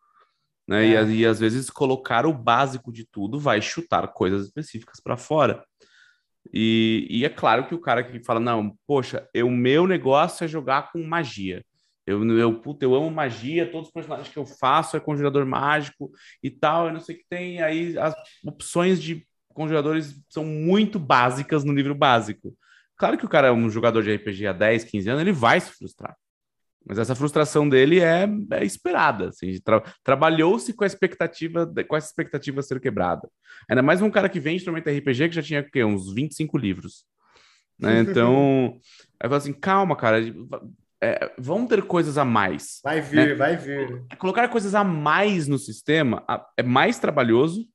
[0.66, 0.94] Né?
[0.94, 1.04] É.
[1.04, 5.64] E, e às vezes colocar o básico de tudo vai chutar coisas específicas para fora.
[6.52, 10.48] E, e, é claro que o cara que fala, não, poxa, o meu negócio é
[10.48, 11.64] jogar com magia.
[12.06, 16.10] Eu, eu, puta, eu amo magia, todos os personagens que eu faço é conjurador mágico
[16.42, 17.62] e tal, eu não sei o que tem.
[17.62, 18.14] Aí as
[18.44, 22.56] opções de conjuradores são muito básicas no livro básico.
[22.96, 25.60] Claro que o cara é um jogador de RPG há 10, 15 anos, ele vai
[25.60, 26.16] se frustrar.
[26.84, 29.28] Mas essa frustração dele é, é esperada.
[29.28, 33.28] Assim, tra Trabalhou-se com a expectativa com essa expectativa ser quebrada.
[33.68, 35.84] Ainda mais um cara que vem de instrumento RPG que já tinha quê?
[35.84, 37.04] uns 25 livros.
[37.78, 38.00] Né?
[38.02, 38.78] Então,
[39.20, 40.18] aí fala assim: calma, cara,
[41.02, 42.80] é, vão ter coisas a mais.
[42.82, 43.34] Vai vir, né?
[43.34, 44.04] vai vir.
[44.18, 46.24] Colocar coisas a mais no sistema
[46.56, 47.66] é mais trabalhoso,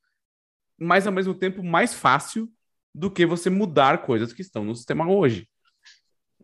[0.77, 2.49] mas ao mesmo tempo mais fácil
[2.93, 5.47] do que você mudar coisas que estão no sistema hoje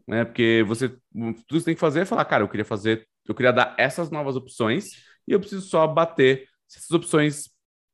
[0.08, 0.26] né?
[0.26, 3.36] Porque você tudo que você tem que fazer é falar, cara, eu queria fazer, eu
[3.36, 4.92] queria dar essas novas opções
[5.28, 7.50] e eu preciso só bater se essas opções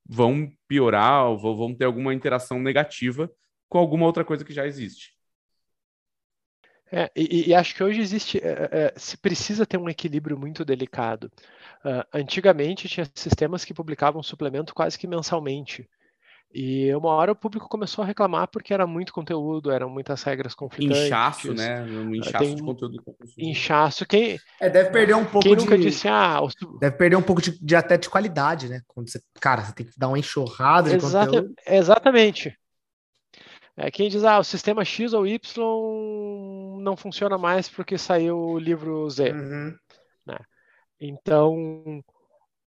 [0.08, 3.30] vão piorar ou vão ter alguma interação negativa
[3.68, 5.14] com alguma outra coisa que já existe.
[6.92, 10.66] É, e, e, acho que hoje existe, é, é, se precisa ter um equilíbrio muito
[10.66, 11.32] delicado.
[11.86, 15.88] Uh, antigamente tinha sistemas que publicavam suplemento quase que mensalmente.
[16.52, 20.56] E uma hora o público começou a reclamar porque era muito conteúdo, eram muitas regras
[20.56, 21.06] conflitantes.
[21.06, 21.84] Inchaço, né?
[21.84, 23.04] Um inchaço Tem de conteúdo.
[23.38, 24.06] Inchaço.
[24.08, 25.64] Quem, é, deve perder um pouco quem de...
[25.64, 26.42] nunca disse, ah...
[26.42, 26.80] O...
[26.80, 28.82] Deve perder um pouco de, de, até de qualidade, né?
[28.88, 31.28] Quando você, cara, você tem que dar uma enxurrada de Exata...
[31.28, 31.54] conteúdo.
[31.68, 32.58] Exatamente.
[33.78, 38.60] É, quem diz, ah, o sistema X ou Y não funciona mais porque saiu o
[38.60, 39.32] livro Z.
[39.32, 39.76] Uhum.
[40.26, 40.38] Né?
[41.00, 42.04] Então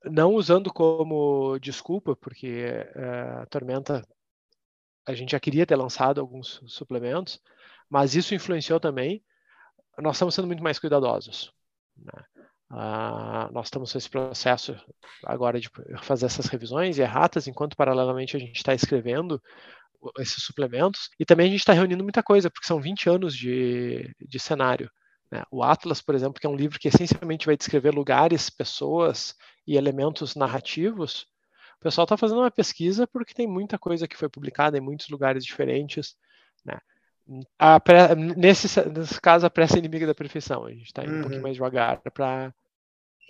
[0.05, 2.65] não usando como desculpa, porque
[2.95, 4.05] uh, a Tormenta
[5.05, 7.39] a gente já queria ter lançado alguns suplementos,
[7.89, 9.23] mas isso influenciou também.
[9.97, 11.51] Nós estamos sendo muito mais cuidadosos.
[11.97, 12.23] Né?
[12.71, 14.79] Uh, nós estamos nesse processo
[15.25, 15.69] agora de
[16.01, 19.41] fazer essas revisões e erratas, enquanto paralelamente a gente está escrevendo
[20.17, 24.15] esses suplementos, e também a gente está reunindo muita coisa, porque são 20 anos de,
[24.19, 24.89] de cenário.
[25.31, 25.43] Né?
[25.51, 29.35] O Atlas, por exemplo, que é um livro que essencialmente vai descrever lugares, pessoas
[29.65, 31.27] e elementos narrativos,
[31.79, 35.09] o pessoal está fazendo uma pesquisa porque tem muita coisa que foi publicada em muitos
[35.09, 36.15] lugares diferentes.
[36.65, 36.77] Né?
[37.83, 40.65] Pré, nesse, nesse caso, a pressa é inimiga da perfeição.
[40.65, 41.17] A gente está indo uhum.
[41.17, 41.43] um pouquinho uhum.
[41.43, 42.53] mais devagar para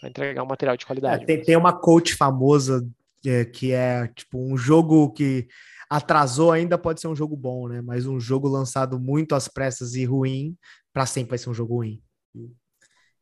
[0.03, 1.24] entregar um material de qualidade.
[1.24, 2.86] É, tem, tem uma coach famosa
[3.26, 5.48] é, que é tipo um jogo que
[5.90, 7.82] atrasou ainda pode ser um jogo bom, né?
[7.82, 10.58] Mas um jogo lançado muito às pressas e ruim,
[10.94, 12.02] para sempre vai ser um jogo ruim.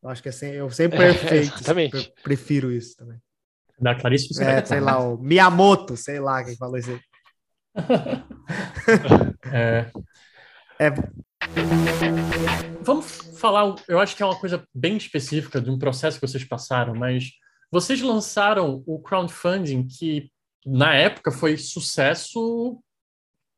[0.01, 1.55] Eu acho que é sempre, eu sempre é, perfeito.
[1.59, 2.13] Exatamente.
[2.23, 3.19] Prefiro isso também.
[3.79, 6.99] Da Clarice É, sei lá, o Miyamoto, sei lá quem falou isso aí.
[9.53, 9.91] é.
[10.79, 10.89] é.
[12.81, 16.43] Vamos falar, eu acho que é uma coisa bem específica de um processo que vocês
[16.43, 17.31] passaram, mas
[17.71, 20.29] vocês lançaram o crowdfunding que
[20.65, 22.81] na época foi sucesso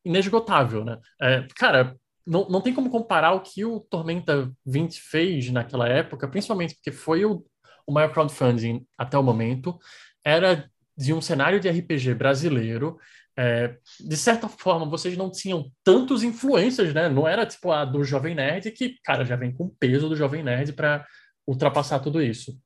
[0.04, 0.98] inesgotável, né?
[1.20, 1.96] É, cara,
[2.26, 6.92] não, não tem como comparar o que o Tormenta 20 fez naquela época, principalmente porque
[6.92, 7.44] foi o,
[7.86, 9.78] o maior crowdfunding até o momento,
[10.24, 12.98] era de um cenário de RPG brasileiro.
[13.36, 17.08] É, de certa forma, vocês não tinham tantos influências, né?
[17.08, 20.16] Não era tipo a do Jovem Nerd, que, cara, já vem com o peso do
[20.16, 21.06] Jovem Nerd para
[21.46, 22.56] ultrapassar tudo isso.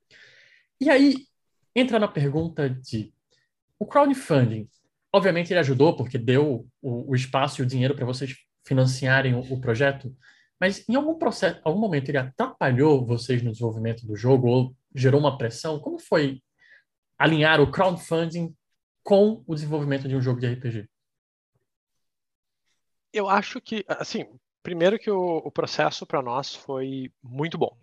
[0.81, 1.16] E aí
[1.74, 3.12] entra na pergunta de
[3.78, 4.69] o crowdfunding.
[5.12, 8.35] Obviamente ele ajudou porque deu o, o espaço e o dinheiro para vocês
[8.67, 10.15] financiarem o, o, projeto,
[10.61, 15.21] mas em algum processo, algum momento ele atrapalhou vocês no desenvolvimento do jogo ou gerou
[15.21, 15.79] uma pressão?
[15.79, 16.43] Como foi
[17.17, 18.55] alinhar o crowdfunding
[19.03, 20.89] com o desenvolvimento de um jogo de RPG?
[23.13, 24.27] Eu acho que, assim,
[24.63, 27.77] primeiro que o, o processo para nós foi muito bom,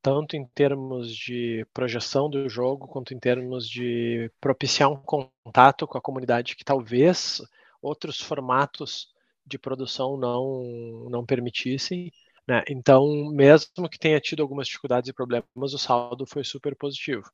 [0.00, 5.98] tanto em termos de projeção do jogo, quanto em termos de propiciar um contato com
[5.98, 7.42] a comunidade que talvez
[7.82, 9.08] outros formatos
[9.48, 12.12] de produção não, não permitissem.
[12.46, 12.62] Né?
[12.68, 17.24] Então, mesmo que tenha tido algumas dificuldades e problemas, o saldo foi super positivo.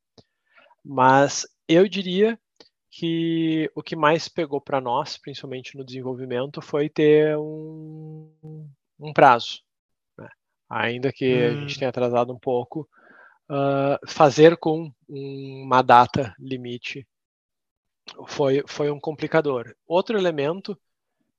[0.85, 2.39] Mas eu diria
[2.91, 8.31] que o que mais pegou para nós, principalmente no desenvolvimento, foi ter um,
[8.99, 9.62] um prazo.
[10.16, 10.28] Né?
[10.69, 11.47] Ainda que hum.
[11.49, 12.89] a gente tenha atrasado um pouco,
[13.51, 17.07] uh, fazer com uma data limite
[18.27, 19.74] foi, foi um complicador.
[19.86, 20.78] Outro elemento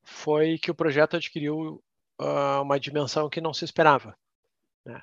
[0.06, 1.84] foi que o projeto adquiriu
[2.22, 4.15] uh, uma dimensão que não se esperava.
[4.86, 5.02] Né?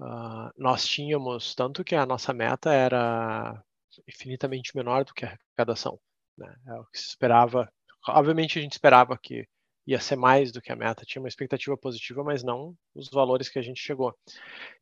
[0.00, 3.62] Uh, nós tínhamos, tanto que a nossa meta era
[4.08, 5.98] infinitamente menor do que a arrecadação.
[6.38, 6.54] Né?
[6.66, 7.70] É o que se esperava.
[8.08, 9.46] Obviamente a gente esperava que
[9.86, 13.48] ia ser mais do que a meta, tinha uma expectativa positiva, mas não os valores
[13.48, 14.14] que a gente chegou.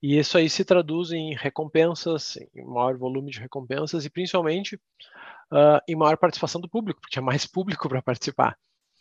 [0.00, 5.80] E isso aí se traduz em recompensas, em maior volume de recompensas e principalmente uh,
[5.88, 8.56] em maior participação do público, porque tinha mais público para participar.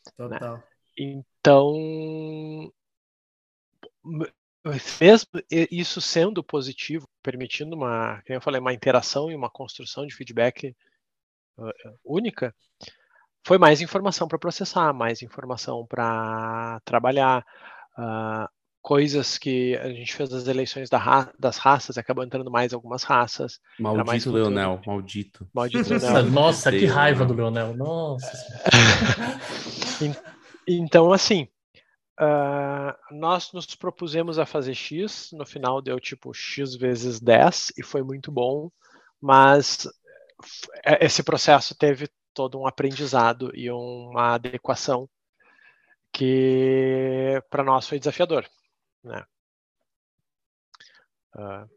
[0.06, 0.14] Né?
[0.16, 0.58] Total.
[0.58, 0.64] Né?
[0.98, 2.72] Então,
[5.00, 5.28] mesmo
[5.72, 10.76] isso sendo positivo, permitindo uma, como eu falei, uma interação e uma construção de feedback
[11.58, 11.72] uh,
[12.04, 12.54] única,
[13.46, 17.46] foi mais informação para processar, mais informação para trabalhar.
[17.98, 22.74] Uh, coisas que a gente fez as eleições da ra das raças, acabou entrando mais
[22.74, 23.60] algumas raças.
[23.80, 25.48] Maldito mais Leonel, maldito.
[25.54, 26.32] Maldito Leonel.
[26.32, 28.32] Nossa, que raiva do Leonel, nossa.
[30.68, 31.48] então, assim,
[32.20, 37.84] uh, nós nos propusemos a fazer X, no final deu tipo X vezes 10 e
[37.84, 38.72] foi muito bom,
[39.22, 39.88] mas
[40.84, 45.08] é, esse processo teve todo um aprendizado e uma adequação
[46.12, 48.46] que para nós foi desafiador.
[49.04, 49.24] Né?
[51.36, 51.68] Uh,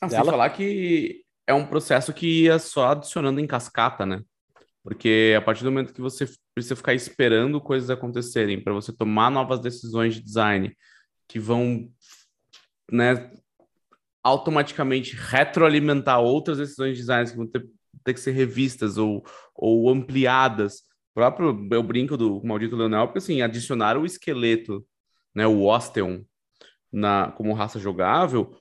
[0.00, 4.22] ah, sem falar que é um processo que ia só adicionando em cascata, né?
[4.82, 9.30] Porque a partir do momento que você precisa ficar esperando coisas acontecerem para você tomar
[9.30, 10.76] novas decisões de design
[11.28, 11.88] que vão,
[12.90, 13.30] né,
[14.22, 17.64] automaticamente retroalimentar outras decisões de design que vão ter,
[18.04, 19.24] ter que ser revistas ou,
[19.54, 20.80] ou ampliadas.
[21.12, 24.84] O próprio eu brinco do maldito Leonel, porque assim, adicionar o esqueleto
[25.34, 26.22] né, o Osteon,
[26.92, 28.54] na, como raça jogável,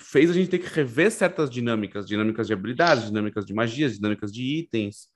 [0.00, 4.32] fez a gente ter que rever certas dinâmicas, dinâmicas de habilidades, dinâmicas de magias, dinâmicas
[4.32, 5.08] de itens,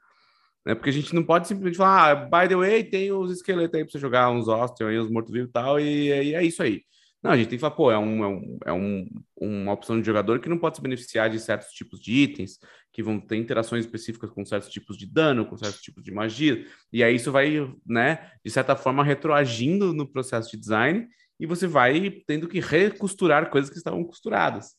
[0.65, 0.75] né?
[0.75, 3.85] Porque a gente não pode simplesmente falar, ah, by the way, tem os esqueletos aí
[3.85, 6.83] para você jogar, uns Osteon aí, uns mortos-vivos e tal, e, e, é isso aí.
[7.23, 9.07] Não, a gente tem que falar, pô, é, um, é, um, é um,
[9.41, 12.59] uma opção de jogador que não pode se beneficiar de certos tipos de itens,
[12.93, 16.67] que vão ter interações específicas com certos tipos de dano, com certos tipos de magia,
[16.93, 17.57] e aí isso vai,
[17.87, 21.09] né, de certa forma, retroagindo no processo de design,
[21.41, 24.75] e você vai tendo que recosturar coisas que estavam costuradas.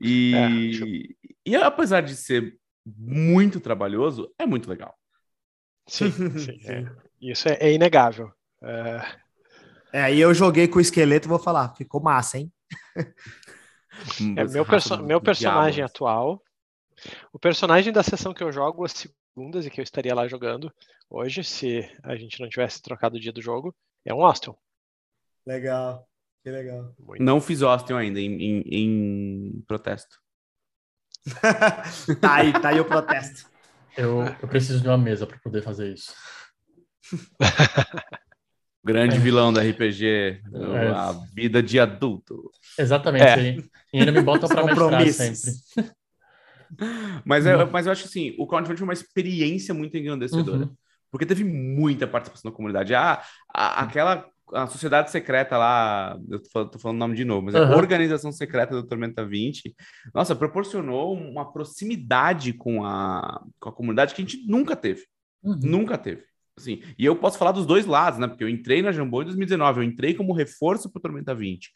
[0.00, 4.94] E, é, e apesar de ser muito trabalhoso, é muito legal.
[5.86, 6.90] Sim, sim é.
[7.20, 8.32] isso é, é inegável.
[8.62, 9.26] É...
[9.92, 12.52] É, aí eu joguei com o esqueleto e vou falar, ficou massa, hein?
[14.36, 16.42] é, meu, perso meu personagem atual,
[17.32, 20.72] o personagem da sessão que eu jogo as segundas e que eu estaria lá jogando
[21.08, 23.74] hoje, se a gente não tivesse trocado o dia do jogo,
[24.04, 24.54] é um Austin.
[25.46, 26.06] Legal,
[26.42, 26.94] que legal.
[26.98, 27.22] Muito.
[27.22, 30.18] Não fiz Austin ainda, em, em, em protesto.
[32.20, 33.48] tá aí, tá aí o protesto.
[33.96, 36.14] Eu, eu preciso de uma mesa para poder fazer isso.
[38.84, 39.18] Grande é.
[39.18, 40.40] vilão da RPG, é.
[40.94, 42.52] a vida de adulto.
[42.78, 43.24] Exatamente.
[43.24, 43.56] É.
[43.92, 45.92] E ainda me botam para mestrar sempre.
[47.24, 50.64] Mas, é, mas eu acho assim, o crowdfunding foi uma experiência muito engrandecedora.
[50.64, 50.74] Uhum.
[51.10, 52.94] Porque teve muita participação da comunidade.
[52.94, 53.22] Ah,
[53.52, 57.46] a, aquela a sociedade secreta lá, eu tô falando, tô falando o nome de novo,
[57.46, 57.62] mas uhum.
[57.62, 59.74] a organização secreta do Tormenta 20,
[60.14, 65.04] nossa, proporcionou uma proximidade com a, com a comunidade que a gente nunca teve.
[65.42, 65.58] Uhum.
[65.62, 66.22] Nunca teve.
[66.56, 68.26] Assim, e eu posso falar dos dois lados, né?
[68.26, 71.70] Porque eu entrei na Jambô em 2019, eu entrei como reforço para o Tormenta 20.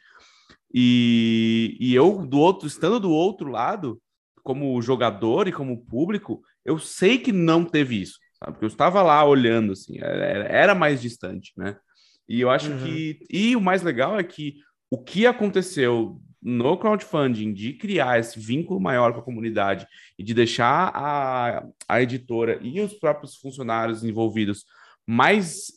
[0.73, 4.01] E, e eu, do outro, estando do outro lado,
[4.43, 8.53] como jogador e como público, eu sei que não teve isso, sabe?
[8.53, 11.77] Porque eu estava lá olhando, assim, era, era mais distante, né?
[12.29, 12.85] E eu acho uhum.
[12.85, 13.27] que.
[13.29, 14.57] E o mais legal é que
[14.91, 19.87] o que aconteceu no crowdfunding de criar esse vínculo maior com a comunidade
[20.19, 24.65] e de deixar a, a editora e os próprios funcionários envolvidos
[25.07, 25.73] mais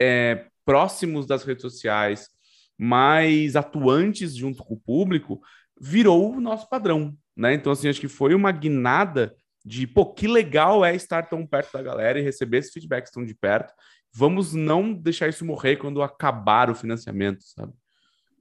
[0.00, 2.28] é, próximos das redes sociais,
[2.78, 5.42] mais atuantes junto com o público,
[5.78, 7.54] virou o nosso padrão, né?
[7.54, 9.34] Então, assim, acho que foi uma guinada
[9.64, 13.24] de, pô, que legal é estar tão perto da galera e receber esses feedbacks tão
[13.24, 13.72] de perto.
[14.12, 17.72] Vamos não deixar isso morrer quando acabar o financiamento, sabe?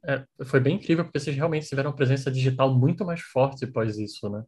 [0.05, 3.97] É, foi bem incrível, porque vocês realmente tiveram uma presença digital muito mais forte após
[3.97, 4.43] isso, né?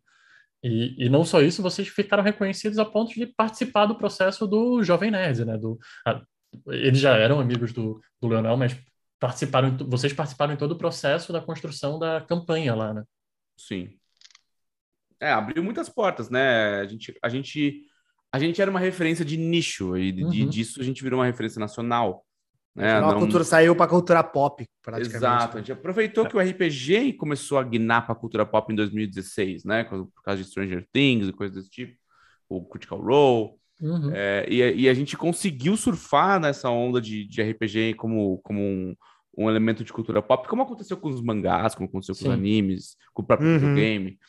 [0.63, 4.83] E, e não só isso, vocês ficaram reconhecidos a ponto de participar do processo do
[4.83, 5.57] Jovem Nerd, né?
[5.57, 6.21] Do, a,
[6.67, 8.77] eles já eram amigos do, do Leonel, mas
[9.19, 13.03] participaram, vocês participaram em todo o processo da construção da campanha lá, né?
[13.57, 13.97] Sim.
[15.21, 16.79] É, abriu muitas portas, né?
[16.79, 17.83] A gente, a gente,
[18.31, 20.49] a gente era uma referência de nicho e uhum.
[20.49, 22.25] disso a gente virou uma referência nacional.
[22.75, 23.19] É, a não...
[23.19, 25.17] cultura saiu para a cultura pop, praticamente.
[25.17, 28.75] Exato, a gente aproveitou que o RPG começou a guinar para a cultura pop em
[28.75, 29.83] 2016, né?
[29.83, 31.95] Por causa de Stranger Things e coisas desse tipo,
[32.49, 33.51] o Critical Role.
[33.79, 34.11] Uhum.
[34.13, 38.95] É, e, e, a gente conseguiu surfar nessa onda de, de RPG como, como um,
[39.43, 42.27] um, elemento de cultura pop, como aconteceu com os mangás, como aconteceu com Sim.
[42.27, 43.59] os animes, com o próprio uhum.
[43.59, 44.19] videogame.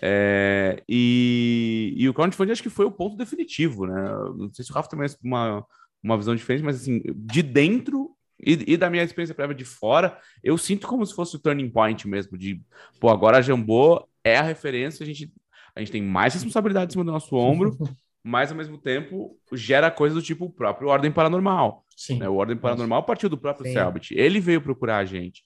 [0.00, 4.02] É, e, e o crowdfunding acho que foi o ponto definitivo, né?
[4.36, 5.64] Não sei se o Rafa tem mais uma
[6.02, 8.10] uma visão diferente, mas assim, de dentro
[8.44, 11.70] e, e, da minha experiência prévia de fora, eu sinto como se fosse o turning
[11.70, 12.60] point mesmo, de,
[12.98, 15.32] pô, agora a Jambô é a referência, a gente,
[15.76, 17.76] a gente tem mais responsabilidade em cima do nosso ombro,
[18.24, 21.81] mas ao mesmo tempo gera coisas do tipo o próprio Ordem Paranormal.
[21.96, 22.18] Sim.
[22.18, 22.28] Né?
[22.28, 23.72] O Ordem Paranormal partiu do próprio Sim.
[23.72, 25.44] Selbit, ele veio procurar a gente.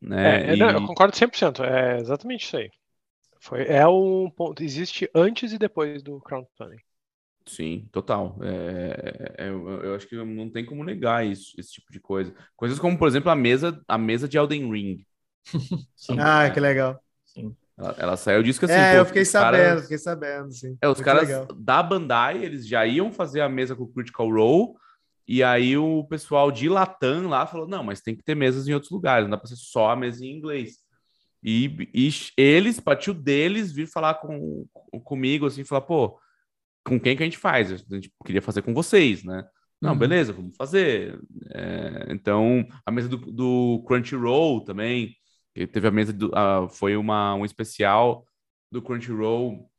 [0.00, 0.46] Né?
[0.46, 0.56] É, é, e...
[0.56, 2.70] não, eu concordo 100%, é exatamente isso aí.
[3.40, 6.76] Foi, é um ponto, existe antes e depois do crowdfunding.
[7.46, 8.38] Sim, total.
[8.42, 12.34] É, é, eu, eu, acho que não tem como negar isso, esse tipo de coisa.
[12.54, 15.04] Coisas como, por exemplo, a mesa, a mesa de Elden Ring.
[16.18, 17.02] ah, que legal.
[17.24, 17.56] Sim.
[17.76, 18.74] Ela, ela, saiu disso que assim.
[18.74, 19.82] É, pô, eu fiquei sabendo, caras...
[19.82, 20.76] fiquei sabendo, sim.
[20.82, 21.46] É, os Muito caras legal.
[21.46, 24.74] da Bandai, eles já iam fazer a mesa com o Critical Role,
[25.32, 28.74] e aí o pessoal de Latam lá falou: não, mas tem que ter mesas em
[28.74, 30.78] outros lugares, não dá pra ser só a mesa em inglês.
[31.40, 34.66] E, e eles, partiu deles, vir falar com,
[35.04, 36.18] comigo, assim, falar, pô,
[36.84, 37.70] com quem que a gente faz?
[37.70, 39.48] A gente queria fazer com vocês, né?
[39.80, 39.98] Não, uhum.
[39.98, 41.20] beleza, vamos fazer.
[41.54, 45.14] É, então, a mesa do, do Crunchyroll também,
[45.54, 48.26] que teve a mesa, do, uh, foi uma, um especial
[48.68, 49.70] do Crunchyroll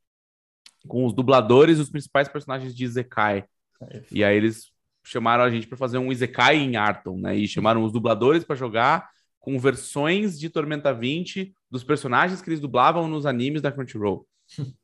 [0.87, 3.43] com os dubladores e os principais personagens de Izekai.
[3.81, 4.70] É e aí eles
[5.03, 7.35] chamaram a gente para fazer um Izekai em Arton, né?
[7.35, 9.09] E chamaram os dubladores para jogar
[9.39, 14.27] com versões de Tormenta 20 dos personagens que eles dublavam nos animes da Crunchyroll.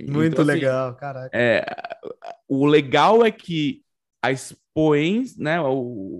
[0.00, 1.30] Muito então, assim, legal, caraca.
[1.36, 1.64] É,
[2.48, 3.82] o legal é que
[4.22, 5.56] a expoens, né,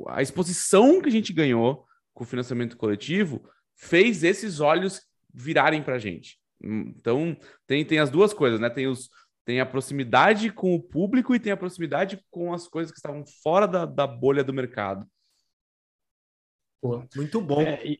[0.08, 3.42] a exposição que a gente ganhou com o financiamento coletivo
[3.74, 5.02] fez esses olhos
[5.32, 6.38] virarem para a gente.
[6.60, 7.36] Então,
[7.66, 8.68] tem, tem as duas coisas, né?
[8.68, 9.08] Tem, os,
[9.48, 13.24] tem a proximidade com o público e tem a proximidade com as coisas que estavam
[13.42, 15.08] fora da, da bolha do mercado.
[16.82, 17.62] Pô, muito bom.
[17.62, 17.98] É, e,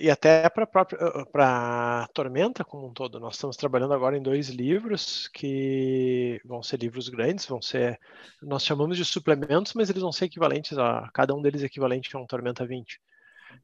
[0.00, 5.28] e até para para Tormenta como um todo, nós estamos trabalhando agora em dois livros
[5.28, 8.00] que vão ser livros grandes, vão ser,
[8.40, 12.18] nós chamamos de suplementos, mas eles vão ser equivalentes a cada um deles equivalente a
[12.18, 12.98] um Tormenta 20.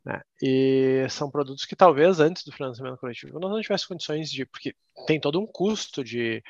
[0.05, 0.20] Né?
[0.43, 4.74] E são produtos que talvez antes do financiamento coletivo nós não tivesse condições de, porque
[5.06, 6.43] tem todo um custo de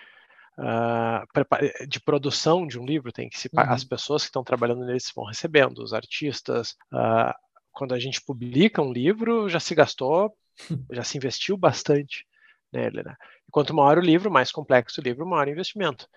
[0.59, 3.61] uh, de produção de um livro, tem que se uhum.
[3.61, 6.77] as pessoas que estão trabalhando neles vão recebendo, os artistas.
[6.93, 7.33] Uh,
[7.73, 10.37] quando a gente publica um livro, já se gastou,
[10.91, 12.27] já se investiu bastante
[12.73, 13.17] nele, né?
[13.47, 16.09] E quanto maior o livro, mais complexo o livro, maior o investimento.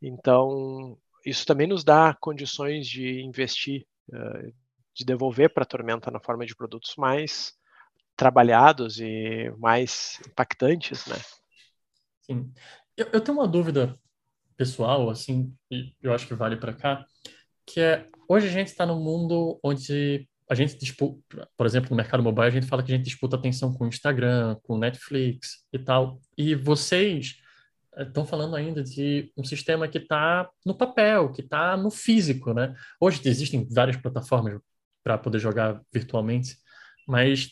[0.00, 4.52] Então, isso também nos dá condições de investir, uh,
[4.94, 7.54] de devolver para a Tormenta na forma de produtos mais
[8.16, 11.16] trabalhados e mais impactantes, né?
[12.22, 12.52] Sim.
[12.96, 13.98] Eu, eu tenho uma dúvida
[14.56, 17.04] pessoal, assim, e eu acho que vale para cá,
[17.66, 21.96] que é hoje a gente está num mundo onde a gente disputa, por exemplo, no
[21.96, 24.78] mercado mobile, a gente fala que a gente disputa atenção com o Instagram, com o
[24.78, 26.20] Netflix e tal.
[26.36, 27.36] E vocês
[27.96, 32.52] estão eh, falando ainda de um sistema que está no papel, que está no físico,
[32.52, 32.74] né?
[33.00, 34.60] Hoje existem várias plataformas
[35.02, 36.56] para poder jogar virtualmente,
[37.06, 37.50] mas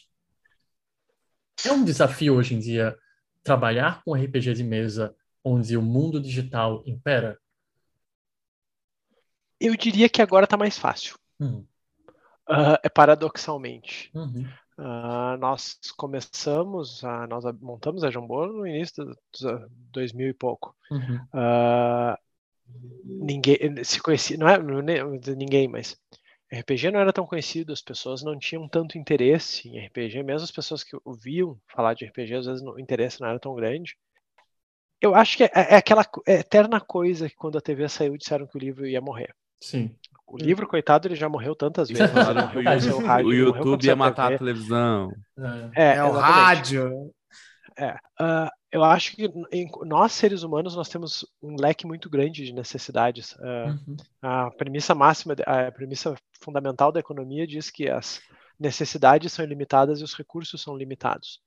[1.67, 2.97] é um desafio hoje em dia
[3.43, 5.15] trabalhar com RPG de mesa
[5.45, 7.39] onde o mundo digital impera?
[9.59, 11.19] Eu diria que agora está mais fácil.
[11.39, 11.67] Uhum.
[12.49, 14.11] Uh, é paradoxalmente.
[14.15, 14.47] Uhum.
[14.79, 20.75] Uh, nós começamos, a, nós montamos a Jambô no início do 2000 e pouco.
[20.91, 21.17] Uhum.
[21.35, 22.17] Uh,
[23.05, 25.97] ninguém se conhecia, não é, não é ninguém, mas
[26.53, 30.51] RPG não era tão conhecido, as pessoas não tinham tanto interesse em RPG, mesmo as
[30.51, 33.97] pessoas que ouviam falar de RPG, às vezes o interesse não era tão grande.
[35.01, 38.57] Eu acho que é, é aquela eterna coisa que quando a TV saiu disseram que
[38.57, 39.35] o livro ia morrer.
[39.63, 39.95] Sim.
[40.27, 42.13] O livro, coitado, ele já morreu tantas vezes.
[42.13, 45.13] Morreu, o, rádio, o YouTube ia matar a, a televisão.
[45.75, 47.13] É, é, é o rádio.
[47.79, 47.95] É.
[48.21, 52.53] Uh, eu acho que em, nós, seres humanos, nós temos um leque muito grande de
[52.53, 53.33] necessidades.
[53.33, 53.97] Uh, uhum.
[54.23, 58.23] A premissa máxima, a premissa fundamental da economia diz que as
[58.59, 61.41] necessidades são ilimitadas e os recursos são limitados.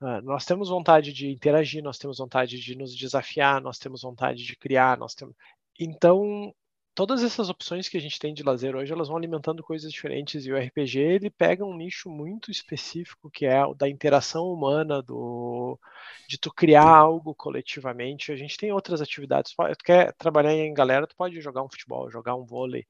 [0.00, 4.44] Uh, nós temos vontade de interagir, nós temos vontade de nos desafiar, nós temos vontade
[4.44, 5.34] de criar, nós temos.
[5.78, 6.54] Então,
[6.94, 10.44] todas essas opções que a gente tem de lazer hoje, elas vão alimentando coisas diferentes
[10.44, 15.02] e o RPG ele pega um nicho muito específico que é o da interação humana,
[15.02, 15.78] do
[16.28, 18.32] de tu criar algo coletivamente.
[18.32, 22.10] A gente tem outras atividades, tu quer trabalhar em galera, tu pode jogar um futebol,
[22.10, 22.86] jogar um vôlei,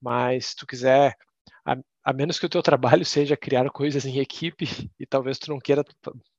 [0.00, 1.16] mas se tu quiser
[1.64, 4.66] a, a menos que o teu trabalho seja criar coisas em equipe
[4.98, 5.84] e talvez tu não queira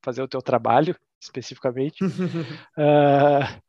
[0.02, 2.12] fazer o teu trabalho especificamente, uh,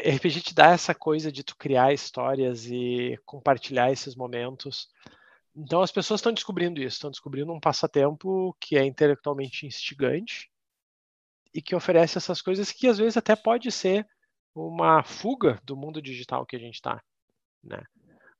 [0.00, 4.88] RPG te dá essa coisa de tu criar histórias e compartilhar esses momentos.
[5.54, 10.50] Então as pessoas estão descobrindo isso, estão descobrindo um passatempo que é intelectualmente instigante
[11.52, 14.06] e que oferece essas coisas que às vezes até pode ser
[14.54, 17.02] uma fuga do mundo digital que a gente está,
[17.62, 17.82] né?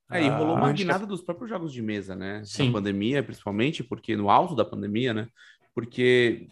[0.09, 2.43] É, e rolou uma guinada dos próprios jogos de mesa, né?
[2.43, 2.67] Sim.
[2.67, 5.27] Na pandemia, principalmente, porque no alto da pandemia, né?
[5.73, 6.49] Porque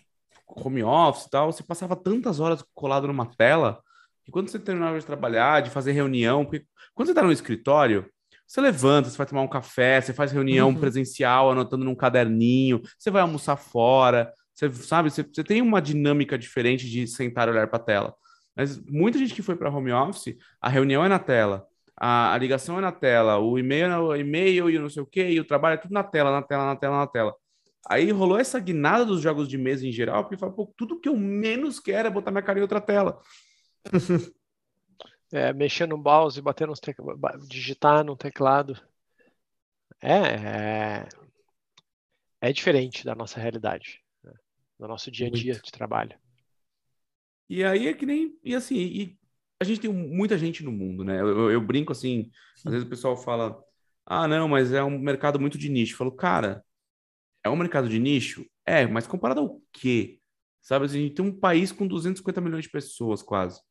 [0.47, 3.83] home office e tal, você passava tantas horas colado numa tela
[4.29, 8.05] que quando você terminava de trabalhar, de fazer reunião, porque quando você tá no escritório,
[8.45, 10.79] você levanta, você vai tomar um café, você faz reunião uhum.
[10.79, 16.37] presencial, anotando num caderninho, você vai almoçar fora, você sabe, você, você tem uma dinâmica
[16.37, 18.15] diferente de sentar e olhar para a tela.
[18.55, 21.65] Mas muita gente que foi para home office, a reunião é na tela,
[21.95, 25.07] a, a ligação é na tela, o e-mail, o e-mail e o não sei o
[25.07, 27.35] que, e o trabalho é tudo na tela, na tela, na tela, na tela.
[27.87, 31.09] Aí rolou essa guinada dos jogos de mesa em geral, porque fala, pô, tudo que
[31.09, 33.19] eu menos quero é botar minha cara em outra tela.
[35.31, 36.97] É, mexer no mouse, bater nos tec...
[37.47, 38.75] digitar no teclado.
[40.01, 41.09] É, é,
[42.41, 44.33] é diferente da nossa realidade, né?
[44.79, 45.65] do nosso dia a dia Muito.
[45.65, 46.17] de trabalho.
[47.47, 48.37] E aí é que nem.
[48.43, 49.19] E assim, e
[49.59, 51.19] a gente tem muita gente no mundo, né?
[51.19, 52.31] Eu, eu, eu brinco assim,
[52.65, 53.61] às vezes o pessoal fala,
[54.05, 55.93] ah, não, mas é um mercado muito de nicho.
[55.93, 56.63] Eu falo, cara,
[57.43, 58.45] é um mercado de nicho?
[58.65, 60.19] É, mas comparado ao quê?
[60.61, 63.61] Sabe, assim, a gente tem um país com 250 milhões de pessoas, quase.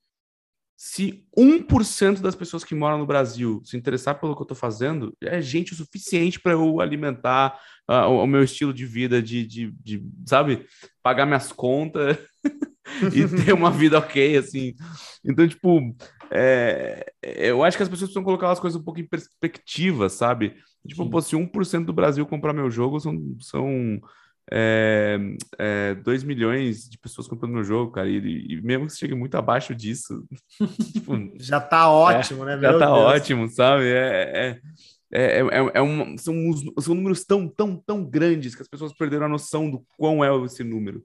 [0.81, 5.13] Se 1% das pessoas que moram no Brasil se interessar pelo que eu estou fazendo,
[5.21, 7.59] é gente o suficiente para eu alimentar
[7.91, 10.65] uh, o, o, meu estilo de vida, de, de, de sabe,
[11.03, 12.17] pagar minhas contas
[13.13, 14.77] e ter uma vida ok, assim.
[15.25, 15.81] Então, tipo,
[16.31, 20.55] é, eu acho que as pessoas precisam colocar as coisas um pouco em perspectiva, sabe?
[20.87, 24.01] Tipo, pô, se 1% do Brasil comprar meu jogo, são, são
[24.51, 25.19] é,
[25.59, 28.09] é, 2 milhões de pessoas comprando meu jogo, cara.
[28.09, 30.27] E, e mesmo que chegue muito abaixo disso.
[30.93, 32.53] tipo, já tá ótimo, é, né?
[32.63, 32.99] Já meu tá Deus.
[32.99, 33.85] ótimo, sabe?
[33.89, 34.61] É,
[35.13, 35.41] é, é,
[35.75, 36.35] é, um, são,
[36.81, 40.45] são números tão, tão, tão grandes que as pessoas perderam a noção do quão é
[40.45, 41.03] esse número.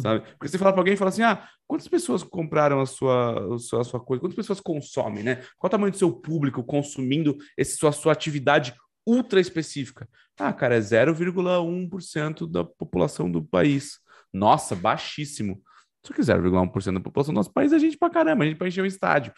[0.00, 0.20] Sabe?
[0.32, 3.58] Porque você fala para alguém e fala assim: ah, quantas pessoas compraram a sua, a
[3.58, 4.20] sua, a sua coisa?
[4.20, 5.36] Quantas pessoas consomem, né?
[5.58, 8.74] Qual o tamanho do seu público consumindo esse, sua, sua atividade
[9.06, 10.08] ultra específica.
[10.38, 14.00] Ah, cara, é 0,1% da população do país.
[14.32, 15.62] Nossa, baixíssimo.
[16.04, 18.68] Só que 0,1% da população do nosso país é gente pra caramba, a gente pra
[18.68, 19.32] encher um estádio.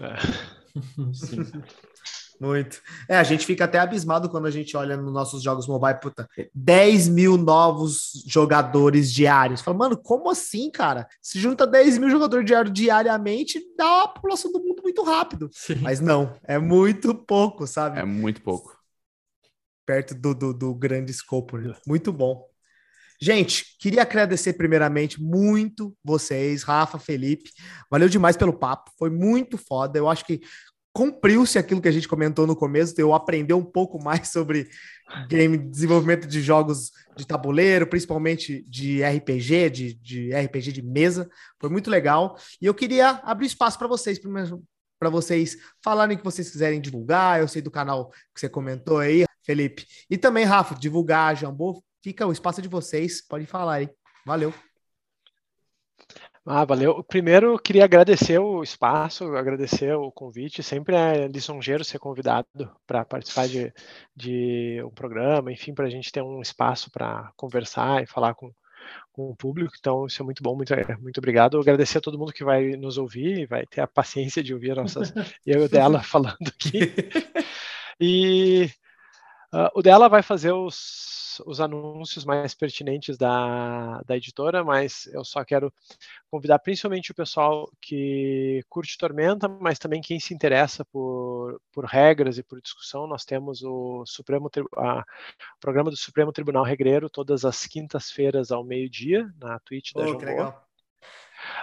[0.00, 0.14] É.
[1.12, 1.42] Sim.
[2.40, 2.82] Muito.
[3.08, 6.28] É, a gente fica até abismado quando a gente olha nos nossos jogos mobile, puta,
[6.54, 9.60] 10 mil novos jogadores diários.
[9.60, 11.06] Fala, mano, como assim, cara?
[11.22, 15.48] Se junta 10 mil jogadores diários diariamente, dá a população do mundo muito rápido.
[15.52, 15.76] Sim.
[15.76, 17.98] Mas não, é muito pouco, sabe?
[17.98, 18.76] É muito pouco.
[19.86, 21.58] Perto do, do, do grande escopo.
[21.58, 21.74] Né?
[21.86, 22.48] Muito bom.
[23.20, 27.50] Gente, queria agradecer primeiramente muito vocês, Rafa, Felipe.
[27.90, 29.98] Valeu demais pelo papo, foi muito foda.
[29.98, 30.40] Eu acho que
[30.94, 34.68] cumpriu-se aquilo que a gente comentou no começo, eu aprender um pouco mais sobre
[35.28, 41.28] game desenvolvimento de jogos de tabuleiro, principalmente de RPG, de, de RPG de mesa.
[41.60, 42.38] Foi muito legal.
[42.62, 44.20] E eu queria abrir espaço para vocês,
[44.96, 47.40] para vocês falarem o que vocês quiserem divulgar.
[47.40, 49.84] Eu sei do canal que você comentou aí, Felipe.
[50.08, 51.82] E também, Rafa, divulgar Jambô.
[52.04, 53.20] Fica o espaço de vocês.
[53.26, 53.90] Pode falar aí.
[54.24, 54.54] Valeu.
[56.46, 57.02] Ah, valeu.
[57.02, 60.62] Primeiro, queria agradecer o espaço, agradecer o convite.
[60.62, 63.72] Sempre é lisonjeiro ser convidado para participar de,
[64.14, 68.52] de um programa, enfim, para a gente ter um espaço para conversar e falar com,
[69.10, 69.72] com o público.
[69.78, 70.54] Então, isso é muito bom.
[70.54, 71.58] Muito, muito obrigado.
[71.58, 74.76] Agradecer a todo mundo que vai nos ouvir e vai ter a paciência de ouvir
[74.76, 75.14] nossas,
[75.46, 76.80] eu dela falando aqui.
[78.00, 78.68] E
[79.54, 85.24] uh, o dela vai fazer os os, anúncios mais pertinentes da, da editora, mas eu
[85.24, 85.72] só quero
[86.30, 92.38] convidar principalmente o pessoal que curte Tormenta, mas também quem se interessa por, por regras
[92.38, 93.06] e por discussão.
[93.06, 98.64] Nós temos o Supremo a, o programa do Supremo Tribunal Regreiro todas as quintas-feiras ao
[98.64, 100.48] meio-dia na Twitch da oh, Jambô.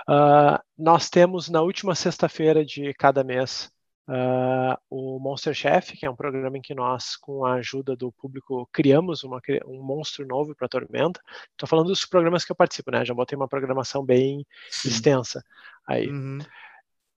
[0.08, 3.72] Uh, nós temos na última sexta-feira de cada mês
[4.12, 8.12] Uh, o Monster Chef, que é um programa em que nós, com a ajuda do
[8.12, 11.22] público, criamos uma, um monstro novo para a Tormenta.
[11.52, 13.06] Estou falando dos programas que eu participo, né?
[13.06, 14.90] Já botei uma programação bem Sim.
[14.90, 15.42] extensa
[15.88, 16.10] aí.
[16.10, 16.40] Uhum.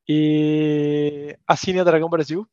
[0.09, 2.47] E a Cine Dragão Brasil,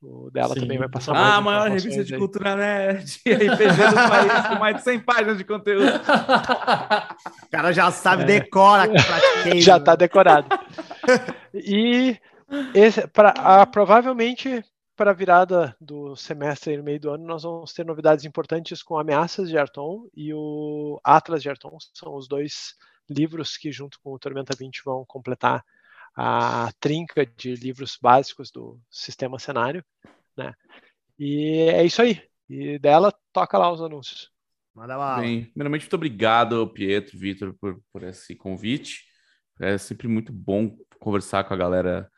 [0.00, 0.60] o dela Sim.
[0.60, 2.18] também vai passar Ah, a maior revista de aí.
[2.18, 5.92] cultura né, de RPG do país, com mais de 100 páginas de conteúdo.
[7.42, 8.26] O cara já sabe, é.
[8.26, 8.90] decora.
[9.60, 10.48] já está decorado.
[11.52, 12.18] E
[12.74, 14.64] esse, pra, a, provavelmente
[14.96, 18.98] para a virada do semestre no meio do ano, nós vamos ter novidades importantes com
[18.98, 21.76] Ameaças de Arton e o Atlas de Arton.
[21.92, 22.76] São os dois
[23.08, 25.64] livros que, junto com o Tormenta 20, vão completar
[26.16, 29.84] a trinca de livros básicos do sistema cenário.
[30.36, 30.54] Né?
[31.18, 32.22] E é isso aí.
[32.48, 34.30] E dela, toca lá os anúncios.
[34.74, 35.20] Manda lá.
[35.20, 39.04] Bem, primeiramente, muito obrigado, Pietro, Vitor, por, por esse convite.
[39.60, 42.10] É sempre muito bom conversar com a galera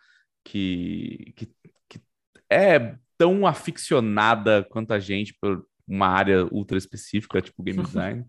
[0.47, 1.47] que, que,
[1.89, 2.01] que
[2.48, 8.24] é tão aficionada quanto a gente por uma área ultra específica, tipo game design.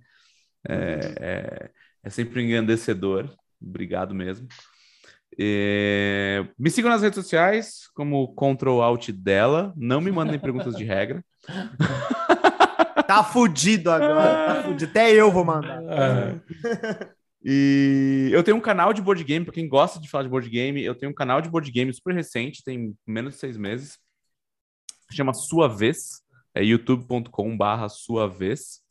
[0.68, 1.70] É, é,
[2.04, 3.30] é sempre engrandecedor.
[3.62, 4.48] Obrigado mesmo.
[5.40, 9.72] É, me sigam nas redes sociais como Control Alt dela.
[9.76, 11.24] Não me mandem perguntas de regra.
[13.08, 14.56] Tá fudido agora.
[14.56, 14.92] Tá fudido.
[14.92, 15.82] Até eu vou mandar.
[15.82, 17.08] É.
[17.50, 20.50] E eu tenho um canal de board game, para quem gosta de falar de board
[20.50, 23.98] game, eu tenho um canal de board game super recente, tem menos de seis meses.
[25.14, 26.22] Chama Sua Vez,
[26.54, 28.82] é youtube.com/barra Sua Vez.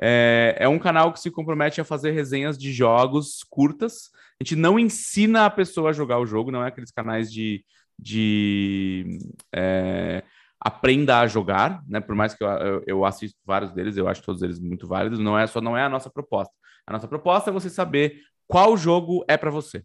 [0.00, 4.12] É, é um canal que se compromete a fazer resenhas de jogos curtas.
[4.40, 7.64] A gente não ensina a pessoa a jogar o jogo, não é aqueles canais de,
[7.98, 9.18] de
[9.52, 10.22] é,
[10.60, 12.00] aprenda a jogar, né?
[12.00, 15.18] Por mais que eu, eu, eu, assisto vários deles, eu acho todos eles muito válidos,
[15.18, 16.54] não é só não é a nossa proposta.
[16.86, 19.84] A nossa proposta é você saber qual jogo é para você.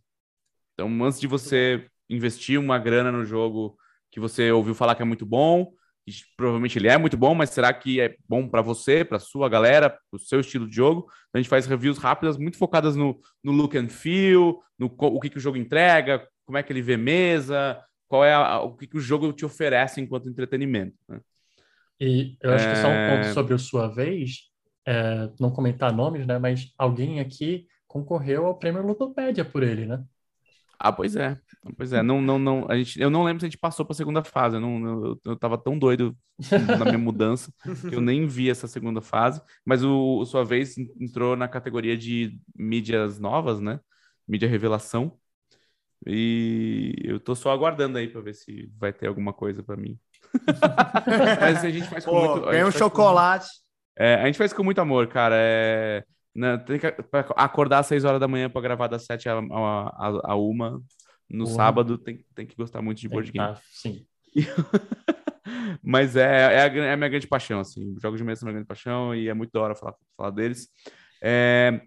[0.74, 3.78] Então, antes de você investir uma grana no jogo
[4.12, 5.74] que você ouviu falar que é muito bom,
[6.36, 9.90] provavelmente ele é muito bom, mas será que é bom para você, para sua galera,
[9.90, 11.08] para o seu estilo de jogo?
[11.34, 15.30] A gente faz reviews rápidas, muito focadas no, no look and feel, no o que,
[15.30, 17.82] que o jogo entrega, como é que ele vê mesa,
[18.14, 20.96] qual é a, o que, que o jogo te oferece enquanto entretenimento.
[21.10, 21.20] Né?
[22.00, 22.70] E eu acho é...
[22.70, 23.34] que só um ponto é.
[23.34, 24.52] sobre a sua vez,
[24.86, 26.38] é, não comentar nomes, né?
[26.38, 30.04] Mas alguém aqui concorreu ao prêmio Lutopédia por ele, né?
[30.78, 31.40] Ah, pois é.
[31.76, 33.94] Pois é, não, não, não, a gente, eu não lembro se a gente passou para
[33.94, 34.58] a segunda fase.
[34.58, 36.16] Eu, não, eu, eu tava tão doido
[36.78, 37.52] na minha mudança
[37.90, 39.42] que eu nem vi essa segunda fase.
[39.66, 43.80] Mas o, o Sua Vez entrou na categoria de mídias novas, né?
[44.28, 45.18] Mídia revelação.
[46.06, 49.98] E eu tô só aguardando aí para ver se vai ter alguma coisa para mim.
[51.40, 52.46] Mas a gente faz com Pô, muito.
[52.48, 53.48] Ganha um chocolate.
[53.48, 55.36] Com, é, a gente faz com muito amor, cara.
[55.38, 56.04] É,
[56.36, 56.88] né, tem que
[57.36, 60.82] acordar às 6 horas da manhã para gravar das 7 a, a, a, uma.
[61.30, 63.56] No sábado tem, tem que gostar muito de board game.
[63.72, 64.06] sim.
[65.82, 67.96] Mas é, é a, é, a, minha grande paixão, assim.
[68.02, 70.68] Jogos de mesa são minha grande paixão e é muito da hora falar, falar deles.
[71.22, 71.82] É,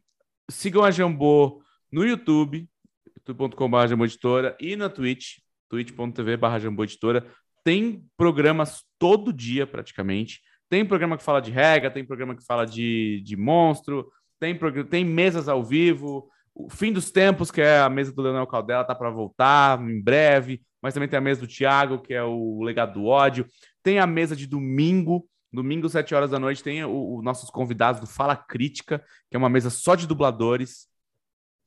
[0.51, 2.69] sigam a Jambô no YouTube,
[3.27, 5.39] youtube.com.br Editora, e na Twitch,
[5.69, 7.27] twitch.tv.br Editora.
[7.65, 10.41] Tem programas todo dia, praticamente.
[10.69, 14.09] Tem programa que fala de regra, tem programa que fala de, de monstro,
[14.39, 14.57] tem,
[14.89, 16.29] tem mesas ao vivo.
[16.55, 20.01] O Fim dos Tempos, que é a mesa do Leonel Caldela, tá para voltar em
[20.01, 20.63] breve.
[20.81, 23.47] Mas também tem a mesa do Thiago, que é o Legado do Ódio.
[23.83, 28.07] Tem a mesa de domingo, domingo, 7 horas da noite, tem os nossos convidados do
[28.07, 30.89] Fala Crítica, que é uma mesa só de dubladores.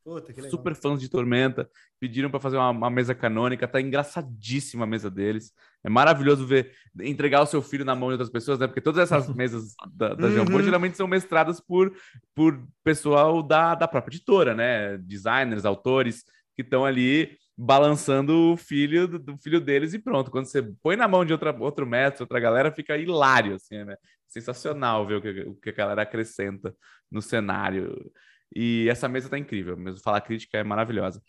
[0.04, 1.70] Puta, super fãs de Tormenta,
[2.00, 5.54] pediram para fazer uma, uma, mesa canônica, tá engraçadíssima a mesa deles.
[5.84, 6.72] É maravilhoso ver
[7.02, 8.68] entregar o seu filho na mão de outras pessoas, né?
[8.68, 10.64] Porque todas essas mesas da, da uhum.
[10.64, 11.94] geralmente são mestradas por,
[12.34, 14.98] por pessoal da, da própria editora, né?
[14.98, 16.24] Designers, autores
[16.56, 20.32] que estão ali balançando o filho do, do, filho deles e pronto.
[20.32, 23.98] Quando você põe na mão de outra, outro mestre, outra galera, fica hilário, assim, né?
[24.26, 26.74] Sensacional ver o que, o que a galera acrescenta
[27.12, 28.10] no cenário.
[28.56, 31.22] E essa mesa tá incrível, mesmo falar crítica é maravilhosa.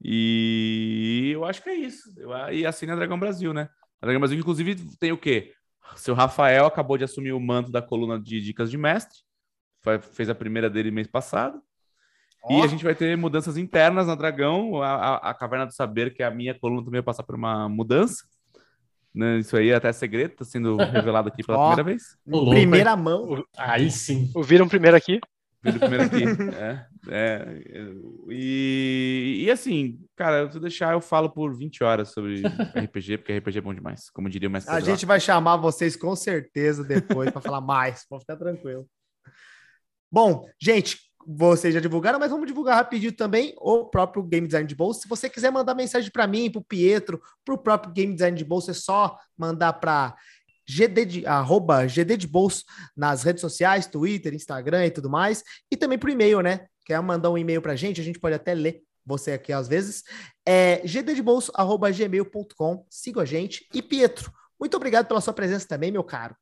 [0.00, 2.02] E eu acho que é isso.
[2.52, 3.68] E assim a Dragão Brasil, né?
[4.00, 5.52] A Dragão Brasil, inclusive, tem o quê?
[5.96, 9.18] Seu Rafael acabou de assumir o manto da coluna de dicas de mestre.
[9.80, 11.60] Foi, fez a primeira dele mês passado.
[12.44, 12.52] Oh.
[12.52, 14.82] E a gente vai ter mudanças internas na Dragão.
[14.82, 17.36] A, a, a, Caverna do Saber, que é a minha coluna, também vai passar por
[17.36, 18.24] uma mudança.
[19.14, 19.38] Né?
[19.38, 21.66] Isso aí é até segredo, tá sendo revelado aqui pela oh.
[21.68, 22.16] primeira vez.
[22.50, 23.44] Primeira mão.
[23.56, 24.30] Aí sim.
[24.34, 25.20] Ouviram primeiro aqui?
[25.62, 26.24] Primeiro aqui.
[26.58, 27.92] é, é,
[28.28, 32.42] e, e assim, cara, se deixar, eu falo por 20 horas sobre
[32.74, 34.74] RPG, porque RPG é bom demais, como diria o mestre.
[34.74, 38.86] A gente vai chamar vocês com certeza depois para falar mais, pode ficar tranquilo.
[40.10, 44.74] Bom, gente, vocês já divulgaram, mas vamos divulgar rapidinho também o próprio Game Design de
[44.74, 45.02] Bolsa.
[45.02, 48.36] Se você quiser mandar mensagem para mim, para o Pietro, para o próprio Game Design
[48.36, 50.14] de Bolsa, é só mandar para
[50.68, 52.64] GD de, arroba GD de Bolso
[52.96, 55.44] nas redes sociais, Twitter, Instagram e tudo mais.
[55.70, 56.66] E também por e-mail, né?
[56.84, 59.68] Quer mandar um e-mail para a gente, a gente pode até ler você aqui às
[59.68, 60.02] vezes.
[60.46, 62.86] É gddebolso.gmail.com.
[62.88, 63.66] Siga a gente.
[63.74, 66.36] E Pietro, muito obrigado pela sua presença também, meu caro.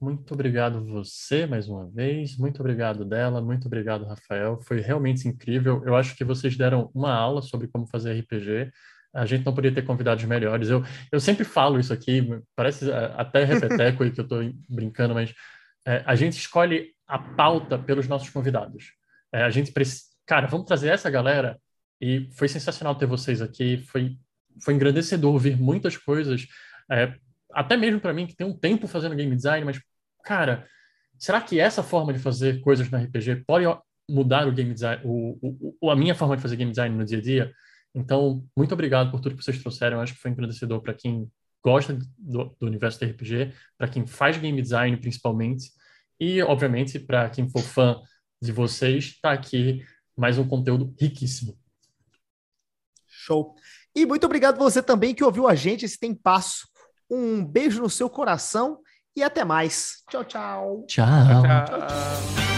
[0.00, 5.82] Muito obrigado você mais uma vez, muito obrigado dela, muito obrigado Rafael, foi realmente incrível.
[5.84, 8.72] Eu acho que vocês deram uma aula sobre como fazer RPG.
[9.12, 10.68] A gente não poderia ter convidados melhores.
[10.68, 12.22] Eu, eu sempre falo isso aqui,
[12.54, 15.34] parece é, até repeteco aí que eu estou brincando, mas
[15.86, 18.92] é, a gente escolhe a pauta pelos nossos convidados.
[19.32, 21.58] É, a gente precisa, cara, vamos trazer essa galera
[22.00, 23.78] e foi sensacional ter vocês aqui.
[23.78, 24.16] Foi
[24.62, 26.46] foi engrandecedor ouvir muitas coisas,
[26.90, 27.14] é,
[27.52, 29.80] até mesmo para mim que tem um tempo fazendo game design, mas
[30.24, 30.66] cara,
[31.18, 33.64] será que essa forma de fazer coisas no RPG pode
[34.08, 37.18] mudar o game design, o, o, a minha forma de fazer game design no dia
[37.18, 37.52] a dia?
[37.94, 39.96] Então, muito obrigado por tudo que vocês trouxeram.
[39.96, 41.30] Eu acho que foi engrandecedor para quem
[41.62, 45.70] gosta do, do universo do RPG, para quem faz game design principalmente,
[46.18, 48.00] e, obviamente, para quem for fã
[48.40, 49.84] de vocês, está aqui
[50.16, 51.58] mais um conteúdo riquíssimo.
[53.06, 53.54] Show.
[53.94, 56.68] E muito obrigado você também que ouviu a gente esse tem passo.
[57.10, 58.80] Um beijo no seu coração
[59.16, 60.02] e até mais.
[60.08, 60.84] Tchau, tchau.
[60.86, 61.06] Tchau.
[61.06, 61.64] tchau.
[61.66, 62.49] tchau.